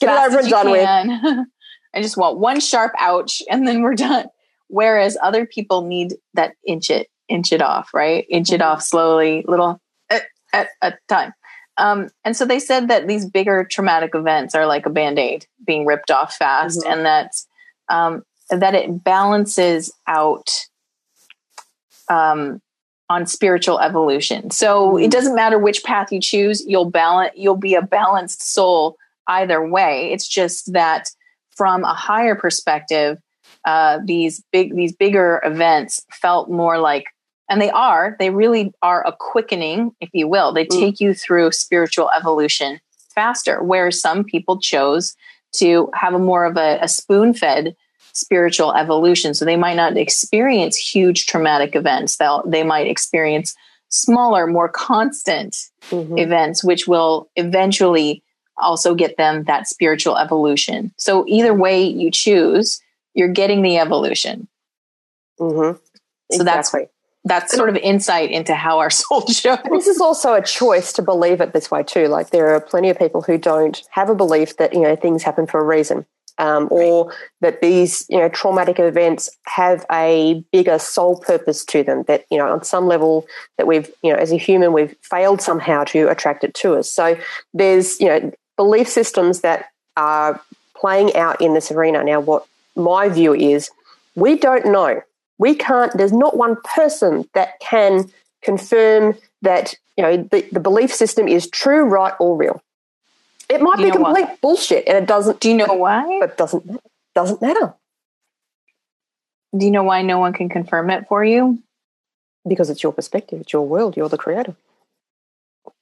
Get 0.00 0.08
it 0.08 0.28
over 0.28 0.38
and 0.38 0.48
done 0.48 0.70
with. 0.70 1.46
I 1.94 2.02
just 2.02 2.16
want 2.16 2.38
one 2.38 2.60
sharp 2.60 2.92
ouch 2.98 3.42
and 3.50 3.66
then 3.66 3.82
we're 3.82 3.96
done. 3.96 4.26
Whereas 4.68 5.16
other 5.20 5.44
people 5.44 5.82
need 5.82 6.14
that 6.34 6.54
inch 6.64 6.90
it, 6.90 7.08
inch 7.26 7.52
it 7.52 7.62
off, 7.62 7.92
right? 7.92 8.24
Inch 8.28 8.48
mm-hmm. 8.48 8.56
it 8.56 8.62
off 8.62 8.82
slowly, 8.82 9.44
little 9.48 9.80
at, 10.10 10.22
at 10.52 10.68
a 10.80 10.92
time. 11.08 11.32
Um, 11.78 12.08
and 12.24 12.36
so 12.36 12.44
they 12.44 12.58
said 12.58 12.88
that 12.88 13.06
these 13.06 13.24
bigger 13.24 13.64
traumatic 13.64 14.14
events 14.14 14.54
are 14.54 14.66
like 14.66 14.84
a 14.84 14.90
band 14.90 15.18
aid 15.18 15.46
being 15.64 15.86
ripped 15.86 16.10
off 16.10 16.34
fast, 16.34 16.80
mm-hmm. 16.80 16.92
and 16.92 17.06
that 17.06 17.32
um, 17.88 18.24
that 18.50 18.74
it 18.74 19.04
balances 19.04 19.92
out 20.06 20.50
um, 22.08 22.60
on 23.08 23.26
spiritual 23.26 23.78
evolution. 23.78 24.50
So 24.50 24.92
mm-hmm. 24.92 25.04
it 25.04 25.10
doesn't 25.10 25.36
matter 25.36 25.58
which 25.58 25.84
path 25.84 26.10
you 26.10 26.20
choose; 26.20 26.64
you'll 26.66 26.90
balance. 26.90 27.32
You'll 27.36 27.56
be 27.56 27.74
a 27.74 27.82
balanced 27.82 28.42
soul 28.42 28.96
either 29.28 29.64
way. 29.66 30.10
It's 30.12 30.26
just 30.26 30.72
that 30.72 31.10
from 31.56 31.84
a 31.84 31.94
higher 31.94 32.34
perspective, 32.34 33.18
uh, 33.64 34.00
these 34.04 34.42
big 34.52 34.74
these 34.74 34.92
bigger 34.92 35.40
events 35.44 36.04
felt 36.10 36.50
more 36.50 36.78
like 36.78 37.04
and 37.48 37.60
they 37.60 37.70
are 37.70 38.16
they 38.18 38.30
really 38.30 38.72
are 38.82 39.06
a 39.06 39.12
quickening 39.12 39.92
if 40.00 40.10
you 40.12 40.28
will 40.28 40.52
they 40.52 40.66
mm. 40.66 40.78
take 40.78 41.00
you 41.00 41.14
through 41.14 41.50
spiritual 41.50 42.10
evolution 42.16 42.80
faster 43.14 43.62
where 43.62 43.90
some 43.90 44.24
people 44.24 44.60
chose 44.60 45.16
to 45.52 45.90
have 45.94 46.14
a 46.14 46.18
more 46.18 46.44
of 46.44 46.56
a, 46.56 46.78
a 46.80 46.88
spoon 46.88 47.34
fed 47.34 47.74
spiritual 48.12 48.74
evolution 48.74 49.34
so 49.34 49.44
they 49.44 49.56
might 49.56 49.76
not 49.76 49.96
experience 49.96 50.76
huge 50.76 51.26
traumatic 51.26 51.74
events 51.74 52.16
they'll 52.16 52.42
they 52.46 52.64
might 52.64 52.86
experience 52.86 53.54
smaller 53.90 54.46
more 54.46 54.68
constant 54.68 55.56
mm-hmm. 55.90 56.18
events 56.18 56.62
which 56.62 56.86
will 56.86 57.30
eventually 57.36 58.22
also 58.58 58.94
get 58.94 59.16
them 59.16 59.44
that 59.44 59.66
spiritual 59.66 60.16
evolution 60.16 60.92
so 60.96 61.24
either 61.28 61.54
way 61.54 61.82
you 61.82 62.10
choose 62.10 62.80
you're 63.14 63.28
getting 63.28 63.62
the 63.62 63.78
evolution 63.78 64.48
mm-hmm. 65.40 65.76
so 65.76 66.42
exactly. 66.42 66.44
that's 66.44 66.92
that's 67.24 67.54
sort 67.54 67.68
of 67.68 67.76
insight 67.76 68.30
into 68.30 68.54
how 68.54 68.78
our 68.78 68.90
soul 68.90 69.26
shows. 69.26 69.58
This 69.70 69.86
is 69.86 70.00
also 70.00 70.34
a 70.34 70.42
choice 70.42 70.92
to 70.94 71.02
believe 71.02 71.40
it 71.40 71.52
this 71.52 71.70
way 71.70 71.82
too. 71.82 72.08
Like 72.08 72.30
there 72.30 72.54
are 72.54 72.60
plenty 72.60 72.90
of 72.90 72.98
people 72.98 73.22
who 73.22 73.38
don't 73.38 73.82
have 73.90 74.10
a 74.10 74.14
belief 74.14 74.56
that 74.56 74.72
you 74.74 74.80
know 74.80 74.96
things 74.96 75.22
happen 75.22 75.46
for 75.46 75.60
a 75.60 75.64
reason, 75.64 76.06
um, 76.38 76.68
or 76.70 77.12
that 77.40 77.60
these 77.60 78.06
you 78.08 78.18
know 78.18 78.28
traumatic 78.28 78.78
events 78.78 79.30
have 79.44 79.84
a 79.90 80.44
bigger 80.52 80.78
soul 80.78 81.18
purpose 81.18 81.64
to 81.66 81.82
them. 81.82 82.04
That 82.04 82.24
you 82.30 82.38
know 82.38 82.50
on 82.50 82.64
some 82.64 82.86
level 82.86 83.26
that 83.56 83.66
we've 83.66 83.90
you 84.02 84.12
know 84.12 84.18
as 84.18 84.32
a 84.32 84.36
human 84.36 84.72
we've 84.72 84.96
failed 85.02 85.42
somehow 85.42 85.84
to 85.84 86.08
attract 86.08 86.44
it 86.44 86.54
to 86.54 86.74
us. 86.74 86.90
So 86.90 87.18
there's 87.52 88.00
you 88.00 88.06
know 88.06 88.32
belief 88.56 88.88
systems 88.88 89.40
that 89.40 89.66
are 89.96 90.40
playing 90.74 91.14
out 91.16 91.40
in 91.40 91.54
this 91.54 91.70
arena 91.70 92.02
now. 92.04 92.20
What 92.20 92.46
my 92.76 93.08
view 93.08 93.34
is, 93.34 93.70
we 94.14 94.36
don't 94.36 94.66
know 94.66 95.02
we 95.38 95.54
can't, 95.54 95.92
there's 95.96 96.12
not 96.12 96.36
one 96.36 96.56
person 96.62 97.28
that 97.34 97.58
can 97.60 98.10
confirm 98.42 99.16
that, 99.42 99.74
you 99.96 100.02
know, 100.02 100.16
the, 100.16 100.46
the 100.52 100.60
belief 100.60 100.92
system 100.92 101.28
is 101.28 101.48
true, 101.48 101.84
right, 101.84 102.14
or 102.18 102.36
real. 102.36 102.62
It 103.48 103.62
might 103.62 103.78
be 103.78 103.90
complete 103.90 104.26
what? 104.26 104.40
bullshit 104.40 104.86
and 104.86 104.98
it 104.98 105.06
doesn't. 105.06 105.40
Do 105.40 105.48
you 105.48 105.56
know 105.56 105.72
why? 105.72 106.18
But 106.20 106.36
doesn't 106.36 106.80
doesn't 107.14 107.40
matter. 107.40 107.74
Do 109.56 109.64
you 109.64 109.70
know 109.70 109.84
why 109.84 110.02
no 110.02 110.18
one 110.18 110.34
can 110.34 110.50
confirm 110.50 110.90
it 110.90 111.08
for 111.08 111.24
you? 111.24 111.58
Because 112.46 112.68
it's 112.68 112.82
your 112.82 112.92
perspective, 112.92 113.40
it's 113.40 113.52
your 113.52 113.66
world, 113.66 113.96
you're 113.96 114.08
the 114.08 114.18
creator. 114.18 114.54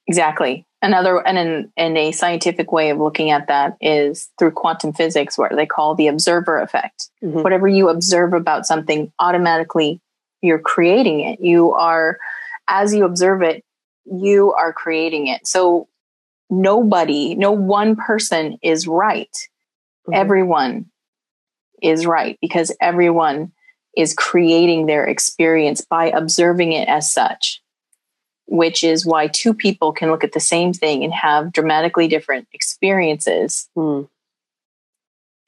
Exactly. 0.07 0.65
Another 0.81 1.25
and 1.25 1.37
in, 1.37 1.71
in 1.75 1.97
a 1.97 2.11
scientific 2.11 2.71
way 2.71 2.91
of 2.91 2.99
looking 2.99 3.31
at 3.31 3.47
that 3.47 3.77
is 3.81 4.29
through 4.37 4.51
quantum 4.51 4.93
physics, 4.93 5.37
where 5.37 5.51
they 5.55 5.65
call 5.65 5.95
the 5.95 6.07
observer 6.07 6.59
effect. 6.59 7.09
Mm-hmm. 7.23 7.41
Whatever 7.41 7.67
you 7.67 7.89
observe 7.89 8.33
about 8.33 8.65
something, 8.65 9.11
automatically 9.19 9.99
you're 10.41 10.59
creating 10.59 11.21
it. 11.21 11.41
You 11.41 11.73
are, 11.73 12.19
as 12.67 12.93
you 12.93 13.05
observe 13.05 13.41
it, 13.41 13.63
you 14.05 14.53
are 14.53 14.71
creating 14.71 15.27
it. 15.27 15.45
So 15.47 15.87
nobody, 16.49 17.35
no 17.35 17.51
one 17.51 17.95
person 17.95 18.57
is 18.61 18.87
right. 18.87 19.35
Mm-hmm. 20.07 20.13
Everyone 20.13 20.85
is 21.81 22.05
right 22.05 22.37
because 22.39 22.71
everyone 22.79 23.51
is 23.95 24.13
creating 24.13 24.85
their 24.85 25.05
experience 25.05 25.81
by 25.81 26.11
observing 26.11 26.71
it 26.71 26.87
as 26.87 27.11
such. 27.11 27.61
Which 28.47 28.83
is 28.83 29.05
why 29.05 29.27
two 29.27 29.53
people 29.53 29.91
can 29.91 30.09
look 30.09 30.23
at 30.23 30.31
the 30.31 30.39
same 30.39 30.73
thing 30.73 31.03
and 31.03 31.13
have 31.13 31.51
dramatically 31.51 32.07
different 32.07 32.47
experiences 32.53 33.69
Mm. 33.77 34.07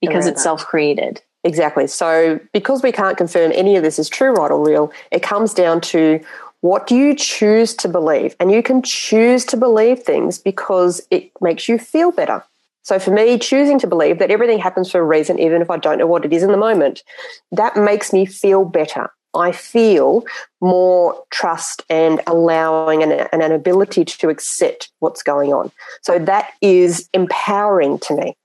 because 0.02 0.28
it's 0.28 0.44
self 0.44 0.66
created. 0.66 1.22
Exactly. 1.44 1.88
So, 1.88 2.40
because 2.54 2.84
we 2.84 2.92
can't 2.92 3.18
confirm 3.18 3.52
any 3.54 3.78
of 3.78 3.84
this 3.84 3.98
is 3.98 4.10
true, 4.10 4.32
right, 4.32 4.52
or 4.52 4.66
real, 4.66 4.92
it 5.12 5.24
comes 5.24 5.54
down 5.54 5.80
to 5.82 6.20
what 6.62 6.88
do 6.88 6.96
you 6.96 7.16
choose 7.16 7.74
to 7.76 7.88
believe? 7.88 8.36
And 8.40 8.52
you 8.52 8.62
can 8.62 8.82
choose 8.82 9.46
to 9.46 9.58
believe 9.58 10.00
things 10.00 10.38
because 10.38 11.02
it 11.10 11.32
makes 11.40 11.70
you 11.70 11.78
feel 11.78 12.12
better. 12.12 12.44
So, 12.84 13.00
for 13.00 13.12
me, 13.12 13.38
choosing 13.38 13.80
to 13.80 13.88
believe 13.88 14.20
that 14.20 14.32
everything 14.32 14.60
happens 14.60 14.92
for 14.92 15.00
a 15.00 15.04
reason, 15.04 15.40
even 15.40 15.62
if 15.62 15.70
I 15.70 15.78
don't 15.78 15.98
know 15.98 16.08
what 16.08 16.26
it 16.26 16.34
is 16.34 16.44
in 16.44 16.52
the 16.52 16.58
moment, 16.58 17.04
that 17.52 17.78
makes 17.78 18.12
me 18.12 18.26
feel 18.26 18.66
better. 18.66 19.10
I 19.34 19.52
feel 19.52 20.26
more 20.62 21.24
trust 21.30 21.84
and 21.90 22.22
allowing 22.28 23.04
and, 23.04 23.12
and 23.32 23.42
an 23.42 23.52
ability 23.52 24.06
to 24.06 24.30
accept 24.30 24.90
what's 25.00 25.24
going 25.24 25.54
on. 25.54 25.72
So, 26.02 26.20
that 26.20 26.52
is 26.62 27.10
empowering 27.14 28.00
to 28.00 28.16
me. 28.16 28.38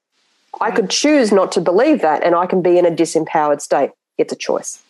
I 0.60 0.70
could 0.70 0.88
choose 0.88 1.32
not 1.32 1.50
to 1.52 1.60
believe 1.60 2.00
that 2.02 2.22
and 2.22 2.34
I 2.34 2.46
can 2.46 2.62
be 2.62 2.78
in 2.78 2.86
a 2.86 2.90
disempowered 2.90 3.60
state. 3.60 3.90
It's 4.18 4.32
a 4.32 4.36
choice. 4.36 4.80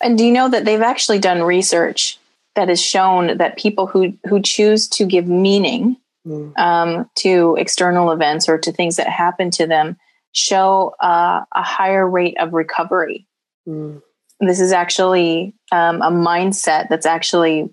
And 0.00 0.16
do 0.16 0.24
you 0.24 0.32
know 0.32 0.48
that 0.48 0.64
they've 0.64 0.80
actually 0.80 1.18
done 1.18 1.42
research 1.42 2.18
that 2.54 2.68
has 2.68 2.80
shown 2.80 3.38
that 3.38 3.58
people 3.58 3.86
who 3.88 4.16
who 4.28 4.40
choose 4.40 4.86
to 4.88 5.04
give 5.04 5.26
meaning 5.26 5.96
Mm. 6.26 6.58
um, 6.58 7.10
to 7.16 7.54
external 7.58 8.10
events 8.10 8.48
or 8.48 8.56
to 8.56 8.72
things 8.72 8.96
that 8.96 9.08
happen 9.08 9.50
to 9.50 9.66
them 9.66 9.98
show 10.32 10.94
uh, 11.00 11.44
a 11.54 11.62
higher 11.62 12.08
rate 12.08 12.38
of 12.40 12.54
recovery. 12.54 13.26
Mm. 13.68 14.00
This 14.46 14.60
is 14.60 14.72
actually 14.72 15.54
um, 15.72 16.02
a 16.02 16.10
mindset 16.10 16.88
that's 16.88 17.06
actually 17.06 17.70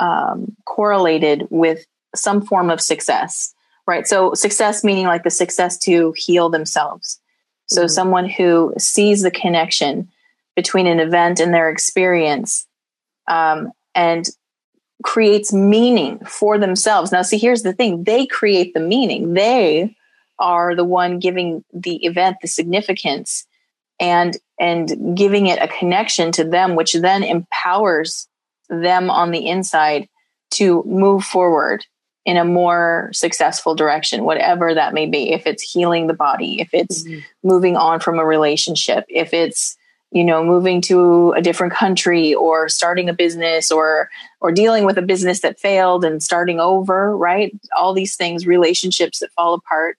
um, 0.00 0.56
correlated 0.64 1.46
with 1.50 1.84
some 2.14 2.40
form 2.40 2.70
of 2.70 2.80
success, 2.80 3.52
right? 3.86 4.06
So, 4.06 4.34
success 4.34 4.84
meaning 4.84 5.06
like 5.06 5.24
the 5.24 5.30
success 5.30 5.76
to 5.78 6.14
heal 6.16 6.48
themselves. 6.48 7.20
So, 7.66 7.84
Mhm. 7.84 7.90
someone 7.90 8.28
who 8.28 8.74
sees 8.78 9.22
the 9.22 9.30
connection 9.30 10.08
between 10.56 10.86
an 10.86 11.00
event 11.00 11.40
and 11.40 11.52
their 11.52 11.68
experience 11.68 12.66
um, 13.28 13.72
and 13.94 14.28
creates 15.04 15.52
meaning 15.52 16.18
for 16.24 16.58
themselves. 16.58 17.12
Now, 17.12 17.22
see, 17.22 17.38
here's 17.38 17.62
the 17.62 17.72
thing 17.72 18.04
they 18.04 18.26
create 18.26 18.74
the 18.74 18.80
meaning, 18.80 19.34
they 19.34 19.94
are 20.38 20.74
the 20.74 20.84
one 20.84 21.18
giving 21.18 21.64
the 21.72 21.96
event 22.04 22.38
the 22.40 22.48
significance 22.48 23.46
and 24.00 24.36
and 24.60 25.16
giving 25.16 25.46
it 25.46 25.60
a 25.62 25.68
connection 25.68 26.32
to 26.32 26.44
them 26.44 26.74
which 26.76 26.94
then 26.94 27.22
empowers 27.22 28.28
them 28.68 29.10
on 29.10 29.30
the 29.30 29.48
inside 29.48 30.08
to 30.50 30.82
move 30.84 31.24
forward 31.24 31.84
in 32.24 32.36
a 32.36 32.44
more 32.44 33.10
successful 33.12 33.74
direction 33.74 34.24
whatever 34.24 34.74
that 34.74 34.94
may 34.94 35.06
be 35.06 35.32
if 35.32 35.46
it's 35.46 35.62
healing 35.62 36.06
the 36.06 36.14
body 36.14 36.60
if 36.60 36.68
it's 36.72 37.04
Mhm. 37.04 37.22
moving 37.42 37.76
on 37.76 38.00
from 38.00 38.18
a 38.18 38.24
relationship 38.26 39.04
if 39.08 39.32
it's 39.32 39.76
you 40.10 40.24
know 40.24 40.42
moving 40.44 40.80
to 40.80 41.32
a 41.32 41.42
different 41.42 41.72
country 41.72 42.34
or 42.34 42.68
starting 42.68 43.08
a 43.08 43.12
business 43.14 43.70
or 43.70 44.08
or 44.40 44.50
dealing 44.52 44.84
with 44.84 44.96
a 44.98 45.02
business 45.02 45.40
that 45.40 45.60
failed 45.60 46.04
and 46.04 46.22
starting 46.22 46.60
over 46.60 47.16
right 47.16 47.52
all 47.76 47.92
these 47.94 48.16
things 48.16 48.46
relationships 48.46 49.18
that 49.18 49.32
fall 49.32 49.54
apart 49.54 49.96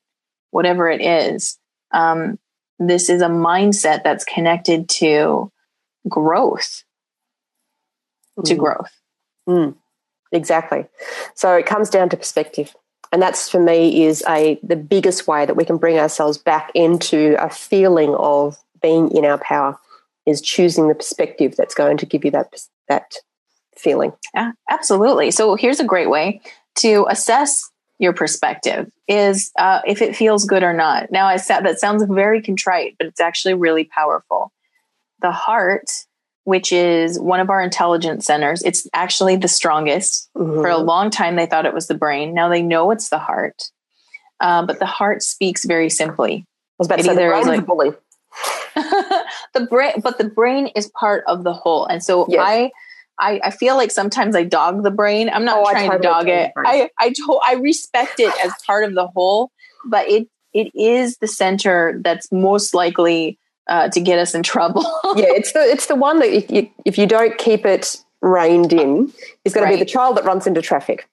whatever 0.52 0.90
it 0.90 1.02
is 1.02 1.58
um, 1.92 2.38
this 2.80 3.10
is 3.10 3.22
a 3.22 3.28
mindset 3.28 4.04
that's 4.04 4.24
connected 4.26 4.90
to 4.90 5.52
growth 6.08 6.84
to 8.46 8.56
Mm. 8.56 8.58
growth 8.58 8.92
Mm. 9.48 9.76
Exactly. 10.32 10.86
So 11.34 11.56
it 11.56 11.66
comes 11.66 11.90
down 11.90 12.10
to 12.10 12.18
perspective. 12.18 12.76
And 13.12 13.20
that's 13.22 13.50
for 13.50 13.60
me 13.60 14.06
is 14.06 14.24
a 14.30 14.60
the 14.62 14.76
biggest 14.76 15.28
way 15.28 15.46
that 15.48 15.56
we 15.56 15.66
can 15.66 15.78
bring 15.78 15.98
ourselves 15.98 16.38
back 16.38 16.72
into 16.76 17.36
a 17.44 17.50
feeling 17.50 18.14
of 18.14 18.56
being 18.82 19.10
in 19.16 19.26
our 19.26 19.40
power 19.40 19.80
is 20.28 20.42
choosing 20.42 20.88
the 20.88 20.94
perspective 20.94 21.56
that's 21.58 21.74
going 21.74 21.98
to 21.98 22.06
give 22.06 22.24
you 22.24 22.32
that 22.32 22.54
that 22.88 23.16
feeling. 23.76 24.14
Yeah, 24.36 24.52
absolutely. 24.70 25.32
So 25.32 25.56
here's 25.56 25.80
a 25.80 25.86
great 25.86 26.10
way 26.10 26.42
to 26.76 27.08
assess 27.10 27.72
your 28.00 28.14
perspective 28.14 28.90
is 29.08 29.52
uh, 29.60 29.82
if 29.86 30.02
it 30.02 30.16
feels 30.16 30.46
good 30.46 30.64
or 30.64 30.74
not. 30.74 31.12
Now, 31.12 31.28
I 31.28 31.36
said 31.38 31.62
that 31.62 31.80
sounds 31.80 32.04
very 32.04 32.42
contrite, 32.42 32.96
but 32.98 33.08
it's 33.08 33.20
actually 33.20 33.54
really 33.54 33.84
powerful. 33.84 34.52
The 35.22 35.32
heart, 35.32 35.86
which 36.46 36.72
is 36.72 37.20
one 37.20 37.42
of 37.42 37.50
our 37.50 37.62
intelligence 37.62 38.26
centers, 38.26 38.64
it's 38.64 38.88
actually 38.94 39.36
the 39.36 39.50
strongest. 39.50 40.30
Mhm. 40.38 40.62
For 40.62 40.70
a 40.70 40.78
long 40.78 41.10
time, 41.10 41.36
they 41.36 41.46
thought 41.46 41.66
it 41.66 41.74
was 41.74 41.88
the 41.88 41.94
brain. 41.94 42.34
Now 42.34 42.48
they 42.50 42.62
know 42.62 42.90
it's 42.92 43.10
the 43.10 43.20
heart. 43.20 43.64
Uh, 44.40 44.66
but 44.66 44.80
the 44.80 44.86
heart 44.86 45.22
speaks 45.22 45.66
very 45.66 45.90
simply. 45.90 46.46
I 46.46 46.46
was 46.80 46.88
about 46.88 47.00
it 47.00 47.04
to 47.04 47.10
say 47.10 47.16
the 47.16 47.22
either 47.22 47.34
is 47.36 47.46
brain's 47.46 47.58
like- 47.60 47.66
bully. 47.68 47.92
the 49.54 49.68
brain 49.70 49.94
but 50.02 50.18
the 50.18 50.24
brain 50.24 50.68
is 50.68 50.90
part 50.98 51.24
of 51.28 51.44
the 51.44 51.52
whole 51.54 51.86
and 51.86 52.02
so 52.04 52.26
Yes. 52.30 52.40
I, 52.42 52.72
I 53.20 53.40
i 53.44 53.52
feel 53.52 53.76
like 53.76 53.92
sometimes 53.92 54.36
i 54.36 54.44
dog 54.44 54.84
the 54.84 54.92
brain. 54.92 55.30
I'm 55.30 55.46
not 55.46 55.58
Oh, 55.60 55.70
trying 55.72 55.92
to 55.92 56.00
dog 56.00 56.28
it. 56.28 56.52
i 56.58 56.90
i 57.00 57.10
to- 57.10 57.40
i 57.46 57.54
respect 57.56 58.20
it 58.20 58.34
as 58.46 58.52
part 58.68 58.84
of 58.86 58.94
the 58.96 59.08
whole 59.08 59.52
but 59.86 60.08
it 60.10 60.28
it 60.54 60.72
is 60.76 61.18
the 61.18 61.28
center 61.28 62.00
that's 62.04 62.32
most 62.32 62.74
likely 62.74 63.38
uh, 63.68 63.88
to 63.90 64.00
get 64.02 64.18
us 64.18 64.34
in 64.34 64.42
trouble. 64.42 64.82
Yeah, 65.16 65.26
it's 65.30 65.52
the 65.54 65.60
it's 65.60 65.86
the 65.86 65.96
one 65.96 66.18
that 66.20 66.30
if 66.30 66.50
you, 66.50 66.68
if 66.86 66.98
you 66.98 67.06
don't 67.06 67.38
keep 67.38 67.66
it 67.68 67.98
reined 68.22 68.74
in, 68.74 69.14
is 69.46 69.54
going 69.54 69.68
to 69.70 69.74
be 69.74 69.80
the 69.80 69.86
child 69.86 70.18
that 70.18 70.26
runs 70.26 70.48
into 70.48 70.62
traffic. 70.62 71.08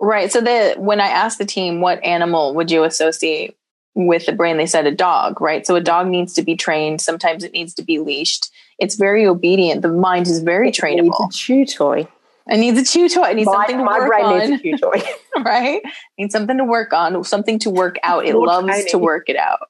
right 0.00 0.30
so 0.32 0.40
the 0.40 0.74
when 0.78 1.00
i 1.00 1.08
asked 1.08 1.38
the 1.38 1.44
team 1.44 1.80
what 1.80 2.02
animal 2.04 2.54
would 2.54 2.70
you 2.70 2.84
associate 2.84 3.56
with 3.96 4.26
the 4.26 4.32
brain 4.32 4.56
they 4.58 4.66
said 4.66 4.86
a 4.86 4.94
dog 4.94 5.40
right? 5.40 5.66
So 5.66 5.74
a 5.74 5.80
dog 5.80 6.06
needs 6.06 6.32
to 6.34 6.42
be 6.42 6.54
trained. 6.54 7.00
Sometimes 7.00 7.42
it 7.42 7.52
needs 7.52 7.74
to 7.74 7.82
be 7.82 7.98
leashed 7.98 8.48
it's 8.78 8.96
very 8.96 9.26
obedient 9.26 9.82
the 9.82 9.88
mind 9.88 10.26
is 10.26 10.40
very 10.40 10.68
It 10.68 10.74
trainable 10.74 11.20
needs 11.20 11.34
a 11.34 11.38
chew 11.38 11.64
toy. 11.66 12.06
it 12.46 12.58
needs 12.58 12.78
a 12.78 12.84
chew 12.84 13.08
toy 13.08 13.30
it 13.30 13.36
needs 13.36 13.46
My, 13.46 13.52
something 13.54 13.78
to 13.78 13.84
my 13.84 13.98
work 13.98 14.08
brain 14.08 14.24
on 14.24 14.38
needs 14.50 14.60
a 14.60 14.62
chew 14.62 14.76
toy. 14.78 15.02
right? 15.44 15.82
Need 16.18 16.32
something 16.32 16.56
to 16.58 16.64
work 16.64 16.92
on, 16.92 17.22
something 17.24 17.58
to 17.60 17.70
work 17.70 17.96
out. 18.02 18.26
It 18.26 18.32
More 18.34 18.46
loves 18.46 18.66
training. 18.68 18.86
to 18.90 18.98
work 18.98 19.28
it 19.28 19.36
out, 19.36 19.68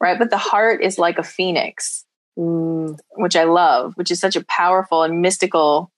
right? 0.00 0.18
But 0.18 0.30
the 0.30 0.36
heart 0.38 0.82
is 0.82 0.98
like 0.98 1.18
a 1.18 1.22
phoenix, 1.22 2.04
Mm. 2.38 2.98
which 3.16 3.34
I 3.34 3.44
love, 3.44 3.94
which 3.96 4.10
is 4.12 4.20
such 4.20 4.36
a 4.36 4.44
powerful 4.44 5.02
and 5.02 5.20
mystical 5.20 5.90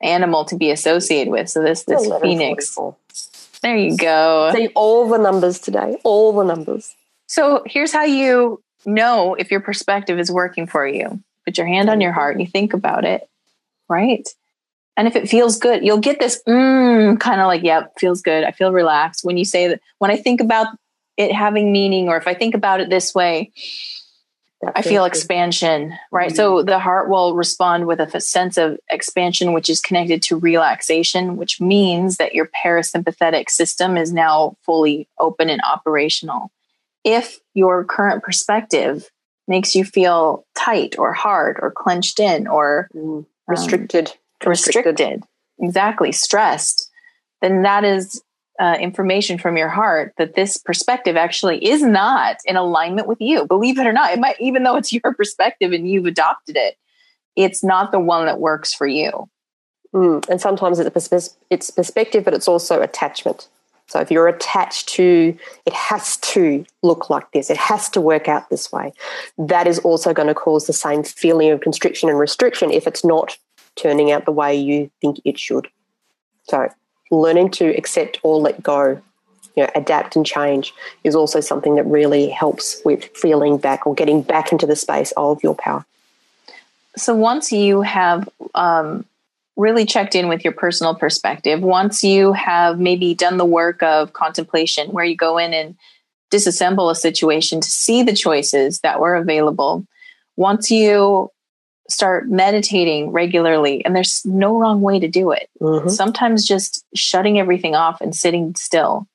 animal 0.00 0.44
to 0.44 0.56
be 0.56 0.70
associated 0.70 1.30
with. 1.32 1.48
So 1.50 1.62
this 1.62 1.82
this 1.82 2.08
phoenix, 2.22 2.78
there 3.62 3.76
you 3.76 3.96
go. 3.96 4.52
See 4.54 4.68
all 4.76 5.08
the 5.08 5.18
numbers 5.18 5.58
today, 5.58 5.98
all 6.04 6.32
the 6.32 6.44
numbers. 6.44 6.94
So 7.26 7.62
here's 7.66 7.92
how 7.92 8.04
you 8.04 8.62
know 8.86 9.34
if 9.34 9.50
your 9.50 9.58
perspective 9.60 10.18
is 10.20 10.30
working 10.30 10.66
for 10.68 10.86
you. 10.86 11.20
Put 11.48 11.56
your 11.56 11.66
hand 11.66 11.88
on 11.88 12.02
your 12.02 12.12
heart, 12.12 12.34
and 12.36 12.42
you 12.44 12.46
think 12.46 12.74
about 12.74 13.06
it, 13.06 13.26
right? 13.88 14.28
And 14.98 15.08
if 15.08 15.16
it 15.16 15.30
feels 15.30 15.58
good, 15.58 15.82
you'll 15.82 15.96
get 15.96 16.20
this 16.20 16.42
mm, 16.46 17.18
kind 17.18 17.40
of 17.40 17.46
like, 17.46 17.62
yep, 17.62 17.94
feels 17.98 18.20
good. 18.20 18.44
I 18.44 18.50
feel 18.50 18.70
relaxed. 18.70 19.24
When 19.24 19.38
you 19.38 19.46
say 19.46 19.68
that, 19.68 19.80
when 19.98 20.10
I 20.10 20.18
think 20.18 20.42
about 20.42 20.66
it 21.16 21.32
having 21.32 21.72
meaning, 21.72 22.10
or 22.10 22.18
if 22.18 22.26
I 22.26 22.34
think 22.34 22.54
about 22.54 22.80
it 22.80 22.90
this 22.90 23.14
way, 23.14 23.50
That 24.60 24.72
I 24.76 24.82
feel 24.82 25.04
good. 25.04 25.12
expansion, 25.12 25.94
right? 26.12 26.36
So 26.36 26.62
the 26.62 26.78
heart 26.78 27.08
will 27.08 27.34
respond 27.34 27.86
with 27.86 27.98
a 28.00 28.20
sense 28.20 28.58
of 28.58 28.76
expansion, 28.90 29.54
which 29.54 29.70
is 29.70 29.80
connected 29.80 30.20
to 30.24 30.36
relaxation, 30.36 31.38
which 31.38 31.62
means 31.62 32.18
that 32.18 32.34
your 32.34 32.50
parasympathetic 32.62 33.48
system 33.48 33.96
is 33.96 34.12
now 34.12 34.56
fully 34.64 35.08
open 35.18 35.48
and 35.48 35.62
operational. 35.62 36.50
If 37.04 37.38
your 37.54 37.84
current 37.84 38.22
perspective 38.22 39.08
makes 39.48 39.74
you 39.74 39.84
feel 39.84 40.44
tight 40.54 40.98
or 40.98 41.12
hard 41.12 41.58
or 41.60 41.70
clenched 41.70 42.20
in 42.20 42.46
or 42.46 42.88
Mm. 42.94 43.00
um, 43.00 43.26
restricted. 43.46 44.12
restricted, 44.44 45.22
exactly, 45.58 46.12
stressed, 46.12 46.90
then 47.40 47.62
that 47.62 47.84
is 47.84 48.22
uh, 48.60 48.76
information 48.80 49.38
from 49.38 49.56
your 49.56 49.68
heart 49.68 50.12
that 50.18 50.34
this 50.34 50.56
perspective 50.56 51.16
actually 51.16 51.64
is 51.64 51.82
not 51.82 52.36
in 52.44 52.56
alignment 52.56 53.06
with 53.06 53.20
you. 53.20 53.46
Believe 53.46 53.78
it 53.78 53.86
or 53.86 53.92
not, 53.92 54.12
it 54.12 54.18
might, 54.18 54.40
even 54.40 54.64
though 54.64 54.76
it's 54.76 54.92
your 55.04 55.14
perspective 55.14 55.72
and 55.72 55.88
you've 55.88 56.06
adopted 56.06 56.56
it, 56.56 56.76
it's 57.36 57.62
not 57.62 57.92
the 57.92 58.00
one 58.00 58.26
that 58.26 58.40
works 58.40 58.74
for 58.74 58.86
you. 58.86 59.28
Mm. 59.94 60.28
And 60.28 60.40
sometimes 60.40 60.78
it's, 60.80 61.36
it's 61.50 61.70
perspective, 61.70 62.24
but 62.24 62.34
it's 62.34 62.48
also 62.48 62.82
attachment. 62.82 63.48
So 63.88 64.00
if 64.00 64.10
you're 64.10 64.28
attached 64.28 64.88
to, 64.90 65.36
it 65.64 65.72
has 65.72 66.18
to 66.18 66.64
look 66.82 67.10
like 67.10 67.30
this, 67.32 67.50
it 67.50 67.56
has 67.56 67.88
to 67.90 68.00
work 68.00 68.28
out 68.28 68.48
this 68.50 68.70
way, 68.70 68.92
that 69.38 69.66
is 69.66 69.78
also 69.80 70.12
going 70.12 70.28
to 70.28 70.34
cause 70.34 70.66
the 70.66 70.72
same 70.74 71.02
feeling 71.02 71.50
of 71.50 71.62
constriction 71.62 72.08
and 72.08 72.18
restriction 72.18 72.70
if 72.70 72.86
it's 72.86 73.04
not 73.04 73.36
turning 73.76 74.12
out 74.12 74.26
the 74.26 74.32
way 74.32 74.54
you 74.54 74.90
think 75.00 75.20
it 75.24 75.38
should. 75.38 75.68
So 76.44 76.68
learning 77.10 77.50
to 77.52 77.76
accept 77.76 78.20
or 78.22 78.38
let 78.38 78.62
go, 78.62 79.00
you 79.56 79.62
know, 79.62 79.70
adapt 79.74 80.16
and 80.16 80.26
change 80.26 80.74
is 81.02 81.14
also 81.14 81.40
something 81.40 81.76
that 81.76 81.86
really 81.86 82.28
helps 82.28 82.82
with 82.84 83.04
feeling 83.16 83.56
back 83.56 83.86
or 83.86 83.94
getting 83.94 84.20
back 84.20 84.52
into 84.52 84.66
the 84.66 84.76
space 84.76 85.12
of 85.16 85.42
your 85.42 85.54
power. 85.54 85.84
So 86.96 87.14
once 87.14 87.52
you 87.52 87.80
have 87.82 88.28
um, 88.54 89.04
really 89.58 89.84
checked 89.84 90.14
in 90.14 90.28
with 90.28 90.44
your 90.44 90.52
personal 90.54 90.94
perspective, 90.94 91.60
once 91.60 92.02
you 92.02 92.32
have 92.32 92.78
maybe 92.78 93.14
done 93.14 93.36
the 93.36 93.44
work 93.44 93.82
of 93.82 94.12
contemplation, 94.14 94.90
where 94.92 95.04
you 95.04 95.16
go 95.16 95.36
in 95.36 95.52
and 95.52 95.76
disassemble 96.30 96.90
a 96.90 96.94
situation 96.94 97.60
to 97.60 97.68
see 97.70 98.02
the 98.02 98.14
choices 98.14 98.80
that 98.80 99.00
were 99.00 99.16
available, 99.16 99.84
once 100.36 100.70
you 100.70 101.30
start 101.90 102.28
meditating 102.28 103.10
regularly, 103.10 103.84
and 103.84 103.96
there's 103.96 104.24
no 104.24 104.56
wrong 104.58 104.80
way 104.80 105.00
to 105.00 105.08
do 105.08 105.32
it. 105.32 105.48
Mm-hmm. 105.60 105.88
Sometimes 105.88 106.46
just 106.46 106.84
shutting 106.94 107.38
everything 107.38 107.74
off 107.74 108.00
and 108.00 108.14
sitting 108.14 108.54
still. 108.54 109.08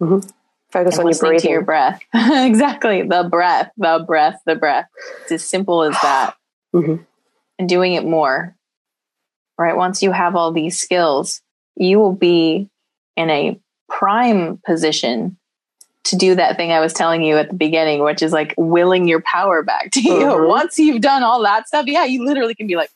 Mm-hmm. 0.00 0.28
Focus 0.70 0.98
on 0.98 1.08
your 1.08 1.18
breathing. 1.18 1.40
to 1.40 1.48
your 1.50 1.62
breath. 1.62 2.00
exactly. 2.14 3.02
The 3.02 3.24
breath, 3.30 3.70
the 3.76 4.04
breath, 4.06 4.40
the 4.46 4.54
breath. 4.54 4.88
It's 5.22 5.32
as 5.32 5.44
simple 5.44 5.82
as 5.82 5.94
that. 6.02 6.36
Mhm. 6.74 7.04
And 7.58 7.68
doing 7.68 7.92
it 7.92 8.02
more. 8.06 8.56
Right. 9.58 9.76
Once 9.76 10.02
you 10.02 10.12
have 10.12 10.34
all 10.34 10.50
these 10.52 10.78
skills, 10.78 11.40
you 11.76 11.98
will 11.98 12.14
be 12.14 12.68
in 13.16 13.30
a 13.30 13.58
prime 13.88 14.58
position 14.64 15.36
to 16.04 16.16
do 16.16 16.34
that 16.34 16.56
thing 16.56 16.72
I 16.72 16.80
was 16.80 16.92
telling 16.92 17.22
you 17.22 17.36
at 17.36 17.48
the 17.48 17.54
beginning, 17.54 18.02
which 18.02 18.22
is 18.22 18.32
like 18.32 18.54
willing 18.56 19.06
your 19.06 19.20
power 19.20 19.62
back 19.62 19.90
to 19.92 20.00
you. 20.00 20.10
Mhm. 20.14 20.48
Once 20.48 20.78
you've 20.78 21.00
done 21.00 21.22
all 21.22 21.42
that 21.42 21.68
stuff, 21.68 21.86
yeah, 21.86 22.04
you 22.04 22.24
literally 22.24 22.54
can 22.54 22.66
be 22.66 22.74
like, 22.74 22.90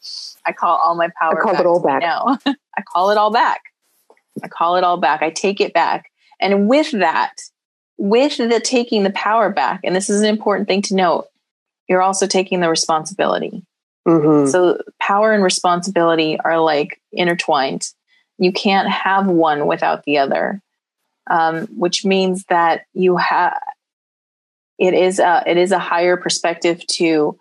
I 0.44 0.52
call 0.52 0.76
all 0.84 0.96
my 0.96 1.09
power 1.20 1.38
I 1.38 1.42
call 1.42 1.52
back 1.52 1.61
it 1.61 1.66
all 1.66 1.80
back. 1.80 2.00
now. 2.02 2.38
I 2.76 2.82
call 2.82 3.11
it 3.11 3.18
all 3.18 3.30
back. 3.30 3.61
I 4.42 4.48
call 4.48 4.76
it 4.76 4.82
all 4.84 4.96
back. 4.96 5.22
I 5.22 5.30
take 5.30 5.61
it 5.61 5.72
back. 5.72 6.11
And 6.40 6.68
with 6.68 6.90
that, 6.92 7.34
with 7.96 8.36
the 8.38 8.61
taking 8.61 9.04
the 9.04 9.11
power 9.11 9.50
back, 9.50 9.80
and 9.84 9.94
this 9.94 10.11
is 10.11 10.20
an 10.20 10.28
important 10.28 10.66
thing 10.68 10.82
to 10.82 10.94
note, 10.94 11.28
you're 11.88 12.02
also 12.02 12.26
taking 12.26 12.61
the 12.61 12.68
responsibility. 12.68 13.62
Mhm. 14.07 14.48
So 14.50 14.80
power 15.00 15.32
and 15.32 15.42
responsibility 15.42 16.38
are 16.40 16.61
like 16.61 17.00
intertwined. 17.12 17.90
You 18.38 18.52
can't 18.52 18.88
have 18.88 19.26
one 19.26 19.66
without 19.66 20.04
the 20.04 20.18
other, 20.18 20.61
um, 21.28 21.66
which 21.76 22.04
means 22.04 22.44
that 22.44 22.84
you 22.94 23.16
have. 23.16 23.61
It 24.78 24.94
is 24.94 25.18
a 25.18 25.42
it 25.46 25.57
is 25.57 25.72
a 25.72 25.78
higher 25.78 26.16
perspective 26.16 26.86
to 26.88 27.38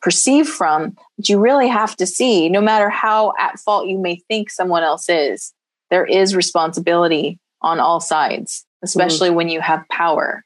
perceive 0.00 0.48
from, 0.48 0.96
but 1.16 1.28
you 1.28 1.38
really 1.38 1.68
have 1.68 1.96
to 1.96 2.06
see. 2.06 2.48
No 2.48 2.60
matter 2.60 2.88
how 2.88 3.32
at 3.38 3.58
fault 3.58 3.88
you 3.88 3.98
may 3.98 4.16
think 4.28 4.50
someone 4.50 4.84
else 4.84 5.08
is, 5.08 5.52
there 5.90 6.06
is 6.06 6.36
responsibility 6.36 7.38
on 7.60 7.80
all 7.80 8.00
sides, 8.00 8.64
especially 8.82 9.30
when 9.30 9.48
you 9.48 9.60
have 9.60 9.84
power. 9.90 10.44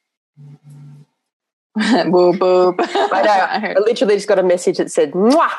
boop 1.78 2.38
boop. 2.38 2.74
I 3.12 3.22
know. 3.22 3.78
I 3.80 3.80
literally 3.80 4.16
just 4.16 4.28
got 4.28 4.38
a 4.38 4.42
message 4.42 4.78
that 4.78 4.90
said, 4.90 5.12
Mwah! 5.12 5.50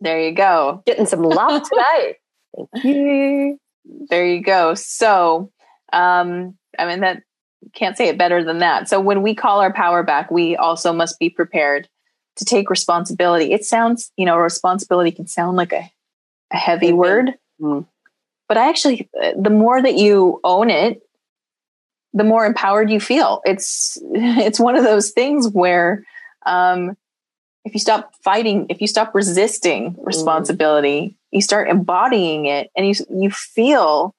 there 0.00 0.20
you 0.20 0.32
go. 0.32 0.82
getting 0.86 1.06
some 1.06 1.22
love 1.22 1.62
today. 1.62 2.16
Thank 2.56 2.84
you. 2.84 3.58
there 4.08 4.24
you 4.26 4.42
go 4.42 4.74
so 4.74 5.50
um 5.92 6.56
i 6.78 6.86
mean 6.86 7.00
that 7.00 7.22
can't 7.74 7.96
say 7.96 8.08
it 8.08 8.16
better 8.18 8.42
than 8.44 8.58
that 8.58 8.88
so 8.88 9.00
when 9.00 9.22
we 9.22 9.34
call 9.34 9.60
our 9.60 9.72
power 9.72 10.02
back 10.02 10.30
we 10.30 10.56
also 10.56 10.92
must 10.92 11.18
be 11.18 11.28
prepared 11.30 11.88
to 12.36 12.44
take 12.44 12.70
responsibility 12.70 13.52
it 13.52 13.64
sounds 13.64 14.12
you 14.16 14.24
know 14.26 14.36
responsibility 14.36 15.10
can 15.10 15.26
sound 15.26 15.56
like 15.56 15.72
a, 15.72 15.90
a 16.52 16.56
heavy 16.56 16.90
Mhm. 16.92 16.96
word 16.96 17.34
Mm. 17.60 17.86
but 18.48 18.56
I 18.56 18.68
actually 18.68 19.08
the 19.38 19.50
more 19.50 19.80
that 19.82 19.94
you 19.94 20.40
own 20.44 20.70
it 20.70 21.00
the 22.18 22.24
more 22.24 22.44
empowered 22.44 22.90
you 22.90 23.00
feel. 23.00 23.40
It's 23.44 23.98
it's 24.12 24.60
one 24.60 24.76
of 24.76 24.84
those 24.84 25.10
things 25.10 25.48
where 25.48 26.04
um 26.46 26.96
if 27.64 27.74
you 27.74 27.80
stop 27.80 28.12
fighting 28.22 28.66
if 28.68 28.80
you 28.80 28.86
stop 28.86 29.14
resisting 29.14 29.96
responsibility 29.98 31.16
you 31.32 31.42
start 31.42 31.68
embodying 31.68 32.46
it 32.46 32.70
and 32.76 32.86
you 32.86 32.94
you 33.10 33.30
feel 33.30 34.14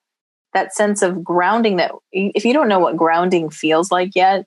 that 0.54 0.76
sense 0.76 1.02
of 1.02 1.24
grounding 1.24 1.78
that 1.78 1.91
if 2.12 2.43
you 2.43 2.54
don't 2.54 2.68
know 2.68 2.80
what 2.80 2.97
grounding 2.97 3.50
feels 3.50 3.91
like 3.91 4.16
yet 4.16 4.45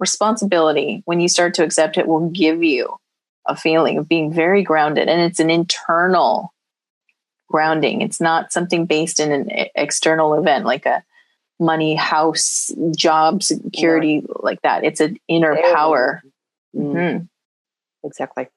responsibility 0.00 1.02
when 1.04 1.20
you 1.20 1.28
start 1.28 1.54
to 1.54 1.64
accept 1.64 1.96
it 1.96 2.08
will 2.08 2.28
give 2.30 2.62
you 2.62 2.98
a 3.46 3.56
feeling 3.56 3.98
of 3.98 4.08
being 4.08 4.32
very 4.32 4.62
grounded. 4.62 5.08
And 5.08 5.20
it's 5.20 5.40
an 5.40 5.50
internal 5.50 6.52
grounding. 7.48 8.00
It's 8.00 8.20
not 8.20 8.52
something 8.52 8.86
based 8.86 9.20
in 9.20 9.32
an 9.32 9.50
external 9.74 10.34
event 10.34 10.64
like 10.64 10.86
a 10.86 11.04
money 11.62 11.94
house 11.94 12.70
job 12.96 13.42
security 13.42 14.22
like 14.40 14.60
that 14.62 14.84
it's 14.84 15.00
an 15.00 15.16
inner 15.28 15.54
There. 15.54 15.74
power 15.74 16.22
Mm. 16.76 16.94
Mhm. 16.94 17.28
Exactly. 18.04 18.48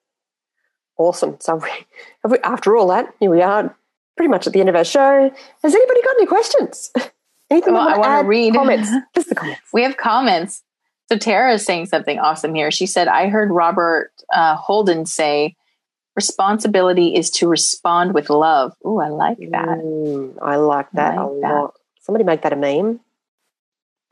Awesome. 0.97 1.35
So, 1.41 1.55
we, 1.57 1.69
have 2.23 2.31
we, 2.31 2.37
after 2.39 2.75
all 2.77 2.87
that, 2.87 3.13
here 3.19 3.29
we 3.29 3.41
are, 3.41 3.75
pretty 4.15 4.29
much 4.29 4.47
at 4.47 4.53
the 4.53 4.59
end 4.61 4.69
of 4.69 4.75
our 4.75 4.85
show. 4.85 5.29
Has 5.63 5.75
anybody 5.75 6.01
got 6.01 6.15
any 6.15 6.25
questions? 6.25 6.91
Anything 7.51 7.73
Well, 7.73 7.85
they 7.85 7.93
I 7.93 7.97
want 7.97 8.09
add? 8.11 8.27
read. 8.27 8.53
comments. 8.55 8.89
Just 9.15 9.29
the 9.29 9.35
comments. 9.35 9.61
We 9.73 9.83
have 9.83 9.97
comments. 9.97 10.63
So 11.11 11.17
Tara 11.17 11.53
is 11.53 11.65
saying 11.65 11.87
something 11.87 12.17
awesome 12.17 12.55
here. 12.55 12.71
She 12.71 12.85
said, 12.87 13.07
I 13.09 13.27
heard 13.27 13.51
Robert 13.51 14.11
uh, 14.33 14.55
Holden 14.55 15.05
say, 15.05 15.55
responsibility 16.15 17.13
is 17.15 17.29
to 17.31 17.47
respond 17.47 18.13
with 18.13 18.29
love. 18.29 18.73
Ooh, 18.85 18.99
I 18.99 19.09
like 19.09 19.37
that. 19.51 19.67
Mm, 19.77 20.37
I 20.41 20.55
like 20.55 20.89
that 20.93 21.17
I 21.17 21.21
a 21.21 21.25
like 21.27 21.41
that. 21.41 21.53
lot. 21.53 21.73
Somebody 22.05 22.23
make 22.23 22.43
that 22.43 22.53
a 22.53 22.55
meme. 22.55 22.99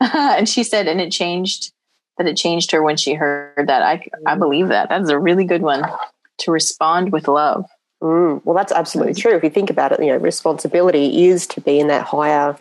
and 0.00 0.48
she 0.48 0.64
said, 0.64 0.88
and 0.88 1.00
it 1.00 1.12
changed, 1.12 1.72
that 2.18 2.26
it 2.26 2.36
changed 2.36 2.72
her 2.72 2.82
when 2.82 2.96
she 2.96 3.14
heard 3.14 3.68
that. 3.68 3.82
I, 3.82 4.04
I 4.26 4.34
believe 4.34 4.68
that. 4.68 4.88
That's 4.88 5.10
a 5.10 5.18
really 5.18 5.44
good 5.44 5.62
one 5.62 5.84
to 6.38 6.50
respond 6.50 7.12
with 7.12 7.28
love. 7.28 7.66
Mm, 8.02 8.44
well, 8.44 8.56
that's 8.56 8.72
absolutely 8.72 9.14
true. 9.14 9.36
If 9.36 9.44
you 9.44 9.50
think 9.50 9.70
about 9.70 9.92
it, 9.92 10.00
you 10.00 10.08
know, 10.08 10.16
responsibility 10.16 11.26
is 11.26 11.46
to 11.48 11.60
be 11.60 11.78
in 11.78 11.86
that 11.86 12.04
higher 12.04 12.56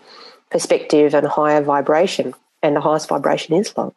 perspective 0.52 1.16
and 1.16 1.26
higher 1.26 1.64
vibration, 1.64 2.36
and 2.62 2.76
the 2.76 2.82
highest 2.82 3.10
vibration 3.10 3.56
is 3.56 3.76
love. 3.76 3.96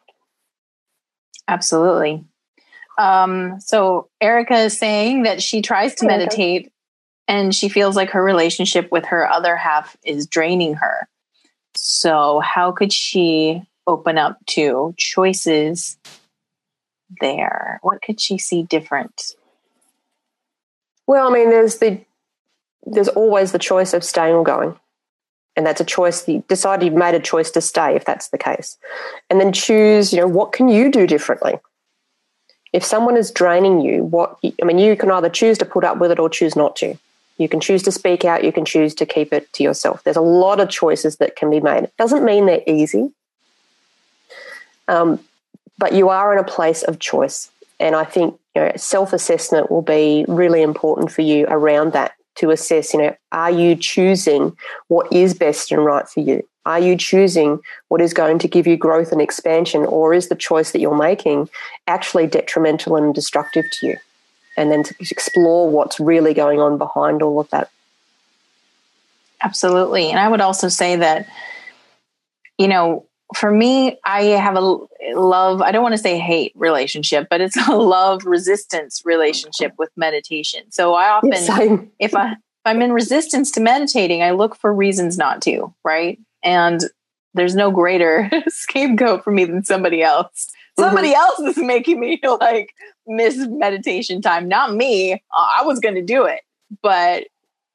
Absolutely. 1.47 2.25
Um, 2.97 3.61
so 3.61 4.09
Erica 4.19 4.55
is 4.55 4.77
saying 4.77 5.23
that 5.23 5.43
she 5.43 5.61
tries 5.61 5.93
to 5.95 6.07
meditate 6.07 6.71
and 7.27 7.53
she 7.53 7.69
feels 7.69 7.95
like 7.95 8.09
her 8.09 8.23
relationship 8.23 8.91
with 8.91 9.05
her 9.05 9.29
other 9.29 9.55
half 9.55 9.95
is 10.03 10.25
draining 10.25 10.73
her. 10.73 11.07
So 11.79 12.39
how 12.39 12.71
could 12.71 12.91
she 12.91 13.61
open 13.85 14.17
up 14.17 14.37
to 14.47 14.93
choices 14.97 15.97
there? 17.21 17.79
What 17.81 18.01
could 18.01 18.19
she 18.19 18.37
see 18.37 18.63
different? 18.63 19.33
Well, 21.05 21.27
I 21.27 21.31
mean, 21.31 21.49
there's 21.49 21.77
the 21.77 22.01
there's 22.85 23.09
always 23.09 23.51
the 23.51 23.59
choice 23.59 23.93
of 23.93 24.03
staying 24.03 24.33
or 24.33 24.43
going, 24.43 24.77
and 25.55 25.65
that's 25.65 25.81
a 25.81 25.85
choice. 25.85 26.27
You 26.27 26.43
decide 26.47 26.83
you've 26.83 26.93
made 26.93 27.15
a 27.15 27.19
choice 27.19 27.51
to 27.51 27.61
stay, 27.61 27.95
if 27.95 28.05
that's 28.05 28.29
the 28.29 28.37
case, 28.37 28.77
and 29.29 29.39
then 29.39 29.53
choose. 29.53 30.11
You 30.11 30.19
know, 30.19 30.27
what 30.27 30.51
can 30.51 30.67
you 30.69 30.91
do 30.91 31.07
differently? 31.07 31.59
If 32.73 32.83
someone 32.83 33.15
is 33.15 33.31
draining 33.31 33.81
you, 33.81 34.03
what 34.03 34.37
I 34.43 34.65
mean, 34.65 34.79
you 34.79 34.95
can 34.97 35.11
either 35.11 35.29
choose 35.29 35.57
to 35.59 35.65
put 35.65 35.83
up 35.83 35.97
with 35.97 36.11
it 36.11 36.19
or 36.19 36.29
choose 36.29 36.55
not 36.55 36.75
to. 36.77 36.97
You 37.37 37.47
can 37.47 37.59
choose 37.59 37.83
to 37.83 37.91
speak 37.91 38.25
out. 38.25 38.43
You 38.43 38.51
can 38.51 38.65
choose 38.65 38.95
to 38.95 39.05
keep 39.05 39.31
it 39.31 39.51
to 39.53 39.63
yourself. 39.63 40.03
There's 40.03 40.17
a 40.17 40.21
lot 40.21 40.59
of 40.59 40.69
choices 40.69 41.17
that 41.17 41.35
can 41.35 41.49
be 41.49 41.59
made. 41.59 41.85
It 41.85 41.93
doesn't 41.97 42.25
mean 42.25 42.45
they're 42.45 42.63
easy, 42.67 43.11
um, 44.87 45.19
but 45.77 45.93
you 45.93 46.09
are 46.09 46.33
in 46.33 46.39
a 46.39 46.43
place 46.43 46.83
of 46.83 46.99
choice. 46.99 47.49
And 47.79 47.95
I 47.95 48.05
think 48.05 48.39
you 48.55 48.61
know, 48.61 48.71
self 48.75 49.13
assessment 49.13 49.69
will 49.69 49.83
be 49.83 50.25
really 50.27 50.61
important 50.61 51.11
for 51.11 51.21
you 51.21 51.45
around 51.47 51.93
that 51.93 52.13
to 52.37 52.51
assess, 52.51 52.93
you 52.93 53.01
know, 53.01 53.15
are 53.31 53.51
you 53.51 53.75
choosing 53.75 54.55
what 54.87 55.11
is 55.11 55.33
best 55.33 55.71
and 55.71 55.83
right 55.83 56.07
for 56.07 56.21
you? 56.21 56.47
Are 56.65 56.79
you 56.79 56.97
choosing 56.97 57.59
what 57.87 58.01
is 58.01 58.13
going 58.13 58.39
to 58.39 58.47
give 58.47 58.67
you 58.67 58.77
growth 58.77 59.11
and 59.11 59.21
expansion, 59.21 59.85
or 59.85 60.13
is 60.13 60.27
the 60.27 60.35
choice 60.35 60.71
that 60.71 60.79
you're 60.79 60.97
making 60.97 61.49
actually 61.87 62.27
detrimental 62.27 62.95
and 62.95 63.15
destructive 63.15 63.65
to 63.71 63.87
you? 63.87 63.97
And 64.57 64.71
then 64.71 64.83
to 64.83 64.95
explore 64.99 65.69
what's 65.69 65.99
really 65.99 66.33
going 66.33 66.59
on 66.59 66.77
behind 66.77 67.21
all 67.21 67.39
of 67.39 67.49
that. 67.51 67.69
Absolutely. 69.41 70.09
And 70.09 70.19
I 70.19 70.27
would 70.27 70.41
also 70.41 70.67
say 70.67 70.95
that, 70.95 71.27
you 72.57 72.67
know, 72.67 73.05
for 73.35 73.51
me, 73.51 73.99
I 74.03 74.23
have 74.23 74.55
a 74.55 74.77
love, 75.13 75.61
I 75.61 75.71
don't 75.71 75.83
want 75.83 75.93
to 75.93 76.01
say 76.01 76.17
hate 76.17 76.53
relationship, 76.55 77.27
but 77.29 77.41
it's 77.41 77.57
a 77.67 77.75
love 77.75 78.25
resistance 78.25 79.03
relationship 79.05 79.73
with 79.77 79.89
meditation. 79.95 80.71
So 80.71 80.93
I 80.93 81.09
often, 81.09 81.35
Same. 81.35 81.91
if 81.99 82.15
I, 82.15 82.31
if 82.31 82.37
I'm 82.65 82.81
in 82.81 82.91
resistance 82.91 83.51
to 83.51 83.59
meditating, 83.59 84.23
I 84.23 84.31
look 84.31 84.55
for 84.55 84.73
reasons 84.73 85.17
not 85.17 85.41
to, 85.43 85.73
right? 85.83 86.19
And 86.43 86.81
there's 87.33 87.55
no 87.55 87.71
greater 87.71 88.29
scapegoat 88.47 89.23
for 89.23 89.31
me 89.31 89.45
than 89.45 89.63
somebody 89.63 90.01
else. 90.01 90.49
Somebody 90.79 91.09
mm-hmm. 91.09 91.45
else 91.45 91.57
is 91.57 91.63
making 91.63 91.99
me 91.99 92.19
like 92.39 92.73
miss 93.07 93.37
meditation 93.37 94.21
time, 94.21 94.47
not 94.47 94.73
me. 94.73 95.13
Uh, 95.13 95.17
I 95.59 95.63
was 95.63 95.79
going 95.79 95.95
to 95.95 96.01
do 96.01 96.25
it, 96.25 96.41
but 96.81 97.25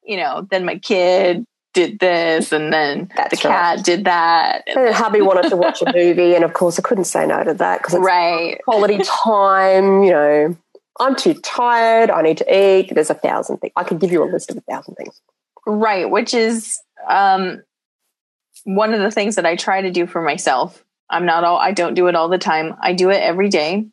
you 0.03 0.17
know, 0.17 0.47
then 0.49 0.65
my 0.65 0.77
kid 0.77 1.45
did 1.73 1.99
this, 1.99 2.51
and 2.51 2.71
then 2.71 3.09
That's 3.15 3.31
the 3.31 3.47
cat 3.47 3.77
right. 3.77 3.85
did 3.85 4.05
that. 4.05 4.63
And 4.67 4.77
then 4.77 4.93
hubby 4.93 5.21
wanted 5.21 5.49
to 5.49 5.57
watch 5.57 5.81
a 5.81 5.91
movie, 5.95 6.35
and 6.35 6.43
of 6.43 6.53
course, 6.53 6.77
I 6.77 6.81
couldn't 6.81 7.05
say 7.05 7.25
no 7.25 7.43
to 7.43 7.53
that 7.55 7.79
because 7.79 7.95
it's 7.95 8.03
right. 8.03 8.61
quality 8.63 8.99
time. 8.99 10.03
You 10.03 10.11
know, 10.11 10.57
I'm 10.99 11.15
too 11.15 11.33
tired. 11.35 12.11
I 12.11 12.21
need 12.21 12.37
to 12.37 12.55
eat. 12.55 12.93
There's 12.93 13.09
a 13.09 13.15
thousand 13.15 13.57
things. 13.57 13.73
I 13.75 13.83
could 13.83 13.99
give 13.99 14.11
you 14.11 14.23
a 14.23 14.29
list 14.29 14.51
of 14.51 14.57
a 14.57 14.61
thousand 14.61 14.95
things. 14.95 15.19
Right, 15.65 16.09
which 16.09 16.33
is 16.33 16.79
um, 17.07 17.63
one 18.65 18.93
of 18.93 18.99
the 18.99 19.11
things 19.11 19.35
that 19.35 19.45
I 19.45 19.55
try 19.55 19.81
to 19.81 19.91
do 19.91 20.07
for 20.07 20.21
myself. 20.21 20.83
I'm 21.09 21.25
not 21.25 21.43
all, 21.43 21.57
I 21.57 21.71
don't 21.71 21.93
do 21.93 22.07
it 22.07 22.15
all 22.15 22.29
the 22.29 22.37
time. 22.37 22.75
I 22.81 22.93
do 22.93 23.09
it 23.09 23.21
every 23.21 23.49
day. 23.49 23.87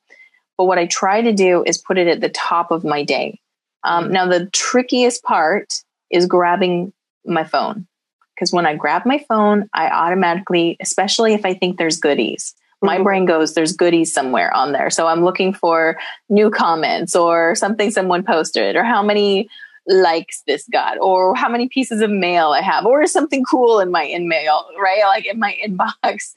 But 0.61 0.67
what 0.67 0.77
I 0.77 0.85
try 0.85 1.23
to 1.23 1.33
do 1.33 1.65
is 1.65 1.79
put 1.79 1.97
it 1.97 2.07
at 2.07 2.21
the 2.21 2.29
top 2.29 2.71
of 2.71 2.85
my 2.85 3.03
day. 3.03 3.41
Um, 3.83 4.05
mm-hmm. 4.05 4.13
now, 4.13 4.27
the 4.27 4.45
trickiest 4.53 5.23
part 5.23 5.73
is 6.11 6.27
grabbing 6.27 6.93
my 7.25 7.45
phone. 7.45 7.87
Because 8.35 8.53
when 8.53 8.67
I 8.67 8.77
grab 8.77 9.07
my 9.07 9.25
phone, 9.27 9.71
I 9.73 9.89
automatically, 9.89 10.77
especially 10.79 11.33
if 11.33 11.47
I 11.47 11.55
think 11.55 11.79
there's 11.79 11.99
goodies, 11.99 12.55
my 12.83 12.97
mm-hmm. 12.97 13.05
brain 13.05 13.25
goes, 13.25 13.55
there's 13.55 13.73
goodies 13.73 14.13
somewhere 14.13 14.55
on 14.55 14.73
there. 14.73 14.91
So 14.91 15.07
I'm 15.07 15.25
looking 15.25 15.55
for 15.55 15.99
new 16.29 16.51
comments 16.51 17.17
or 17.17 17.55
something 17.55 17.91
someone 17.91 18.23
posted 18.23 18.77
or 18.77 18.85
how 18.85 19.03
many 19.03 19.49
likes 19.87 20.43
this 20.47 20.69
got 20.71 20.99
or 21.01 21.35
how 21.35 21.49
many 21.49 21.71
pieces 21.71 22.03
of 22.03 22.11
mail 22.11 22.51
I 22.51 22.61
have 22.61 22.85
or 22.85 23.07
something 23.07 23.45
cool 23.45 23.81
in 23.81 23.91
my 23.91 24.03
in 24.03 24.29
mail, 24.29 24.67
right? 24.79 25.05
Like 25.07 25.25
in 25.25 25.39
my 25.39 25.57
inbox. 25.67 26.35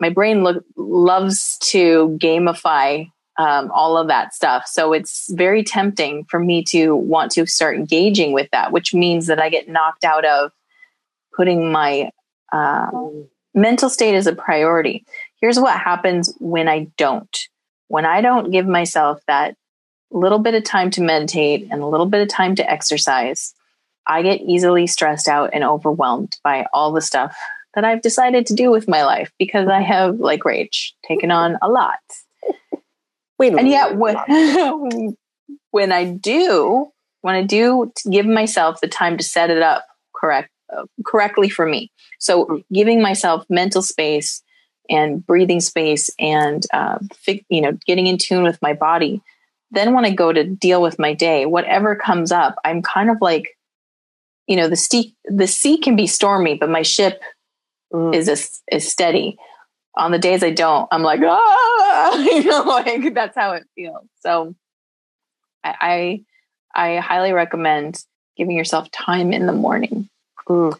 My 0.00 0.08
brain 0.08 0.42
lo- 0.42 0.62
loves 0.76 1.58
to 1.64 2.18
gamify 2.22 3.10
um, 3.38 3.70
all 3.72 3.96
of 3.96 4.08
that 4.08 4.34
stuff. 4.34 4.66
So 4.66 4.92
it's 4.92 5.32
very 5.32 5.64
tempting 5.64 6.24
for 6.24 6.38
me 6.38 6.62
to 6.68 6.94
want 6.94 7.32
to 7.32 7.46
start 7.46 7.76
engaging 7.76 8.32
with 8.32 8.48
that, 8.52 8.72
which 8.72 8.94
means 8.94 9.26
that 9.26 9.40
I 9.40 9.48
get 9.48 9.68
knocked 9.68 10.04
out 10.04 10.24
of 10.24 10.52
putting 11.34 11.72
my 11.72 12.10
uh, 12.52 12.90
mental 13.54 13.88
state 13.88 14.14
as 14.14 14.26
a 14.26 14.34
priority. 14.34 15.04
Here's 15.40 15.58
what 15.58 15.78
happens 15.78 16.34
when 16.38 16.68
I 16.68 16.88
don't. 16.96 17.36
When 17.88 18.06
I 18.06 18.20
don't 18.20 18.50
give 18.50 18.66
myself 18.66 19.20
that 19.26 19.56
little 20.10 20.38
bit 20.38 20.54
of 20.54 20.64
time 20.64 20.90
to 20.92 21.02
meditate 21.02 21.68
and 21.70 21.82
a 21.82 21.86
little 21.86 22.06
bit 22.06 22.22
of 22.22 22.28
time 22.28 22.54
to 22.54 22.70
exercise, 22.70 23.52
I 24.06 24.22
get 24.22 24.40
easily 24.42 24.86
stressed 24.86 25.28
out 25.28 25.50
and 25.52 25.64
overwhelmed 25.64 26.36
by 26.44 26.66
all 26.72 26.92
the 26.92 27.00
stuff 27.00 27.36
that 27.74 27.84
I've 27.84 28.02
decided 28.02 28.46
to 28.46 28.54
do 28.54 28.70
with 28.70 28.86
my 28.86 29.04
life 29.04 29.32
because 29.38 29.68
I 29.68 29.80
have, 29.80 30.20
like 30.20 30.40
Rach, 30.40 30.92
taken 31.06 31.30
on 31.30 31.58
a 31.60 31.68
lot. 31.68 31.98
And 33.40 33.68
yet, 33.68 33.96
when, 33.96 34.16
when 35.70 35.92
I 35.92 36.04
do, 36.04 36.90
when 37.22 37.34
I 37.34 37.42
do 37.42 37.92
give 38.10 38.26
myself 38.26 38.80
the 38.80 38.88
time 38.88 39.16
to 39.18 39.24
set 39.24 39.50
it 39.50 39.62
up 39.62 39.84
correct, 40.14 40.50
uh, 40.74 40.84
correctly 41.04 41.48
for 41.48 41.66
me, 41.66 41.90
so 42.18 42.62
giving 42.72 43.02
myself 43.02 43.44
mental 43.48 43.82
space 43.82 44.42
and 44.90 45.26
breathing 45.26 45.60
space 45.60 46.10
and 46.18 46.64
uh, 46.72 46.98
you 47.48 47.60
know 47.60 47.72
getting 47.86 48.06
in 48.06 48.18
tune 48.18 48.42
with 48.42 48.60
my 48.60 48.74
body 48.74 49.22
then 49.74 49.92
when 49.92 50.04
I 50.04 50.10
go 50.10 50.32
to 50.32 50.44
deal 50.44 50.80
with 50.80 50.98
my 50.98 51.12
day, 51.14 51.46
whatever 51.46 51.96
comes 51.96 52.32
up, 52.32 52.54
I'm 52.64 52.80
kind 52.80 53.10
of 53.10 53.18
like, 53.20 53.58
you 54.46 54.56
know, 54.56 54.68
the 54.68 54.76
sea 54.76 55.14
the 55.24 55.46
sea 55.46 55.78
can 55.78 55.96
be 55.96 56.06
stormy, 56.06 56.54
but 56.54 56.70
my 56.70 56.82
ship 56.82 57.20
mm. 57.92 58.14
is 58.14 58.28
a, 58.28 58.74
is 58.74 58.90
steady. 58.90 59.36
On 59.96 60.10
the 60.10 60.18
days 60.18 60.42
I 60.42 60.50
don't, 60.50 60.88
I'm 60.90 61.02
like, 61.02 61.20
ah, 61.24 62.16
you 62.18 62.44
know, 62.44 62.62
like 62.62 63.14
that's 63.14 63.36
how 63.36 63.52
it 63.52 63.64
feels. 63.74 64.06
So 64.20 64.54
I 65.62 66.24
I, 66.74 66.94
I 66.96 67.00
highly 67.00 67.32
recommend 67.32 68.02
giving 68.36 68.56
yourself 68.56 68.90
time 68.90 69.32
in 69.32 69.46
the 69.46 69.52
morning. 69.52 70.08
Mm. 70.48 70.76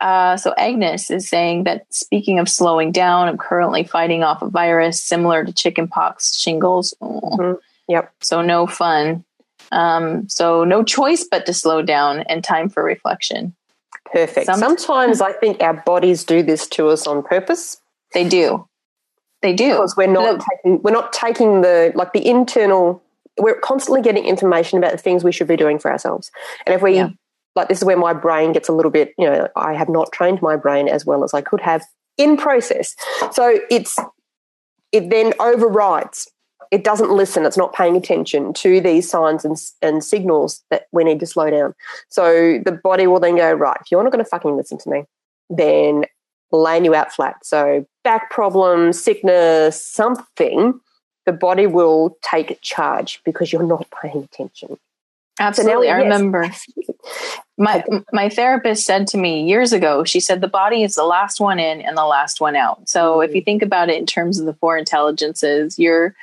Uh, 0.00 0.36
so 0.36 0.54
Agnes 0.56 1.10
is 1.10 1.28
saying 1.28 1.64
that 1.64 1.84
speaking 1.92 2.38
of 2.38 2.48
slowing 2.48 2.90
down, 2.90 3.28
I'm 3.28 3.36
currently 3.36 3.84
fighting 3.84 4.22
off 4.22 4.40
a 4.40 4.48
virus 4.48 5.00
similar 5.00 5.44
to 5.44 5.52
chickenpox, 5.52 6.38
shingles. 6.38 6.94
Mm-hmm. 7.02 7.58
Yep. 7.88 8.12
So 8.20 8.40
no 8.40 8.66
fun. 8.66 9.24
Um, 9.72 10.28
so 10.28 10.64
no 10.64 10.82
choice 10.82 11.26
but 11.30 11.44
to 11.46 11.52
slow 11.52 11.82
down 11.82 12.20
and 12.20 12.42
time 12.42 12.68
for 12.70 12.82
reflection. 12.82 13.54
Perfect. 14.10 14.46
Some- 14.46 14.58
Sometimes 14.58 15.20
I 15.20 15.32
think 15.32 15.62
our 15.62 15.74
bodies 15.74 16.24
do 16.24 16.42
this 16.42 16.66
to 16.68 16.88
us 16.88 17.06
on 17.06 17.22
purpose. 17.22 17.80
They 18.12 18.28
do. 18.28 18.66
They 19.42 19.54
do 19.54 19.70
because 19.70 19.96
we're 19.96 20.06
not 20.06 20.38
no. 20.38 20.44
taking 20.50 20.82
we're 20.82 20.90
not 20.90 21.12
taking 21.12 21.62
the 21.62 21.92
like 21.94 22.12
the 22.12 22.26
internal. 22.26 23.02
We're 23.38 23.58
constantly 23.58 24.02
getting 24.02 24.24
information 24.24 24.76
about 24.78 24.92
the 24.92 24.98
things 24.98 25.24
we 25.24 25.32
should 25.32 25.48
be 25.48 25.56
doing 25.56 25.78
for 25.78 25.90
ourselves, 25.90 26.30
and 26.66 26.74
if 26.74 26.82
we 26.82 26.96
yeah. 26.96 27.10
like 27.56 27.68
this 27.68 27.78
is 27.78 27.84
where 27.84 27.96
my 27.96 28.12
brain 28.12 28.52
gets 28.52 28.68
a 28.68 28.72
little 28.72 28.90
bit. 28.90 29.14
You 29.16 29.26
know, 29.26 29.48
I 29.56 29.72
have 29.74 29.88
not 29.88 30.12
trained 30.12 30.42
my 30.42 30.56
brain 30.56 30.88
as 30.88 31.06
well 31.06 31.24
as 31.24 31.32
I 31.32 31.40
could 31.40 31.60
have 31.60 31.82
in 32.18 32.36
process, 32.36 32.94
so 33.32 33.60
it's 33.70 33.98
it 34.92 35.08
then 35.08 35.32
overrides 35.40 36.28
it 36.70 36.84
doesn't 36.84 37.10
listen, 37.10 37.44
it's 37.44 37.56
not 37.56 37.74
paying 37.74 37.96
attention 37.96 38.52
to 38.54 38.80
these 38.80 39.10
signs 39.10 39.44
and, 39.44 39.60
and 39.82 40.04
signals 40.04 40.62
that 40.70 40.86
we 40.92 41.02
need 41.02 41.18
to 41.20 41.26
slow 41.26 41.50
down. 41.50 41.74
So 42.08 42.60
the 42.64 42.72
body 42.72 43.06
will 43.06 43.18
then 43.20 43.36
go, 43.36 43.52
right, 43.52 43.76
if 43.80 43.90
you're 43.90 44.02
not 44.04 44.12
going 44.12 44.24
to 44.24 44.30
fucking 44.30 44.56
listen 44.56 44.78
to 44.78 44.90
me, 44.90 45.04
then 45.48 46.04
laying 46.52 46.84
you 46.84 46.94
out 46.94 47.12
flat. 47.12 47.44
So 47.44 47.86
back 48.02 48.30
problems, 48.30 49.02
sickness, 49.02 49.84
something, 49.84 50.80
the 51.26 51.32
body 51.32 51.66
will 51.66 52.16
take 52.22 52.60
charge 52.62 53.20
because 53.24 53.52
you're 53.52 53.62
not 53.62 53.86
paying 54.02 54.24
attention. 54.24 54.78
Absolutely. 55.38 55.88
So 55.88 55.92
now, 55.92 55.98
I 55.98 56.02
yes. 56.02 56.04
remember 56.04 56.50
my 57.58 57.84
my 58.12 58.28
therapist 58.28 58.84
said 58.84 59.06
to 59.08 59.18
me 59.18 59.44
years 59.44 59.72
ago, 59.72 60.04
she 60.04 60.20
said 60.20 60.40
the 60.40 60.48
body 60.48 60.82
is 60.82 60.94
the 60.94 61.04
last 61.04 61.40
one 61.40 61.58
in 61.58 61.80
and 61.80 61.96
the 61.96 62.04
last 62.04 62.40
one 62.40 62.56
out. 62.56 62.88
So 62.88 63.18
mm-hmm. 63.18 63.28
if 63.28 63.34
you 63.34 63.42
think 63.42 63.62
about 63.62 63.88
it 63.88 63.96
in 63.96 64.06
terms 64.06 64.38
of 64.38 64.46
the 64.46 64.54
four 64.54 64.76
intelligences, 64.76 65.78
you're 65.78 66.14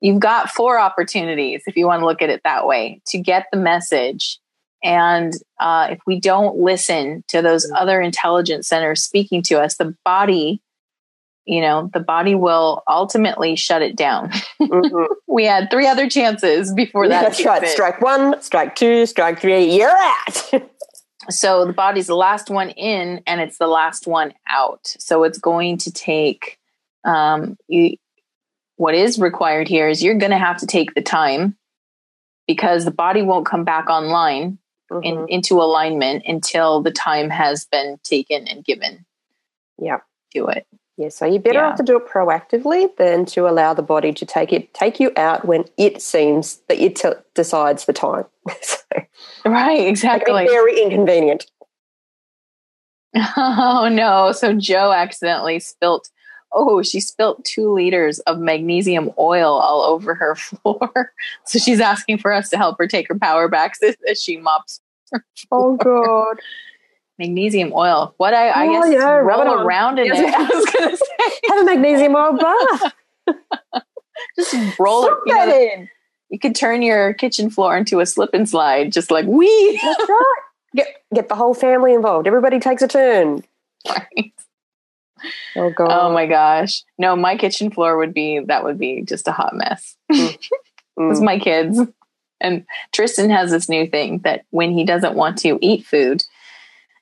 you've 0.00 0.20
got 0.20 0.50
four 0.50 0.78
opportunities, 0.78 1.62
if 1.66 1.76
you 1.76 1.86
want 1.86 2.00
to 2.00 2.06
look 2.06 2.22
at 2.22 2.30
it 2.30 2.42
that 2.44 2.66
way, 2.66 3.00
to 3.06 3.18
get 3.18 3.46
the 3.52 3.58
message. 3.58 4.38
And 4.82 5.32
uh, 5.58 5.88
if 5.90 5.98
we 6.06 6.20
don't 6.20 6.58
listen 6.58 7.24
to 7.28 7.42
those 7.42 7.66
mm-hmm. 7.66 7.76
other 7.76 8.00
intelligence 8.00 8.68
centers 8.68 9.02
speaking 9.02 9.42
to 9.44 9.60
us, 9.60 9.76
the 9.76 9.94
body, 10.04 10.60
you 11.46 11.60
know, 11.60 11.88
the 11.92 12.00
body 12.00 12.34
will 12.34 12.82
ultimately 12.88 13.54
shut 13.54 13.80
it 13.80 13.96
down. 13.96 14.30
Mm-hmm. 14.60 15.12
we 15.32 15.44
had 15.44 15.70
three 15.70 15.86
other 15.86 16.08
chances 16.08 16.72
before 16.72 17.08
that. 17.08 17.22
That's 17.22 17.44
right. 17.44 17.66
Strike 17.68 18.02
one, 18.02 18.40
strike 18.42 18.74
two, 18.74 19.06
strike 19.06 19.40
three, 19.40 19.76
you're 19.76 19.96
out. 19.96 20.52
so 21.30 21.64
the 21.64 21.72
body's 21.72 22.08
the 22.08 22.16
last 22.16 22.50
one 22.50 22.70
in 22.70 23.22
and 23.26 23.40
it's 23.40 23.58
the 23.58 23.68
last 23.68 24.08
one 24.08 24.34
out. 24.48 24.80
So 24.98 25.22
it's 25.22 25.38
going 25.38 25.78
to 25.78 25.92
take 25.92 26.58
um, 27.04 27.56
you, 27.68 27.96
what 28.74 28.96
is 28.96 29.18
required 29.18 29.68
here 29.68 29.88
is 29.88 30.02
you're 30.02 30.18
going 30.18 30.32
to 30.32 30.38
have 30.38 30.58
to 30.58 30.66
take 30.66 30.94
the 30.94 31.02
time 31.02 31.56
because 32.48 32.84
the 32.84 32.90
body 32.90 33.22
won't 33.22 33.46
come 33.46 33.62
back 33.62 33.88
online 33.88 34.58
mm-hmm. 34.90 35.02
in, 35.04 35.26
into 35.28 35.54
alignment 35.60 36.24
until 36.26 36.82
the 36.82 36.90
time 36.90 37.30
has 37.30 37.64
been 37.66 37.98
taken 38.02 38.48
and 38.48 38.64
given. 38.64 39.06
Yeah. 39.78 40.00
Do 40.32 40.48
it. 40.48 40.66
Yeah, 40.96 41.10
so 41.10 41.26
you 41.26 41.38
better 41.38 41.58
yeah. 41.58 41.68
have 41.68 41.76
to 41.76 41.82
do 41.82 41.96
it 41.96 42.08
proactively 42.08 42.94
than 42.96 43.26
to 43.26 43.46
allow 43.46 43.74
the 43.74 43.82
body 43.82 44.12
to 44.14 44.24
take 44.24 44.52
it 44.52 44.72
take 44.72 44.98
you 44.98 45.12
out 45.16 45.44
when 45.44 45.64
it 45.76 46.00
seems 46.00 46.60
that 46.68 46.78
it 46.78 46.96
t- 46.96 47.10
decides 47.34 47.84
the 47.84 47.92
time. 47.92 48.24
so, 48.62 48.78
right, 49.44 49.86
exactly. 49.86 50.46
very 50.46 50.80
inconvenient. 50.80 51.46
Oh 53.36 53.88
no! 53.92 54.32
So 54.32 54.54
Joe 54.54 54.92
accidentally 54.92 55.60
spilt 55.60 56.10
oh, 56.56 56.82
she 56.82 57.00
spilt 57.00 57.44
two 57.44 57.70
liters 57.72 58.18
of 58.20 58.38
magnesium 58.38 59.10
oil 59.18 59.54
all 59.54 59.82
over 59.82 60.14
her 60.14 60.34
floor. 60.36 61.12
so 61.44 61.58
she's 61.58 61.80
asking 61.80 62.18
for 62.18 62.32
us 62.32 62.48
to 62.50 62.56
help 62.56 62.78
her 62.78 62.86
take 62.86 63.08
her 63.08 63.18
power 63.18 63.48
back 63.48 63.74
as 64.10 64.22
she 64.22 64.36
mops. 64.38 64.80
Oh 65.52 65.76
God. 65.76 66.40
Magnesium 67.18 67.72
oil. 67.74 68.14
What 68.18 68.34
I, 68.34 68.48
I 68.48 68.66
oh, 68.66 68.72
guess 68.72 68.92
yeah, 68.92 69.10
roll 69.16 69.40
it 69.40 69.48
around 69.48 69.98
in 69.98 70.06
yes, 70.06 70.18
it. 70.18 70.34
I 70.34 70.42
was 70.42 70.66
gonna 70.66 70.96
say 70.96 71.40
have 71.48 71.58
a 71.60 71.64
magnesium 71.64 72.14
oil 72.14 72.36
bath. 72.36 72.92
just 74.36 74.78
roll 74.78 75.02
Slip 75.02 75.14
it 75.14 75.28
you 75.28 75.34
know, 75.34 75.58
in. 75.58 75.88
You 76.28 76.38
could 76.38 76.54
turn 76.54 76.82
your 76.82 77.14
kitchen 77.14 77.48
floor 77.50 77.76
into 77.76 78.00
a 78.00 78.06
slip 78.06 78.30
and 78.34 78.48
slide, 78.48 78.92
just 78.92 79.10
like 79.10 79.26
we. 79.26 79.80
That's 79.82 80.08
right. 80.08 80.34
Get 80.74 80.88
get 81.14 81.28
the 81.28 81.34
whole 81.34 81.54
family 81.54 81.94
involved. 81.94 82.26
Everybody 82.26 82.60
takes 82.60 82.82
a 82.82 82.88
turn. 82.88 83.42
Right. 83.88 84.32
Oh 85.56 85.70
god. 85.70 85.88
Oh 85.90 86.12
my 86.12 86.26
gosh. 86.26 86.82
No, 86.98 87.16
my 87.16 87.36
kitchen 87.36 87.70
floor 87.70 87.96
would 87.96 88.12
be 88.12 88.40
that 88.40 88.62
would 88.62 88.78
be 88.78 89.02
just 89.02 89.26
a 89.26 89.32
hot 89.32 89.54
mess. 89.54 89.96
Mm. 90.12 91.10
It's 91.10 91.20
my 91.20 91.38
kids. 91.38 91.80
And 92.40 92.66
Tristan 92.92 93.30
has 93.30 93.50
this 93.50 93.68
new 93.68 93.86
thing 93.86 94.18
that 94.20 94.44
when 94.50 94.72
he 94.72 94.84
doesn't 94.84 95.14
want 95.14 95.38
to 95.38 95.58
eat 95.62 95.86
food, 95.86 96.22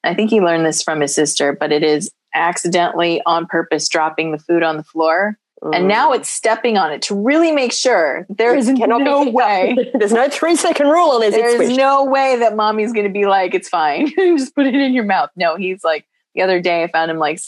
I 0.05 0.15
think 0.15 0.31
he 0.31 0.41
learned 0.41 0.67
this 0.67 0.83
from 0.83 1.01
his 1.01 1.15
sister, 1.15 1.53
but 1.53 1.73
it 1.73 1.83
is 1.83 2.11
accidentally 2.35 3.23
on 3.27 3.47
purpose 3.47 3.89
dropping 3.89 4.33
the 4.33 4.39
food 4.39 4.63
on 4.63 4.77
the 4.77 4.83
floor. 4.83 5.39
Mm. 5.63 5.77
And 5.77 5.89
now 5.89 6.13
it's 6.13 6.29
stepping 6.29 6.77
on 6.77 6.93
it 6.93 7.01
to 7.03 7.15
really 7.15 7.53
make 7.53 7.73
sure 7.73 8.27
there 8.29 8.55
is 8.55 8.69
no 8.69 9.29
way. 9.31 9.77
There's 9.95 10.13
no 10.13 10.29
three 10.29 10.57
second 10.57 10.89
rule 10.89 11.11
on 11.11 11.21
this. 11.21 11.35
There's 11.35 11.77
no 11.77 12.05
way 12.05 12.37
that 12.41 12.57
mommy's 12.57 12.93
going 12.93 13.07
to 13.07 13.13
be 13.13 13.27
like, 13.27 13.55
it's 13.55 13.69
fine. 13.69 14.09
Just 14.17 14.55
put 14.55 14.67
it 14.67 14.75
in 14.75 14.93
your 14.93 15.05
mouth. 15.05 15.31
No, 15.37 15.57
he's 15.57 15.83
like, 15.85 16.07
the 16.35 16.43
other 16.43 16.61
day 16.61 16.83
I 16.83 16.89
found 16.89 17.11
him 17.11 17.19
like 17.19 17.41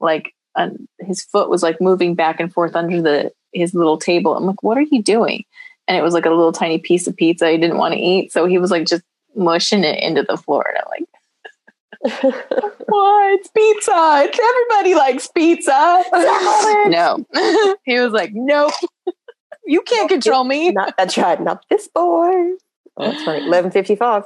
like 0.00 0.34
uh, 0.56 0.70
his 0.98 1.22
foot 1.22 1.48
was 1.48 1.62
like 1.62 1.80
moving 1.80 2.14
back 2.14 2.40
and 2.40 2.52
forth 2.52 2.74
under 2.74 3.00
the 3.00 3.32
his 3.52 3.74
little 3.74 3.98
table. 3.98 4.36
I'm 4.36 4.44
like, 4.44 4.62
what 4.62 4.78
are 4.78 4.86
you 4.90 5.02
doing? 5.02 5.44
And 5.86 5.96
it 5.96 6.02
was 6.02 6.14
like 6.14 6.26
a 6.26 6.30
little 6.30 6.52
tiny 6.52 6.78
piece 6.78 7.06
of 7.06 7.16
pizza 7.16 7.50
he 7.50 7.58
didn't 7.58 7.78
want 7.78 7.94
to 7.94 8.00
eat. 8.00 8.32
So 8.32 8.46
he 8.46 8.58
was 8.58 8.70
like 8.70 8.86
just 8.86 9.02
mushing 9.36 9.84
it 9.84 10.02
into 10.02 10.22
the 10.22 10.36
floor. 10.36 10.64
And 10.68 10.78
I'm 10.78 10.90
like, 10.90 11.08
what? 12.02 13.34
It's 13.34 13.48
pizza. 13.48 14.22
It's 14.24 14.38
everybody 14.38 14.94
likes 14.94 15.28
pizza. 15.28 16.02
no. 16.88 17.24
he 17.84 18.00
was 18.00 18.12
like, 18.12 18.32
nope. 18.34 18.72
You 19.64 19.82
can't 19.82 20.08
control 20.08 20.44
me. 20.44 20.70
Not, 20.72 20.94
that's 20.96 21.16
right. 21.16 21.40
Not 21.40 21.64
this 21.70 21.88
boy. 21.88 22.32
Oh, 22.96 23.10
that's 23.10 23.22
funny. 23.22 23.46
Eleven 23.46 23.70
fifty-five. 23.70 24.24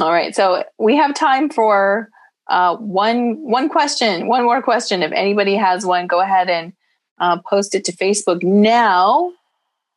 All 0.00 0.12
right. 0.12 0.34
So 0.34 0.64
we 0.78 0.96
have 0.96 1.14
time 1.14 1.48
for 1.48 2.08
uh, 2.48 2.76
one 2.76 3.42
one 3.42 3.68
question, 3.68 4.28
one 4.28 4.44
more 4.44 4.62
question. 4.62 5.02
If 5.02 5.12
anybody 5.12 5.56
has 5.56 5.84
one, 5.86 6.06
go 6.06 6.20
ahead 6.20 6.50
and 6.50 6.72
uh, 7.18 7.38
post 7.48 7.74
it 7.74 7.84
to 7.86 7.92
Facebook 7.92 8.42
now. 8.42 9.32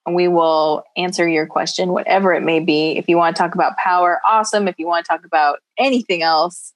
And 0.06 0.16
we 0.16 0.28
will 0.28 0.84
answer 0.95 1.28
your 1.28 1.47
question, 1.47 1.89
whatever 1.89 2.34
it 2.34 2.41
may 2.41 2.60
be. 2.60 2.97
If 2.97 3.10
you 3.10 3.18
want 3.18 3.36
to 3.36 3.41
talk 3.41 3.56
about 3.56 3.76
power, 3.78 4.22
awesome. 4.26 4.68
If 4.68 4.78
you 4.78 4.86
want 4.86 5.06
to 5.06 5.10
talk 5.10 5.26
about 5.26 5.60
anything 5.78 6.22
else, 6.22 6.74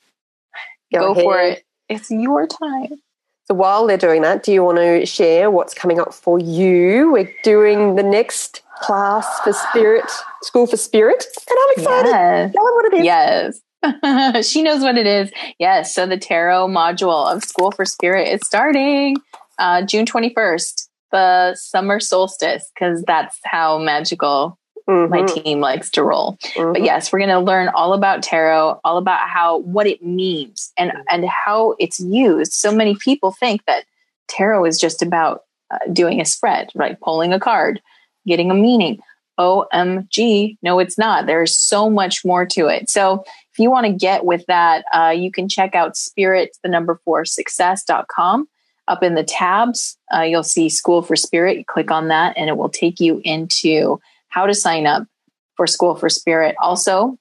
go, 0.92 1.14
go 1.14 1.22
for 1.22 1.40
it. 1.40 1.64
It's 1.90 2.10
your 2.10 2.48
time. 2.48 3.02
So 3.46 3.56
while 3.56 3.88
they're 3.88 3.98
doing 3.98 4.22
that, 4.22 4.44
do 4.44 4.54
you 4.54 4.64
want 4.64 4.78
to 4.78 5.06
share 5.06 5.50
what's 5.50 5.74
coming 5.74 6.00
up 6.00 6.14
for 6.14 6.40
you? 6.40 7.12
We're 7.12 7.34
doing 7.44 7.96
the 7.96 8.04
next 8.04 8.62
class 8.82 9.28
for 9.42 9.54
Spirit, 9.54 10.06
School 10.44 10.68
for 10.68 10.78
Spirit, 10.78 11.26
and 11.50 11.58
I'm 11.60 11.70
excited. 11.78 12.10
Yes. 12.10 12.54
Tell 12.54 12.66
them 12.66 12.74
what 12.76 12.86
it 12.86 12.94
is. 12.98 13.06
Yes. 13.06 14.48
she 14.52 14.62
knows 14.62 14.82
what 14.82 14.98
it 14.98 15.08
is. 15.08 15.32
Yes. 15.58 15.94
So 15.94 16.06
the 16.06 16.18
tarot 16.18 16.68
module 16.68 17.34
of 17.34 17.44
School 17.44 17.72
for 17.72 17.86
Spirit 17.86 18.28
is 18.28 18.42
starting 18.44 19.18
uh, 19.58 19.84
June 19.84 20.06
21st, 20.06 20.89
the 21.12 21.56
summer 21.56 22.00
solstice, 22.00 22.70
because 22.74 23.04
that's 23.04 23.40
how 23.44 23.78
magical 23.78 24.58
Mm-hmm. 24.90 25.12
my 25.12 25.22
team 25.22 25.60
likes 25.60 25.92
to 25.92 26.04
roll. 26.04 26.40
Mm-hmm. 26.56 26.74
But 26.74 26.82
yes, 26.82 27.14
we're 27.14 27.20
going 27.20 27.30
to 27.30 27.40
learn 27.40 27.68
all 27.70 27.94
about 27.94 28.24
tarot, 28.24 28.80
all 28.84 28.98
about 28.98 29.30
how 29.30 29.60
what 29.60 29.86
it 29.86 30.02
means 30.02 30.74
and 30.80 30.90
mm-hmm. 30.90 31.02
and 31.12 31.26
how 31.26 31.76
it's 31.78 32.00
used. 32.00 32.54
So 32.54 32.74
many 32.74 32.96
people 32.96 33.32
think 33.32 33.64
that 33.66 33.84
tarot 34.30 34.66
is 34.66 34.80
just 34.80 35.04
about 35.04 35.44
uh, 35.70 35.78
doing 35.94 36.20
a 36.20 36.26
spread, 36.26 36.72
right? 36.74 37.00
Pulling 37.00 37.34
a 37.34 37.40
card, 37.40 37.80
getting 38.26 38.50
a 38.50 38.56
meaning. 38.56 39.00
OMG, 39.40 40.58
no, 40.62 40.80
it's 40.80 40.98
not. 40.98 41.26
There's 41.26 41.56
so 41.56 41.90
much 41.90 42.26
more 42.26 42.46
to 42.48 42.68
it. 42.68 42.90
So 42.90 43.24
if 43.54 43.60
you 43.60 43.72
want 43.72 43.86
to 43.86 43.94
get 43.94 44.26
with 44.26 44.46
that, 44.48 44.84
uh, 44.94 45.14
you 45.16 45.32
can 45.32 45.48
check 45.48 45.76
out 45.76 45.96
spirit, 45.96 46.58
the 46.62 46.70
number 46.70 47.00
four 47.06 47.26
success.com. 47.26 48.50
Up 48.90 49.04
in 49.04 49.16
the 49.16 49.24
tabs, 49.24 49.98
uh, 50.14 50.22
you'll 50.22 50.44
see 50.44 50.68
School 50.68 51.02
for 51.02 51.16
Spirit. 51.16 51.58
You 51.60 51.66
click 51.66 51.92
on 51.92 52.10
that 52.10 52.36
and 52.36 52.50
it 52.50 52.58
will 52.58 52.70
take 52.70 53.00
you 53.00 53.22
into 53.24 54.02
how 54.28 54.46
to 54.46 54.54
sign 54.54 54.86
up 54.86 55.08
for 55.56 55.68
School 55.68 55.96
for 55.96 56.10
Spirit. 56.10 56.56
Also, 56.62 57.18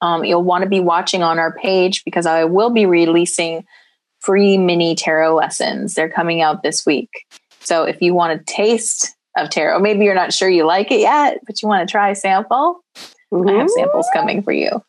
um, 0.00 0.24
you'll 0.24 0.42
want 0.42 0.64
to 0.64 0.68
be 0.68 0.80
watching 0.80 1.22
on 1.22 1.38
our 1.38 1.52
page 1.52 2.04
because 2.04 2.26
I 2.26 2.44
will 2.44 2.70
be 2.70 2.86
releasing 2.86 3.64
free 4.20 4.58
mini 4.58 4.94
tarot 4.94 5.34
lessons. 5.34 5.94
They're 5.94 6.08
coming 6.08 6.40
out 6.42 6.62
this 6.62 6.84
week. 6.84 7.10
So 7.60 7.84
if 7.84 8.00
you 8.00 8.14
want 8.14 8.40
a 8.40 8.44
taste 8.44 9.14
of 9.36 9.50
tarot, 9.50 9.80
maybe 9.80 10.04
you're 10.04 10.14
not 10.14 10.32
sure 10.32 10.48
you 10.48 10.64
like 10.64 10.90
it 10.90 11.00
yet, 11.00 11.40
but 11.46 11.62
you 11.62 11.68
want 11.68 11.86
to 11.86 11.90
try 11.90 12.10
a 12.10 12.14
sample, 12.14 12.80
mm-hmm. 13.32 13.48
I 13.48 13.52
have 13.52 13.70
samples 13.70 14.06
coming 14.12 14.42
for 14.42 14.52
you. 14.52 14.82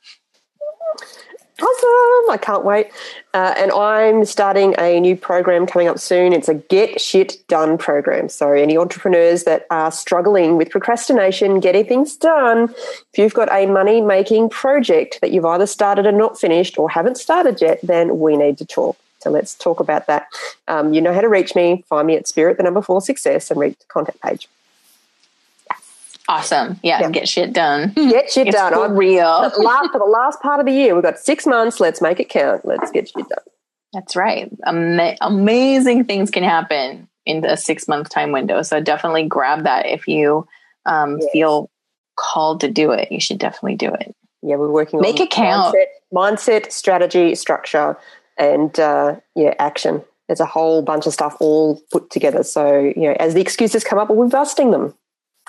Awesome! 1.59 2.29
I 2.29 2.37
can't 2.39 2.63
wait. 2.63 2.91
Uh, 3.33 3.55
and 3.57 3.71
I'm 3.71 4.25
starting 4.25 4.75
a 4.77 4.99
new 4.99 5.15
program 5.15 5.65
coming 5.65 5.87
up 5.87 5.97
soon. 5.97 6.31
It's 6.31 6.47
a 6.47 6.53
Get 6.53 7.01
Shit 7.01 7.37
Done 7.47 7.79
program. 7.79 8.29
So, 8.29 8.51
any 8.51 8.77
entrepreneurs 8.77 9.43
that 9.45 9.65
are 9.71 9.91
struggling 9.91 10.57
with 10.57 10.69
procrastination, 10.69 11.59
getting 11.59 11.85
things 11.85 12.15
done, 12.15 12.65
if 12.65 13.17
you've 13.17 13.33
got 13.33 13.51
a 13.51 13.65
money 13.65 14.01
making 14.01 14.49
project 14.49 15.19
that 15.21 15.31
you've 15.31 15.45
either 15.45 15.65
started 15.65 16.05
and 16.05 16.15
not 16.15 16.39
finished 16.39 16.77
or 16.77 16.91
haven't 16.91 17.17
started 17.17 17.59
yet, 17.59 17.79
then 17.81 18.19
we 18.19 18.37
need 18.37 18.59
to 18.59 18.65
talk. 18.65 18.95
So, 19.17 19.31
let's 19.31 19.55
talk 19.55 19.79
about 19.79 20.05
that. 20.05 20.27
Um, 20.67 20.93
you 20.93 21.01
know 21.01 21.13
how 21.13 21.21
to 21.21 21.29
reach 21.29 21.55
me. 21.55 21.83
Find 21.89 22.05
me 22.05 22.17
at 22.17 22.27
Spirit, 22.27 22.57
the 22.57 22.63
number 22.63 22.83
four 22.83 23.01
success, 23.01 23.49
and 23.49 23.59
read 23.59 23.75
the 23.79 23.85
contact 23.87 24.21
page. 24.21 24.47
Awesome. 26.29 26.79
Yeah, 26.83 26.99
yeah, 27.01 27.09
get 27.09 27.29
shit 27.29 27.53
done. 27.53 27.93
Get 27.95 28.29
shit 28.29 28.47
it's 28.47 28.55
done. 28.55 28.73
For 28.73 28.93
real. 28.93 29.51
last, 29.57 29.91
for 29.91 29.99
the 29.99 30.05
last 30.05 30.41
part 30.41 30.59
of 30.59 30.65
the 30.65 30.73
year, 30.73 30.93
we've 30.93 31.03
got 31.03 31.17
six 31.17 31.45
months. 31.45 31.79
Let's 31.79 32.01
make 32.01 32.19
it 32.19 32.29
count. 32.29 32.65
Let's 32.65 32.91
get 32.91 33.07
shit 33.07 33.27
done. 33.29 33.45
That's 33.93 34.15
right. 34.15 34.51
Ama- 34.65 35.15
amazing 35.21 36.03
things 36.03 36.29
can 36.29 36.43
happen 36.43 37.07
in 37.25 37.41
the 37.41 37.55
six 37.55 37.87
month 37.87 38.09
time 38.09 38.31
window. 38.31 38.61
So 38.61 38.81
definitely 38.81 39.23
grab 39.23 39.63
that 39.63 39.85
if 39.85 40.07
you 40.07 40.45
um, 40.85 41.17
yes. 41.19 41.29
feel 41.31 41.69
called 42.17 42.59
to 42.61 42.69
do 42.69 42.91
it. 42.91 43.11
You 43.11 43.21
should 43.21 43.37
definitely 43.37 43.75
do 43.75 43.93
it. 43.93 44.13
Yeah, 44.41 44.55
we're 44.55 44.71
working 44.71 44.99
Make 45.01 45.19
it 45.19 45.31
count. 45.31 45.75
Mindset, 45.75 45.85
mindset, 46.13 46.71
strategy, 46.71 47.35
structure, 47.35 47.97
and 48.37 48.77
uh, 48.79 49.15
yeah, 49.35 49.53
action. 49.59 50.03
There's 50.27 50.39
a 50.41 50.45
whole 50.45 50.81
bunch 50.81 51.07
of 51.07 51.13
stuff 51.13 51.37
all 51.39 51.81
put 51.91 52.09
together. 52.09 52.43
So, 52.43 52.79
you 52.79 53.03
know, 53.03 53.15
as 53.17 53.33
the 53.33 53.39
excuses 53.39 53.85
come 53.85 53.97
up, 53.97 54.09
we're 54.09 54.27
busting 54.27 54.71
them 54.71 54.93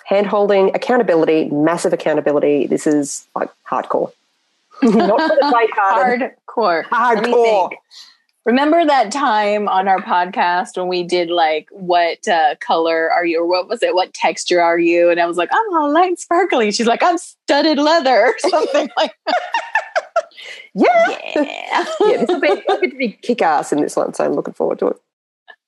hand 0.09 0.27
holding, 0.27 0.75
accountability, 0.75 1.51
massive 1.51 1.93
accountability. 1.93 2.67
This 2.67 2.87
is 2.87 3.27
like 3.37 3.51
hardcore. 3.71 4.11
Not 4.83 5.21
for 5.21 5.37
the 5.37 6.33
Hardcore. 6.57 6.85
Hardcore. 6.85 7.73
Remember 8.47 8.87
that 8.87 9.13
time 9.13 9.69
on 9.69 9.87
our 9.87 10.01
podcast 10.01 10.79
when 10.79 10.89
we 10.89 11.03
did 11.03 11.29
like 11.29 11.69
what 11.73 12.27
uh, 12.27 12.55
color 12.61 13.11
are 13.11 13.27
you 13.27 13.43
or 13.43 13.47
what 13.47 13.69
was 13.69 13.83
it? 13.83 13.95
What 13.95 14.15
texture 14.15 14.63
are 14.63 14.79
you? 14.79 15.11
And 15.11 15.21
I 15.21 15.27
was 15.27 15.37
like, 15.37 15.51
I'm 15.53 15.77
all 15.77 15.93
light 15.93 16.09
and 16.09 16.19
sparkly. 16.19 16.73
She's 16.73 16.87
like, 16.87 17.03
I'm 17.03 17.19
studded 17.19 17.79
leather 17.79 18.29
or 18.29 18.35
something 18.51 18.89
like 18.97 19.15
that. 19.27 19.43
Yeah. 20.75 21.19
Yeah. 21.35 21.43
yeah 22.01 22.17
this 22.25 22.29
will 22.29 22.41
be, 22.41 22.63
going 22.67 22.91
to 22.91 22.97
be 22.97 23.13
kick 23.13 23.43
ass 23.43 23.73
in 23.73 23.83
this 23.83 23.95
one. 23.95 24.15
So 24.15 24.25
I'm 24.25 24.33
looking 24.33 24.55
forward 24.55 24.79
to 24.79 24.95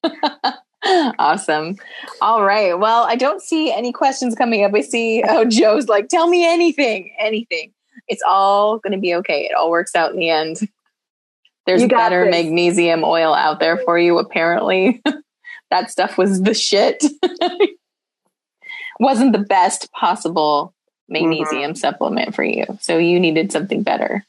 it. 0.05 0.55
awesome. 1.19 1.77
All 2.21 2.45
right. 2.45 2.79
Well, 2.79 3.05
I 3.05 3.17
don't 3.17 3.43
see 3.43 3.73
any 3.73 3.93
questions 3.93 4.35
coming 4.35 4.65
up. 4.65 4.73
I 4.75 4.81
see, 4.81 5.23
oh, 5.29 5.45
Joe's 5.45 5.89
like, 5.89 6.09
tell 6.09 6.29
me 6.29 6.47
anything, 6.47 7.15
anything. 7.19 7.73
It's 8.09 8.23
all 8.27 8.79
going 8.79 8.93
to 8.93 8.99
be 8.99 9.15
okay. 9.17 9.45
It 9.45 9.55
all 9.55 9.71
works 9.71 9.95
out 9.95 10.13
in 10.13 10.19
the 10.19 10.31
end. 10.31 10.69
There's 11.67 11.87
better 11.87 12.25
this. 12.25 12.33
magnesium 12.33 13.05
oil 13.05 13.35
out 13.35 13.61
there 13.61 13.77
for 13.79 13.99
you, 13.99 14.19
apparently. 14.19 15.03
that 15.71 15.91
stuff 15.91 16.17
was 16.17 16.43
the 16.43 16.55
shit. 16.55 17.05
Wasn't 19.01 19.33
the 19.33 19.39
best 19.39 19.91
possible 19.93 20.75
magnesium 21.09 21.73
mm-hmm. 21.73 21.75
supplement 21.75 22.35
for 22.35 22.45
you. 22.45 22.65
So 22.81 22.97
you 22.99 23.21
needed 23.21 23.53
something 23.53 23.83
better. 23.83 24.25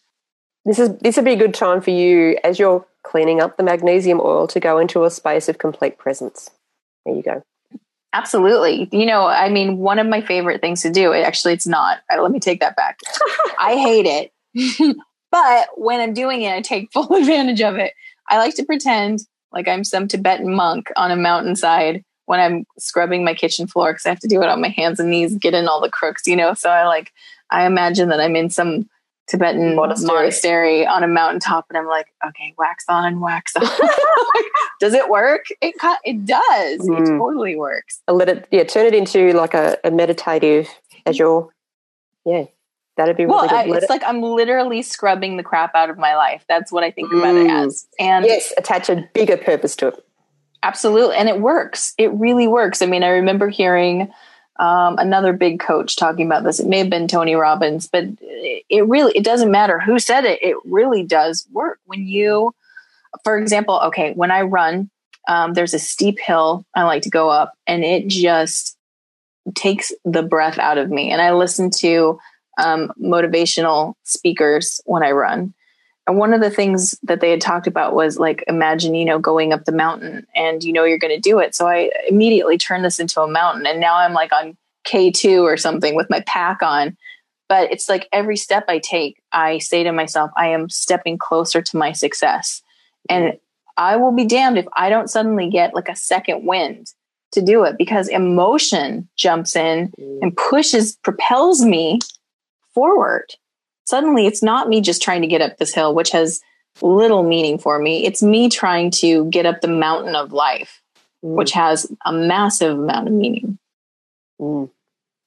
This 0.66 0.78
is 0.78 0.96
this 0.98 1.16
would 1.16 1.26
be 1.26 1.34
a 1.34 1.38
good 1.38 1.54
time 1.54 1.82
for 1.82 1.90
you 1.90 2.38
as 2.44 2.60
you're 2.60 2.86
cleaning 3.04 3.42
up 3.42 3.58
the 3.58 3.64
magnesium 3.64 4.20
oil 4.22 4.48
to 4.48 4.60
go 4.60 4.78
into 4.78 5.04
a 5.04 5.10
space 5.10 5.50
of 5.50 5.58
complete 5.58 5.98
presence. 5.98 6.50
There 7.06 7.16
you 7.16 7.24
go. 7.24 7.44
Absolutely. 8.14 8.90
You 8.92 9.06
know, 9.06 9.26
I 9.26 9.50
mean, 9.50 9.78
one 9.78 9.98
of 9.98 10.08
my 10.08 10.22
favorite 10.22 10.62
things 10.62 10.82
to 10.82 10.90
do, 10.90 11.14
actually, 11.14 11.54
it's 11.54 11.68
not. 11.68 12.00
Let 12.10 12.32
me 12.32 12.40
take 12.40 12.60
that 12.60 12.76
back. 12.76 13.00
I 13.60 13.76
hate 13.76 14.06
it. 14.54 14.98
but 15.32 15.70
when 15.78 16.02
I'm 16.02 16.14
doing 16.14 16.42
it, 16.42 16.54
I 16.54 16.62
take 16.62 16.92
full 16.92 17.14
advantage 17.16 17.62
of 17.62 17.76
it. 17.78 17.94
I 18.28 18.38
like 18.38 18.56
to 18.56 18.66
pretend 18.66 19.22
like 19.52 19.68
I'm 19.68 19.84
some 19.84 20.08
Tibetan 20.08 20.54
monk 20.54 20.90
on 20.96 21.12
a 21.12 21.16
mountainside 21.16 22.04
when 22.26 22.40
I'm 22.40 22.66
scrubbing 22.78 23.24
my 23.24 23.34
kitchen 23.34 23.68
floor 23.68 23.94
because 23.94 24.06
I 24.06 24.10
have 24.10 24.20
to 24.20 24.28
do 24.28 24.42
it 24.42 24.50
on 24.50 24.62
my 24.62 24.70
hands 24.70 25.00
and 25.00 25.10
knees, 25.10 25.36
get 25.36 25.54
in 25.54 25.68
all 25.68 25.82
the 25.82 25.90
crooks, 25.90 26.28
you 26.28 26.36
know? 26.36 26.54
So 26.54 26.70
I 26.70 26.86
like, 26.86 27.12
I 27.50 27.66
imagine 27.66 28.10
that 28.10 28.22
I'm 28.22 28.36
in 28.36 28.50
some 28.50 28.90
Tibetan 29.32 29.76
monastery. 29.76 30.86
on 30.86 31.04
a 31.04 31.08
mountaintop, 31.08 31.66
and 31.70 31.78
I'm 31.78 31.88
like, 31.88 32.08
okay, 32.28 32.54
wax 32.58 32.84
on, 32.90 33.22
wax 33.22 33.56
off. 33.56 33.80
does 34.82 34.94
it 34.94 35.10
work? 35.10 35.46
It 35.62 35.76
it 36.04 36.26
does. 36.26 36.80
Mm. 36.82 37.00
It 37.00 37.18
totally 37.18 37.56
works. 37.56 38.02
Let 38.10 38.28
it, 38.28 38.48
yeah, 38.52 38.66
turn 38.66 38.86
it 38.86 38.94
into 38.94 39.32
like 39.32 39.54
a, 39.54 39.78
a 39.86 39.92
meditative 39.92 40.68
as 41.06 41.18
your, 41.18 41.50
yeah, 42.26 42.44
that'd 42.98 43.16
be 43.16 43.26
well. 43.26 43.44
really 43.44 43.74
I, 43.74 43.78
it's 43.78 43.86
it. 43.86 43.90
like 43.90 44.04
I'm 44.06 44.22
literally 44.22 44.82
scrubbing 44.82 45.38
the 45.38 45.44
crap 45.44 45.76
out 45.76 45.90
of 45.90 45.98
my 45.98 46.18
life. 46.18 46.44
That's 46.50 46.70
what 46.70 46.84
I 46.84 46.92
think 46.92 47.10
mm. 47.10 47.20
about 47.20 47.36
it 47.36 47.48
mm. 47.48 47.66
as. 47.66 47.88
And 48.00 48.26
yes, 48.26 48.52
attach 48.58 48.90
a 48.90 49.10
bigger 49.14 49.38
purpose 49.38 49.78
to 49.78 49.88
it. 49.88 50.06
Absolutely, 50.62 51.16
and 51.16 51.30
it 51.30 51.40
works. 51.40 51.94
It 51.98 52.12
really 52.12 52.50
works. 52.50 52.82
I 52.82 52.86
mean, 52.86 53.04
I 53.04 53.10
remember 53.10 53.48
hearing 53.48 54.12
um, 54.60 54.98
another 54.98 55.34
big 55.34 55.60
coach 55.60 55.96
talking 55.96 56.26
about 56.26 56.44
this. 56.44 56.60
It 56.60 56.68
may 56.68 56.80
have 56.80 56.90
been 56.90 57.08
Tony 57.08 57.36
Robbins, 57.36 57.88
but 57.88 58.06
it 58.22 58.88
really 58.88 59.14
it 59.16 59.24
doesn't 59.24 59.52
matter 59.52 59.80
who 59.80 60.00
said 60.00 60.26
it. 60.26 60.42
It 60.42 60.58
really 60.66 61.04
does 61.04 61.48
work 61.52 61.80
when 61.86 62.06
you, 62.08 62.54
for 63.24 63.38
example, 63.38 63.80
okay, 63.86 64.14
when 64.14 64.32
I 64.32 64.42
run, 64.42 64.90
um, 65.28 65.54
there's 65.54 65.74
a 65.74 65.80
steep 65.80 66.20
hill 66.20 66.66
I 66.76 66.84
like 66.84 67.04
to 67.04 67.10
go 67.10 67.30
up, 67.30 67.54
and 67.66 67.84
it 67.84 68.08
just 68.08 68.78
takes 69.56 69.92
the 70.06 70.24
breath 70.24 70.60
out 70.60 70.78
of 70.78 70.90
me. 70.90 71.12
And 71.12 71.22
I 71.22 71.34
listen 71.34 71.72
to 71.80 72.20
um, 72.58 72.92
motivational 73.02 73.96
speakers 74.04 74.82
when 74.86 75.04
I 75.04 75.12
run. 75.12 75.54
And 76.08 76.18
one 76.18 76.34
of 76.34 76.42
the 76.42 76.50
things 76.50 76.96
that 77.04 77.22
they 77.22 77.30
had 77.30 77.42
talked 77.42 77.68
about 77.68 77.94
was 77.94 78.18
like, 78.18 78.44
imagine, 78.48 78.96
you 78.96 79.06
know, 79.06 79.20
going 79.20 79.54
up 79.54 79.66
the 79.66 79.72
mountain 79.72 80.26
and 80.36 80.64
you 80.64 80.74
know 80.74 80.84
you're 80.84 80.98
going 80.98 81.16
to 81.16 81.22
do 81.22 81.40
it. 81.40 81.54
So 81.54 81.68
I 81.68 81.92
immediately 82.10 82.58
turned 82.58 82.84
this 82.84 83.00
into 83.00 83.22
a 83.22 83.28
mountain. 83.28 83.68
And 83.68 83.80
now 83.80 83.96
I'm 83.96 84.14
like 84.14 84.34
on 84.34 84.58
K2 84.86 85.44
or 85.44 85.58
something 85.58 85.96
with 85.96 86.10
my 86.10 86.22
pack 86.22 86.62
on. 86.64 86.98
but 87.48 87.72
it's 87.72 87.88
like 87.88 88.08
every 88.12 88.38
step 88.38 88.66
I 88.68 88.80
take, 88.80 89.22
I 89.32 89.60
say 89.60 89.84
to 89.84 89.92
myself, 89.92 90.32
I 90.38 90.48
am 90.48 90.70
stepping 90.70 91.18
closer 91.18 91.62
to 91.62 91.78
my 91.78 91.92
success. 91.92 92.62
And 93.10 93.38
I 93.78 93.98
will 93.98 94.14
be 94.14 94.26
damned 94.26 94.58
if 94.58 94.66
I 94.76 94.90
don't 94.90 95.10
suddenly 95.10 95.50
get 95.50 95.76
like 95.76 95.90
a 95.90 95.96
second 95.96 96.46
wind 96.46 96.94
to 97.34 97.42
do 97.42 97.64
it 97.64 97.78
because 97.78 98.08
emotion 98.08 99.08
jumps 99.18 99.56
in 99.56 99.92
mm. 100.00 100.20
and 100.22 100.36
pushes, 100.36 100.98
propels 101.04 101.64
me 101.64 102.00
forward. 102.74 103.26
Suddenly, 103.92 104.26
it's 104.26 104.42
not 104.42 104.70
me 104.70 104.80
just 104.80 105.02
trying 105.02 105.22
to 105.22 105.28
get 105.28 105.42
up 105.42 105.58
this 105.58 105.74
hill, 105.74 105.94
which 105.94 106.12
has 106.12 106.40
little 106.82 107.24
meaning 107.24 107.58
for 107.58 107.78
me. 107.78 108.06
It's 108.06 108.24
me 108.24 108.48
trying 108.48 108.90
to 108.92 109.26
get 109.26 109.46
up 109.46 109.60
the 109.60 109.68
mountain 109.68 110.16
of 110.16 110.32
life, 110.32 110.82
mm. 111.22 111.36
which 111.36 111.52
has 111.52 111.92
a 112.06 112.14
massive 112.14 112.80
amount 112.80 113.10
of 113.10 113.14
meaning. 113.14 113.60
Mm. 114.40 114.70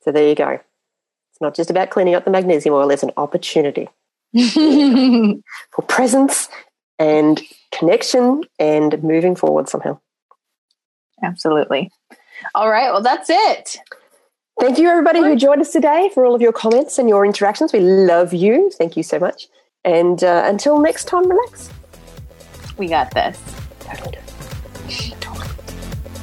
So 0.00 0.12
there 0.12 0.26
you 0.26 0.34
go. 0.34 0.52
It's 0.52 1.40
not 1.42 1.54
just 1.54 1.68
about 1.68 1.90
cleaning 1.90 2.14
up 2.14 2.24
the 2.24 2.30
magnesium 2.30 2.74
oil, 2.74 2.90
it's 2.90 3.02
an 3.02 3.10
opportunity 3.18 3.90
for 4.34 5.82
presence 5.86 6.48
and 6.98 7.42
connection 7.70 8.44
and 8.58 9.02
moving 9.02 9.36
forward 9.36 9.68
somehow. 9.68 10.00
Absolutely. 11.22 11.90
All 12.54 12.70
right. 12.70 12.90
Well, 12.90 13.02
that's 13.02 13.28
it. 13.28 13.76
Thank 14.60 14.78
you, 14.78 14.88
everybody 14.88 15.20
who 15.20 15.36
joined 15.36 15.60
us 15.60 15.72
today, 15.72 16.10
for 16.14 16.24
all 16.24 16.34
of 16.34 16.40
your 16.40 16.52
comments 16.52 16.98
and 16.98 17.08
your 17.08 17.26
interactions. 17.26 17.72
We 17.72 17.80
love 17.80 18.32
you. 18.32 18.70
Thank 18.70 18.96
you 18.96 19.02
so 19.02 19.18
much. 19.18 19.48
And 19.84 20.22
uh, 20.22 20.44
until 20.46 20.78
next 20.80 21.06
time, 21.06 21.28
relax. 21.28 21.70
We 22.78 22.88
got 22.88 23.12
this. 23.12 23.36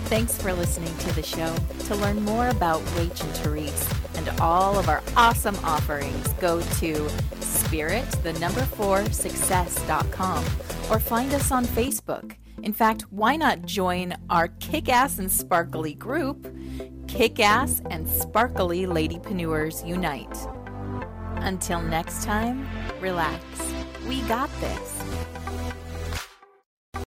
Thanks 0.05 0.41
for 0.41 0.51
listening 0.53 0.95
to 0.97 1.15
the 1.15 1.23
show. 1.23 1.55
To 1.87 1.95
learn 1.95 2.21
more 2.23 2.49
about 2.49 2.81
Rach 2.95 3.23
and 3.23 3.31
Therese 3.37 3.89
and 4.15 4.27
all 4.41 4.77
of 4.77 4.89
our 4.89 5.01
awesome 5.15 5.55
offerings, 5.63 6.27
go 6.33 6.61
to 6.61 7.09
spirit, 7.39 8.09
the 8.23 8.33
number 8.33 8.61
four, 8.61 9.05
success.com 9.05 10.43
or 10.91 10.99
find 10.99 11.33
us 11.33 11.51
on 11.51 11.65
Facebook. 11.65 12.35
In 12.63 12.73
fact, 12.73 13.03
why 13.09 13.35
not 13.35 13.65
join 13.65 14.15
our 14.29 14.49
kick 14.59 14.87
ass 14.87 15.17
and 15.17 15.31
sparkly 15.31 15.95
group, 15.95 16.47
Kick 17.07 17.39
Ass 17.39 17.81
and 17.89 18.07
Sparkly 18.07 18.83
Ladypreneurs 18.83 19.85
Unite? 19.85 20.37
Until 21.43 21.81
next 21.81 22.23
time, 22.23 22.67
relax. 23.01 23.43
We 24.07 24.21
got 24.21 24.49
this. 24.61 25.30